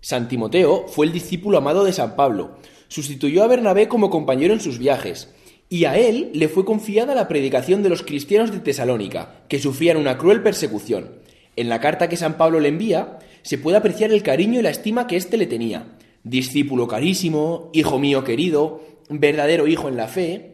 San 0.00 0.28
Timoteo 0.28 0.86
fue 0.88 1.06
el 1.06 1.12
discípulo 1.12 1.58
amado 1.58 1.84
de 1.84 1.92
San 1.92 2.16
Pablo, 2.16 2.56
sustituyó 2.88 3.44
a 3.44 3.46
Bernabé 3.46 3.88
como 3.88 4.10
compañero 4.10 4.52
en 4.52 4.60
sus 4.60 4.78
viajes, 4.78 5.28
y 5.68 5.84
a 5.84 5.96
él 5.96 6.30
le 6.34 6.48
fue 6.48 6.64
confiada 6.64 7.14
la 7.14 7.28
predicación 7.28 7.82
de 7.82 7.88
los 7.88 8.02
cristianos 8.02 8.50
de 8.50 8.58
Tesalónica, 8.58 9.42
que 9.48 9.58
sufrían 9.58 9.96
una 9.96 10.18
cruel 10.18 10.42
persecución. 10.42 11.12
En 11.56 11.68
la 11.68 11.80
carta 11.80 12.08
que 12.08 12.16
San 12.16 12.36
Pablo 12.36 12.60
le 12.60 12.68
envía, 12.68 13.18
se 13.42 13.58
puede 13.58 13.76
apreciar 13.76 14.12
el 14.12 14.22
cariño 14.22 14.60
y 14.60 14.62
la 14.62 14.70
estima 14.70 15.06
que 15.06 15.16
éste 15.16 15.36
le 15.36 15.46
tenía. 15.46 15.86
Discípulo 16.24 16.86
carísimo, 16.88 17.70
hijo 17.72 17.98
mío 17.98 18.24
querido, 18.24 18.82
verdadero 19.08 19.66
hijo 19.66 19.88
en 19.88 19.96
la 19.96 20.08
fe, 20.08 20.51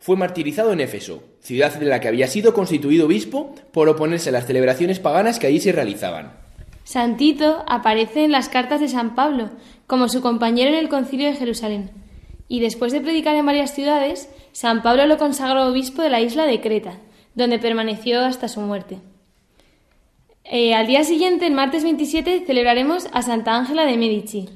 fue 0.00 0.16
martirizado 0.16 0.72
en 0.72 0.80
Éfeso, 0.80 1.22
ciudad 1.40 1.78
de 1.78 1.84
la 1.84 2.00
que 2.00 2.08
había 2.08 2.26
sido 2.26 2.54
constituido 2.54 3.04
obispo 3.04 3.54
por 3.70 3.88
oponerse 3.88 4.30
a 4.30 4.32
las 4.32 4.46
celebraciones 4.46 4.98
paganas 4.98 5.38
que 5.38 5.46
allí 5.46 5.60
se 5.60 5.72
realizaban. 5.72 6.32
Santito 6.84 7.62
aparece 7.68 8.24
en 8.24 8.32
las 8.32 8.48
cartas 8.48 8.80
de 8.80 8.88
San 8.88 9.14
Pablo 9.14 9.50
como 9.86 10.08
su 10.08 10.22
compañero 10.22 10.70
en 10.70 10.76
el 10.76 10.88
concilio 10.88 11.28
de 11.28 11.36
Jerusalén. 11.36 11.90
Y 12.48 12.60
después 12.60 12.92
de 12.92 13.02
predicar 13.02 13.36
en 13.36 13.44
varias 13.44 13.74
ciudades, 13.74 14.30
San 14.52 14.82
Pablo 14.82 15.06
lo 15.06 15.18
consagró 15.18 15.66
obispo 15.66 16.00
de 16.00 16.10
la 16.10 16.20
isla 16.20 16.46
de 16.46 16.60
Creta, 16.62 16.94
donde 17.34 17.58
permaneció 17.58 18.22
hasta 18.22 18.48
su 18.48 18.60
muerte. 18.60 18.98
Eh, 20.44 20.74
al 20.74 20.86
día 20.86 21.04
siguiente, 21.04 21.46
el 21.46 21.52
martes 21.52 21.84
27, 21.84 22.44
celebraremos 22.46 23.06
a 23.12 23.20
Santa 23.20 23.54
Ángela 23.54 23.84
de 23.84 23.98
Medici. 23.98 24.48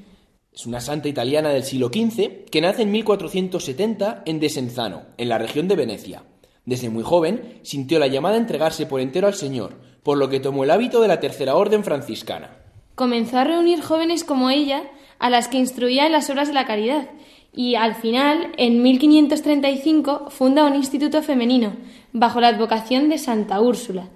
Es 0.55 0.67
una 0.67 0.81
santa 0.81 1.09
italiana 1.09 1.49
del 1.49 1.65
siglo 1.65 1.89
XV 1.89 2.45
que 2.49 2.61
nace 2.61 2.83
en 2.83 2.93
1470 2.93 4.23
en 4.25 4.39
Desenzano, 4.39 5.03
en 5.19 5.29
la 5.29 5.37
región 5.37 5.67
de 5.67 5.75
Venecia. 5.75 6.23
Desde 6.65 6.91
muy 6.91 7.03
joven 7.03 7.59
sintió 7.63 7.99
la 7.99 8.07
llamada 8.07 8.37
a 8.37 8.39
entregarse 8.39 8.87
por 8.87 9.01
entero 9.01 9.27
al 9.27 9.35
Señor, 9.35 9.75
por 10.05 10.17
lo 10.17 10.29
que 10.29 10.39
tomó 10.39 10.63
el 10.63 10.71
hábito 10.71 11.01
de 11.01 11.09
la 11.09 11.19
tercera 11.19 11.57
orden 11.57 11.83
franciscana. 11.83 12.57
Comenzó 12.95 13.39
a 13.39 13.45
reunir 13.45 13.83
jóvenes 13.83 14.23
como 14.23 14.49
ella, 14.49 14.85
a 15.19 15.29
las 15.29 15.49
que 15.49 15.59
instruía 15.59 16.07
en 16.07 16.13
las 16.13 16.31
obras 16.31 16.47
de 16.47 16.55
la 16.55 16.67
caridad, 16.67 17.11
y 17.53 17.75
al 17.75 17.97
final, 17.97 18.53
en 18.57 18.81
1535, 18.81 20.31
funda 20.31 20.67
un 20.67 20.77
instituto 20.77 21.21
femenino, 21.23 21.75
bajo 22.13 22.41
la 22.41 22.49
advocación 22.49 23.09
de 23.09 23.19
Santa 23.19 23.61
Úrsula. 23.61 24.09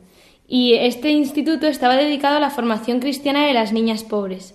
Y 0.47 0.75
este 0.75 1.11
instituto 1.11 1.67
estaba 1.67 1.97
dedicado 1.97 2.37
a 2.37 2.41
la 2.41 2.51
formación 2.51 3.01
cristiana 3.01 3.45
de 3.45 3.55
las 3.55 3.73
niñas 3.73 4.05
pobres. 4.05 4.55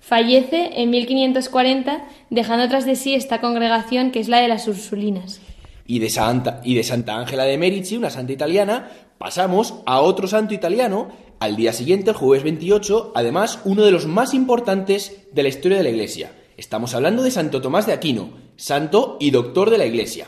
Fallece 0.00 0.70
en 0.80 0.90
1540, 0.90 2.04
dejando 2.30 2.68
tras 2.68 2.86
de 2.86 2.96
sí 2.96 3.14
esta 3.14 3.40
congregación 3.40 4.10
que 4.10 4.20
es 4.20 4.28
la 4.28 4.40
de 4.40 4.48
las 4.48 4.66
Ursulinas. 4.66 5.40
Y 5.86 5.98
de 5.98 6.08
Santa, 6.08 6.60
y 6.64 6.74
de 6.74 6.82
Santa 6.82 7.16
Ángela 7.16 7.44
de 7.44 7.58
Merici, 7.58 7.96
una 7.96 8.10
santa 8.10 8.32
italiana, 8.32 8.90
pasamos 9.18 9.74
a 9.86 10.00
otro 10.00 10.26
santo 10.26 10.54
italiano, 10.54 11.08
al 11.38 11.56
día 11.56 11.72
siguiente, 11.72 12.10
el 12.10 12.16
jueves 12.16 12.42
28, 12.44 13.12
además 13.14 13.60
uno 13.64 13.82
de 13.82 13.90
los 13.90 14.06
más 14.06 14.34
importantes 14.34 15.26
de 15.32 15.42
la 15.42 15.48
historia 15.48 15.78
de 15.78 15.84
la 15.84 15.90
Iglesia. 15.90 16.32
Estamos 16.56 16.94
hablando 16.94 17.22
de 17.22 17.30
Santo 17.30 17.60
Tomás 17.60 17.86
de 17.86 17.92
Aquino, 17.92 18.30
santo 18.56 19.16
y 19.20 19.30
doctor 19.30 19.70
de 19.70 19.78
la 19.78 19.86
Iglesia. 19.86 20.26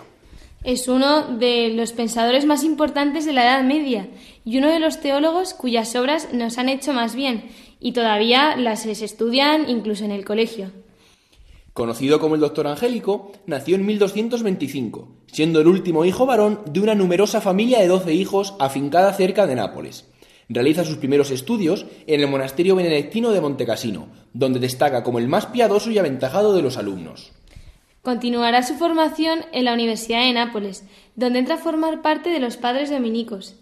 Es 0.64 0.86
uno 0.86 1.22
de 1.38 1.70
los 1.70 1.92
pensadores 1.92 2.46
más 2.46 2.62
importantes 2.62 3.26
de 3.26 3.32
la 3.32 3.42
Edad 3.42 3.64
Media 3.64 4.08
y 4.44 4.58
uno 4.58 4.68
de 4.68 4.78
los 4.78 5.00
teólogos 5.00 5.54
cuyas 5.54 5.94
obras 5.96 6.28
nos 6.32 6.56
han 6.56 6.68
hecho 6.68 6.92
más 6.92 7.14
bien 7.14 7.50
y 7.82 7.92
todavía 7.92 8.56
las 8.56 8.86
estudian 8.86 9.68
incluso 9.68 10.04
en 10.04 10.12
el 10.12 10.24
colegio. 10.24 10.70
Conocido 11.72 12.20
como 12.20 12.34
el 12.34 12.40
Doctor 12.40 12.66
Angélico, 12.66 13.32
nació 13.46 13.76
en 13.76 13.86
1225, 13.86 15.08
siendo 15.32 15.60
el 15.60 15.66
último 15.66 16.04
hijo 16.04 16.26
varón 16.26 16.60
de 16.70 16.80
una 16.80 16.94
numerosa 16.94 17.40
familia 17.40 17.80
de 17.80 17.88
doce 17.88 18.12
hijos 18.12 18.54
afincada 18.60 19.12
cerca 19.14 19.46
de 19.46 19.56
Nápoles. 19.56 20.08
Realiza 20.48 20.84
sus 20.84 20.98
primeros 20.98 21.30
estudios 21.30 21.86
en 22.06 22.20
el 22.20 22.28
monasterio 22.28 22.76
benedictino 22.76 23.30
de 23.30 23.40
Montecassino, 23.40 24.08
donde 24.34 24.60
destaca 24.60 25.02
como 25.02 25.18
el 25.18 25.28
más 25.28 25.46
piadoso 25.46 25.90
y 25.90 25.98
aventajado 25.98 26.54
de 26.54 26.62
los 26.62 26.76
alumnos. 26.76 27.32
Continuará 28.02 28.62
su 28.62 28.74
formación 28.74 29.40
en 29.52 29.64
la 29.64 29.72
Universidad 29.72 30.22
de 30.22 30.32
Nápoles, 30.34 30.84
donde 31.16 31.38
entra 31.38 31.54
a 31.54 31.58
formar 31.58 32.02
parte 32.02 32.30
de 32.30 32.40
los 32.40 32.58
padres 32.58 32.90
dominicos. 32.90 33.56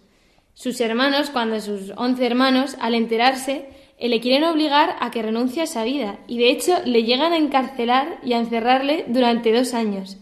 Sus 0.53 0.81
hermanos, 0.81 1.29
cuando 1.29 1.61
sus 1.61 1.93
once 1.95 2.25
hermanos, 2.25 2.75
al 2.81 2.93
enterarse, 2.93 3.69
le 4.09 4.19
quieren 4.19 4.43
obligar 4.43 4.95
a 4.99 5.11
que 5.11 5.21
renuncie 5.21 5.61
a 5.61 5.65
esa 5.65 5.83
vida 5.83 6.19
y 6.27 6.37
de 6.37 6.49
hecho 6.49 6.73
le 6.85 7.03
llegan 7.03 7.33
a 7.33 7.37
encarcelar 7.37 8.19
y 8.23 8.33
a 8.33 8.39
encerrarle 8.39 9.05
durante 9.07 9.53
dos 9.53 9.73
años. 9.73 10.17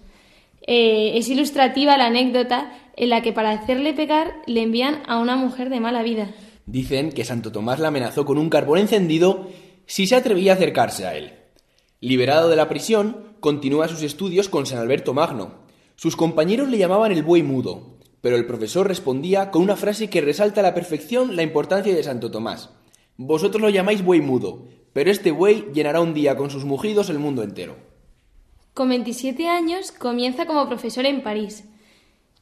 Eh, 0.68 1.18
es 1.18 1.30
ilustrativa 1.30 1.98
la 1.98 2.08
anécdota 2.08 2.72
en 2.96 3.10
la 3.10 3.22
que 3.22 3.34
para 3.34 3.52
hacerle 3.52 3.94
pecar 3.94 4.34
le 4.46 4.62
envían 4.62 5.02
a 5.08 5.20
una 5.20 5.36
mujer 5.36 5.70
de 5.70 5.80
mala 5.80 6.04
vida. 6.04 6.30
Dicen 6.66 7.12
que 7.12 7.24
Santo 7.24 7.52
Tomás 7.52 7.80
la 7.80 7.88
amenazó 7.88 8.26
con 8.26 8.38
un 8.38 8.50
carbón 8.50 8.80
encendido 8.80 9.48
si 9.88 10.06
se 10.06 10.16
atrevía 10.16 10.52
a 10.52 10.56
acercarse 10.56 11.08
a 11.08 11.16
él. 11.16 11.34
Liberado 12.02 12.50
de 12.50 12.56
la 12.56 12.70
prisión, 12.70 13.36
continúa 13.40 13.88
sus 13.88 14.04
estudios 14.04 14.50
con 14.50 14.66
San 14.66 14.80
Alberto 14.80 15.14
Magno. 15.14 15.66
Sus 15.96 16.16
compañeros 16.16 16.70
le 16.70 16.78
llamaban 16.78 17.12
el 17.12 17.24
buey 17.24 17.42
mudo, 17.42 17.98
pero 18.22 18.36
el 18.36 18.46
profesor 18.46 18.88
respondía 18.88 19.50
con 19.52 19.64
una 19.64 19.76
frase 19.76 20.10
que 20.10 20.22
resalta 20.22 20.62
a 20.62 20.64
la 20.64 20.74
perfección 20.74 21.36
la 21.36 21.44
importancia 21.44 21.96
de 21.96 22.04
Santo 22.04 22.30
Tomás. 22.30 22.70
Vosotros 23.22 23.62
lo 23.62 23.70
llamáis 23.70 24.02
buey 24.02 24.22
mudo, 24.22 24.64
pero 24.94 25.12
este 25.12 25.32
buey 25.32 25.66
llenará 25.74 26.00
un 26.00 26.14
día 26.14 26.38
con 26.38 26.50
sus 26.50 26.64
mugidos 26.64 27.10
el 27.10 27.20
mundo 27.20 27.44
entero. 27.44 27.76
Con 28.74 28.88
27 28.88 29.46
años 29.50 29.92
comienza 29.92 30.46
como 30.46 30.70
profesor 30.70 31.06
en 31.06 31.22
París. 31.22 31.66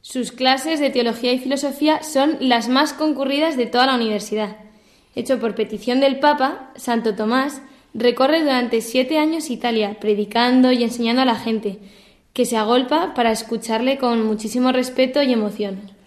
Sus 0.02 0.30
clases 0.30 0.78
de 0.78 0.90
teología 0.90 1.32
y 1.32 1.40
filosofía 1.40 2.04
son 2.04 2.36
las 2.38 2.68
más 2.68 2.92
concurridas 2.92 3.56
de 3.56 3.66
toda 3.66 3.86
la 3.86 3.96
universidad. 3.96 4.56
Hecho 5.16 5.40
por 5.40 5.56
petición 5.56 5.98
del 5.98 6.20
Papa, 6.20 6.70
Santo 6.76 7.16
Tomás 7.16 7.60
recorre 7.92 8.42
durante 8.42 8.80
siete 8.80 9.18
años 9.18 9.50
Italia, 9.50 9.98
predicando 9.98 10.70
y 10.70 10.84
enseñando 10.84 11.22
a 11.22 11.24
la 11.24 11.34
gente, 11.34 11.80
que 12.32 12.44
se 12.44 12.56
agolpa 12.56 13.14
para 13.14 13.32
escucharle 13.32 13.98
con 13.98 14.24
muchísimo 14.24 14.70
respeto 14.70 15.24
y 15.24 15.32
emoción. 15.32 15.97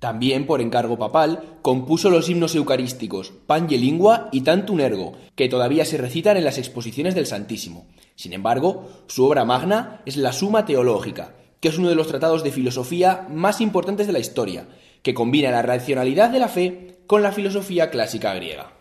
También, 0.00 0.46
por 0.46 0.62
encargo 0.62 0.98
papal, 0.98 1.58
compuso 1.60 2.08
los 2.08 2.30
himnos 2.30 2.54
eucarísticos 2.54 3.34
Pan 3.46 3.66
y 3.68 3.76
Lingua 3.76 4.30
y 4.32 4.40
Tantum 4.40 4.80
Ergo, 4.80 5.12
que 5.36 5.50
todavía 5.50 5.84
se 5.84 5.98
recitan 5.98 6.38
en 6.38 6.44
las 6.44 6.56
exposiciones 6.56 7.14
del 7.14 7.26
Santísimo. 7.26 7.86
Sin 8.16 8.32
embargo, 8.32 8.88
su 9.08 9.26
obra 9.26 9.44
magna 9.44 10.00
es 10.06 10.16
la 10.16 10.32
Suma 10.32 10.64
Teológica, 10.64 11.34
que 11.60 11.68
es 11.68 11.76
uno 11.76 11.90
de 11.90 11.94
los 11.94 12.08
tratados 12.08 12.42
de 12.42 12.50
filosofía 12.50 13.26
más 13.28 13.60
importantes 13.60 14.06
de 14.06 14.14
la 14.14 14.18
historia, 14.18 14.66
que 15.02 15.12
combina 15.12 15.50
la 15.50 15.60
racionalidad 15.60 16.30
de 16.30 16.38
la 16.38 16.48
fe 16.48 16.96
con 17.06 17.22
la 17.22 17.32
filosofía 17.32 17.90
clásica 17.90 18.32
griega. 18.32 18.72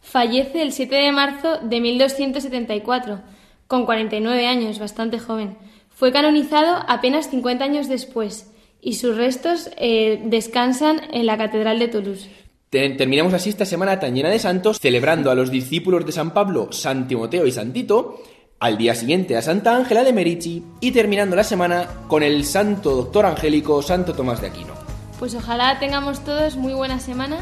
Fallece 0.00 0.60
el 0.60 0.72
7 0.72 0.92
de 0.92 1.12
marzo 1.12 1.58
de 1.58 1.80
1274, 1.80 3.20
con 3.68 3.86
49 3.86 4.46
años, 4.48 4.80
bastante 4.80 5.20
joven. 5.20 5.56
Fue 5.88 6.10
canonizado 6.10 6.84
apenas 6.88 7.30
50 7.30 7.64
años 7.64 7.88
después 7.88 8.50
y 8.80 8.94
sus 8.94 9.16
restos 9.16 9.70
eh, 9.76 10.22
descansan 10.24 11.00
en 11.12 11.26
la 11.26 11.36
Catedral 11.36 11.78
de 11.78 11.88
Toulouse. 11.88 12.28
Terminamos 12.70 13.32
así 13.32 13.48
esta 13.48 13.64
semana 13.64 13.98
tan 13.98 14.14
llena 14.14 14.28
de 14.28 14.38
santos, 14.38 14.78
celebrando 14.78 15.30
a 15.30 15.34
los 15.34 15.50
discípulos 15.50 16.04
de 16.04 16.12
San 16.12 16.34
Pablo, 16.34 16.70
San 16.70 17.08
Timoteo 17.08 17.46
y 17.46 17.50
San 17.50 17.72
Tito, 17.72 18.20
al 18.60 18.76
día 18.76 18.94
siguiente 18.94 19.36
a 19.36 19.42
Santa 19.42 19.74
Ángela 19.76 20.04
de 20.04 20.12
Merici 20.12 20.62
y 20.80 20.90
terminando 20.90 21.36
la 21.36 21.44
semana 21.44 21.86
con 22.08 22.22
el 22.22 22.44
santo 22.44 22.94
doctor 22.96 23.24
angélico 23.24 23.80
Santo 23.82 24.14
Tomás 24.14 24.40
de 24.40 24.48
Aquino. 24.48 24.74
Pues 25.18 25.34
ojalá 25.34 25.78
tengamos 25.78 26.24
todos 26.24 26.56
muy 26.56 26.74
buena 26.74 27.00
semana 27.00 27.38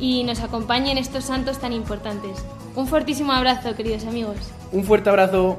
y 0.00 0.24
nos 0.24 0.40
acompañen 0.40 0.98
estos 0.98 1.24
santos 1.24 1.58
tan 1.58 1.72
importantes. 1.72 2.44
Un 2.74 2.86
fortísimo 2.86 3.32
abrazo, 3.32 3.74
queridos 3.74 4.04
amigos. 4.04 4.36
Un 4.72 4.84
fuerte 4.84 5.08
abrazo. 5.08 5.58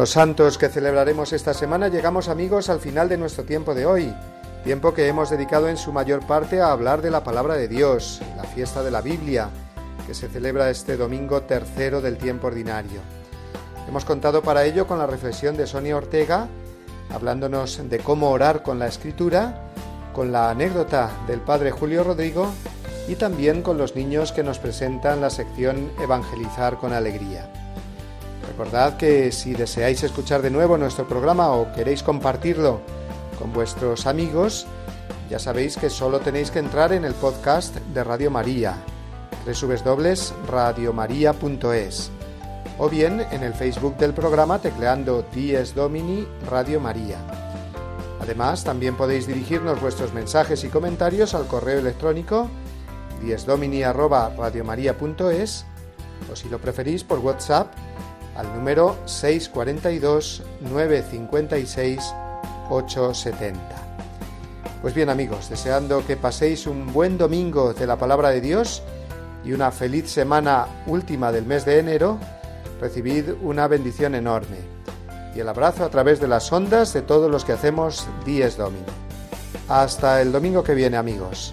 Los 0.00 0.12
santos 0.12 0.56
que 0.56 0.70
celebraremos 0.70 1.34
esta 1.34 1.52
semana 1.52 1.88
llegamos 1.88 2.30
amigos 2.30 2.70
al 2.70 2.80
final 2.80 3.10
de 3.10 3.18
nuestro 3.18 3.44
tiempo 3.44 3.74
de 3.74 3.84
hoy, 3.84 4.14
tiempo 4.64 4.94
que 4.94 5.06
hemos 5.08 5.28
dedicado 5.28 5.68
en 5.68 5.76
su 5.76 5.92
mayor 5.92 6.26
parte 6.26 6.58
a 6.58 6.72
hablar 6.72 7.02
de 7.02 7.10
la 7.10 7.22
palabra 7.22 7.52
de 7.56 7.68
Dios, 7.68 8.22
la 8.34 8.44
fiesta 8.44 8.82
de 8.82 8.90
la 8.90 9.02
Biblia, 9.02 9.50
que 10.06 10.14
se 10.14 10.30
celebra 10.30 10.70
este 10.70 10.96
domingo 10.96 11.42
tercero 11.42 12.00
del 12.00 12.16
tiempo 12.16 12.46
ordinario. 12.46 13.02
Hemos 13.86 14.06
contado 14.06 14.40
para 14.40 14.64
ello 14.64 14.86
con 14.86 14.98
la 14.98 15.06
reflexión 15.06 15.54
de 15.58 15.66
Sonia 15.66 15.98
Ortega, 15.98 16.48
hablándonos 17.12 17.86
de 17.90 17.98
cómo 17.98 18.30
orar 18.30 18.62
con 18.62 18.78
la 18.78 18.86
escritura, 18.86 19.68
con 20.14 20.32
la 20.32 20.48
anécdota 20.48 21.10
del 21.26 21.42
padre 21.42 21.72
Julio 21.72 22.04
Rodrigo 22.04 22.50
y 23.06 23.16
también 23.16 23.60
con 23.60 23.76
los 23.76 23.94
niños 23.96 24.32
que 24.32 24.44
nos 24.44 24.60
presentan 24.60 25.20
la 25.20 25.28
sección 25.28 25.92
Evangelizar 26.00 26.78
con 26.78 26.94
Alegría. 26.94 27.59
Recordad 28.60 28.98
que 28.98 29.32
si 29.32 29.54
deseáis 29.54 30.02
escuchar 30.02 30.42
de 30.42 30.50
nuevo 30.50 30.76
nuestro 30.76 31.08
programa 31.08 31.50
o 31.52 31.72
queréis 31.72 32.02
compartirlo 32.02 32.82
con 33.38 33.54
vuestros 33.54 34.06
amigos, 34.06 34.66
ya 35.30 35.38
sabéis 35.38 35.78
que 35.78 35.88
solo 35.88 36.20
tenéis 36.20 36.50
que 36.50 36.58
entrar 36.58 36.92
en 36.92 37.06
el 37.06 37.14
podcast 37.14 37.74
de 37.74 38.04
Radio 38.04 38.30
María, 38.30 38.76
www.radiomaria.es, 39.46 42.10
o 42.76 42.90
bien 42.90 43.24
en 43.32 43.44
el 43.44 43.54
Facebook 43.54 43.96
del 43.96 44.12
programa 44.12 44.58
tecleando 44.58 45.24
Dies 45.34 45.74
Domini 45.74 46.28
Radio 46.46 46.80
María. 46.80 47.16
Además, 48.20 48.62
también 48.62 48.94
podéis 48.94 49.26
dirigirnos 49.26 49.80
vuestros 49.80 50.12
mensajes 50.12 50.64
y 50.64 50.68
comentarios 50.68 51.34
al 51.34 51.46
correo 51.46 51.78
electrónico 51.78 52.50
diesdomini@radiomaria.es 53.22 55.64
o 56.30 56.36
si 56.36 56.50
lo 56.50 56.58
preferís 56.58 57.04
por 57.04 57.20
WhatsApp 57.20 57.72
al 58.40 58.54
número 58.54 58.96
642 59.04 60.42
956 60.62 62.14
870. 62.70 63.60
Pues 64.80 64.94
bien 64.94 65.10
amigos, 65.10 65.50
deseando 65.50 66.06
que 66.06 66.16
paséis 66.16 66.66
un 66.66 66.90
buen 66.92 67.18
domingo 67.18 67.74
de 67.74 67.86
la 67.86 67.96
palabra 67.96 68.30
de 68.30 68.40
Dios 68.40 68.82
y 69.44 69.52
una 69.52 69.70
feliz 69.70 70.10
semana 70.10 70.66
última 70.86 71.32
del 71.32 71.44
mes 71.44 71.66
de 71.66 71.78
enero, 71.78 72.18
recibid 72.80 73.30
una 73.42 73.68
bendición 73.68 74.14
enorme 74.14 74.56
y 75.34 75.40
el 75.40 75.48
abrazo 75.48 75.84
a 75.84 75.90
través 75.90 76.18
de 76.18 76.28
las 76.28 76.50
ondas 76.50 76.94
de 76.94 77.02
todos 77.02 77.30
los 77.30 77.44
que 77.44 77.52
hacemos 77.52 78.08
Dies 78.24 78.56
Domini. 78.56 78.84
Hasta 79.68 80.22
el 80.22 80.32
domingo 80.32 80.64
que 80.64 80.74
viene 80.74 80.96
amigos. 80.96 81.52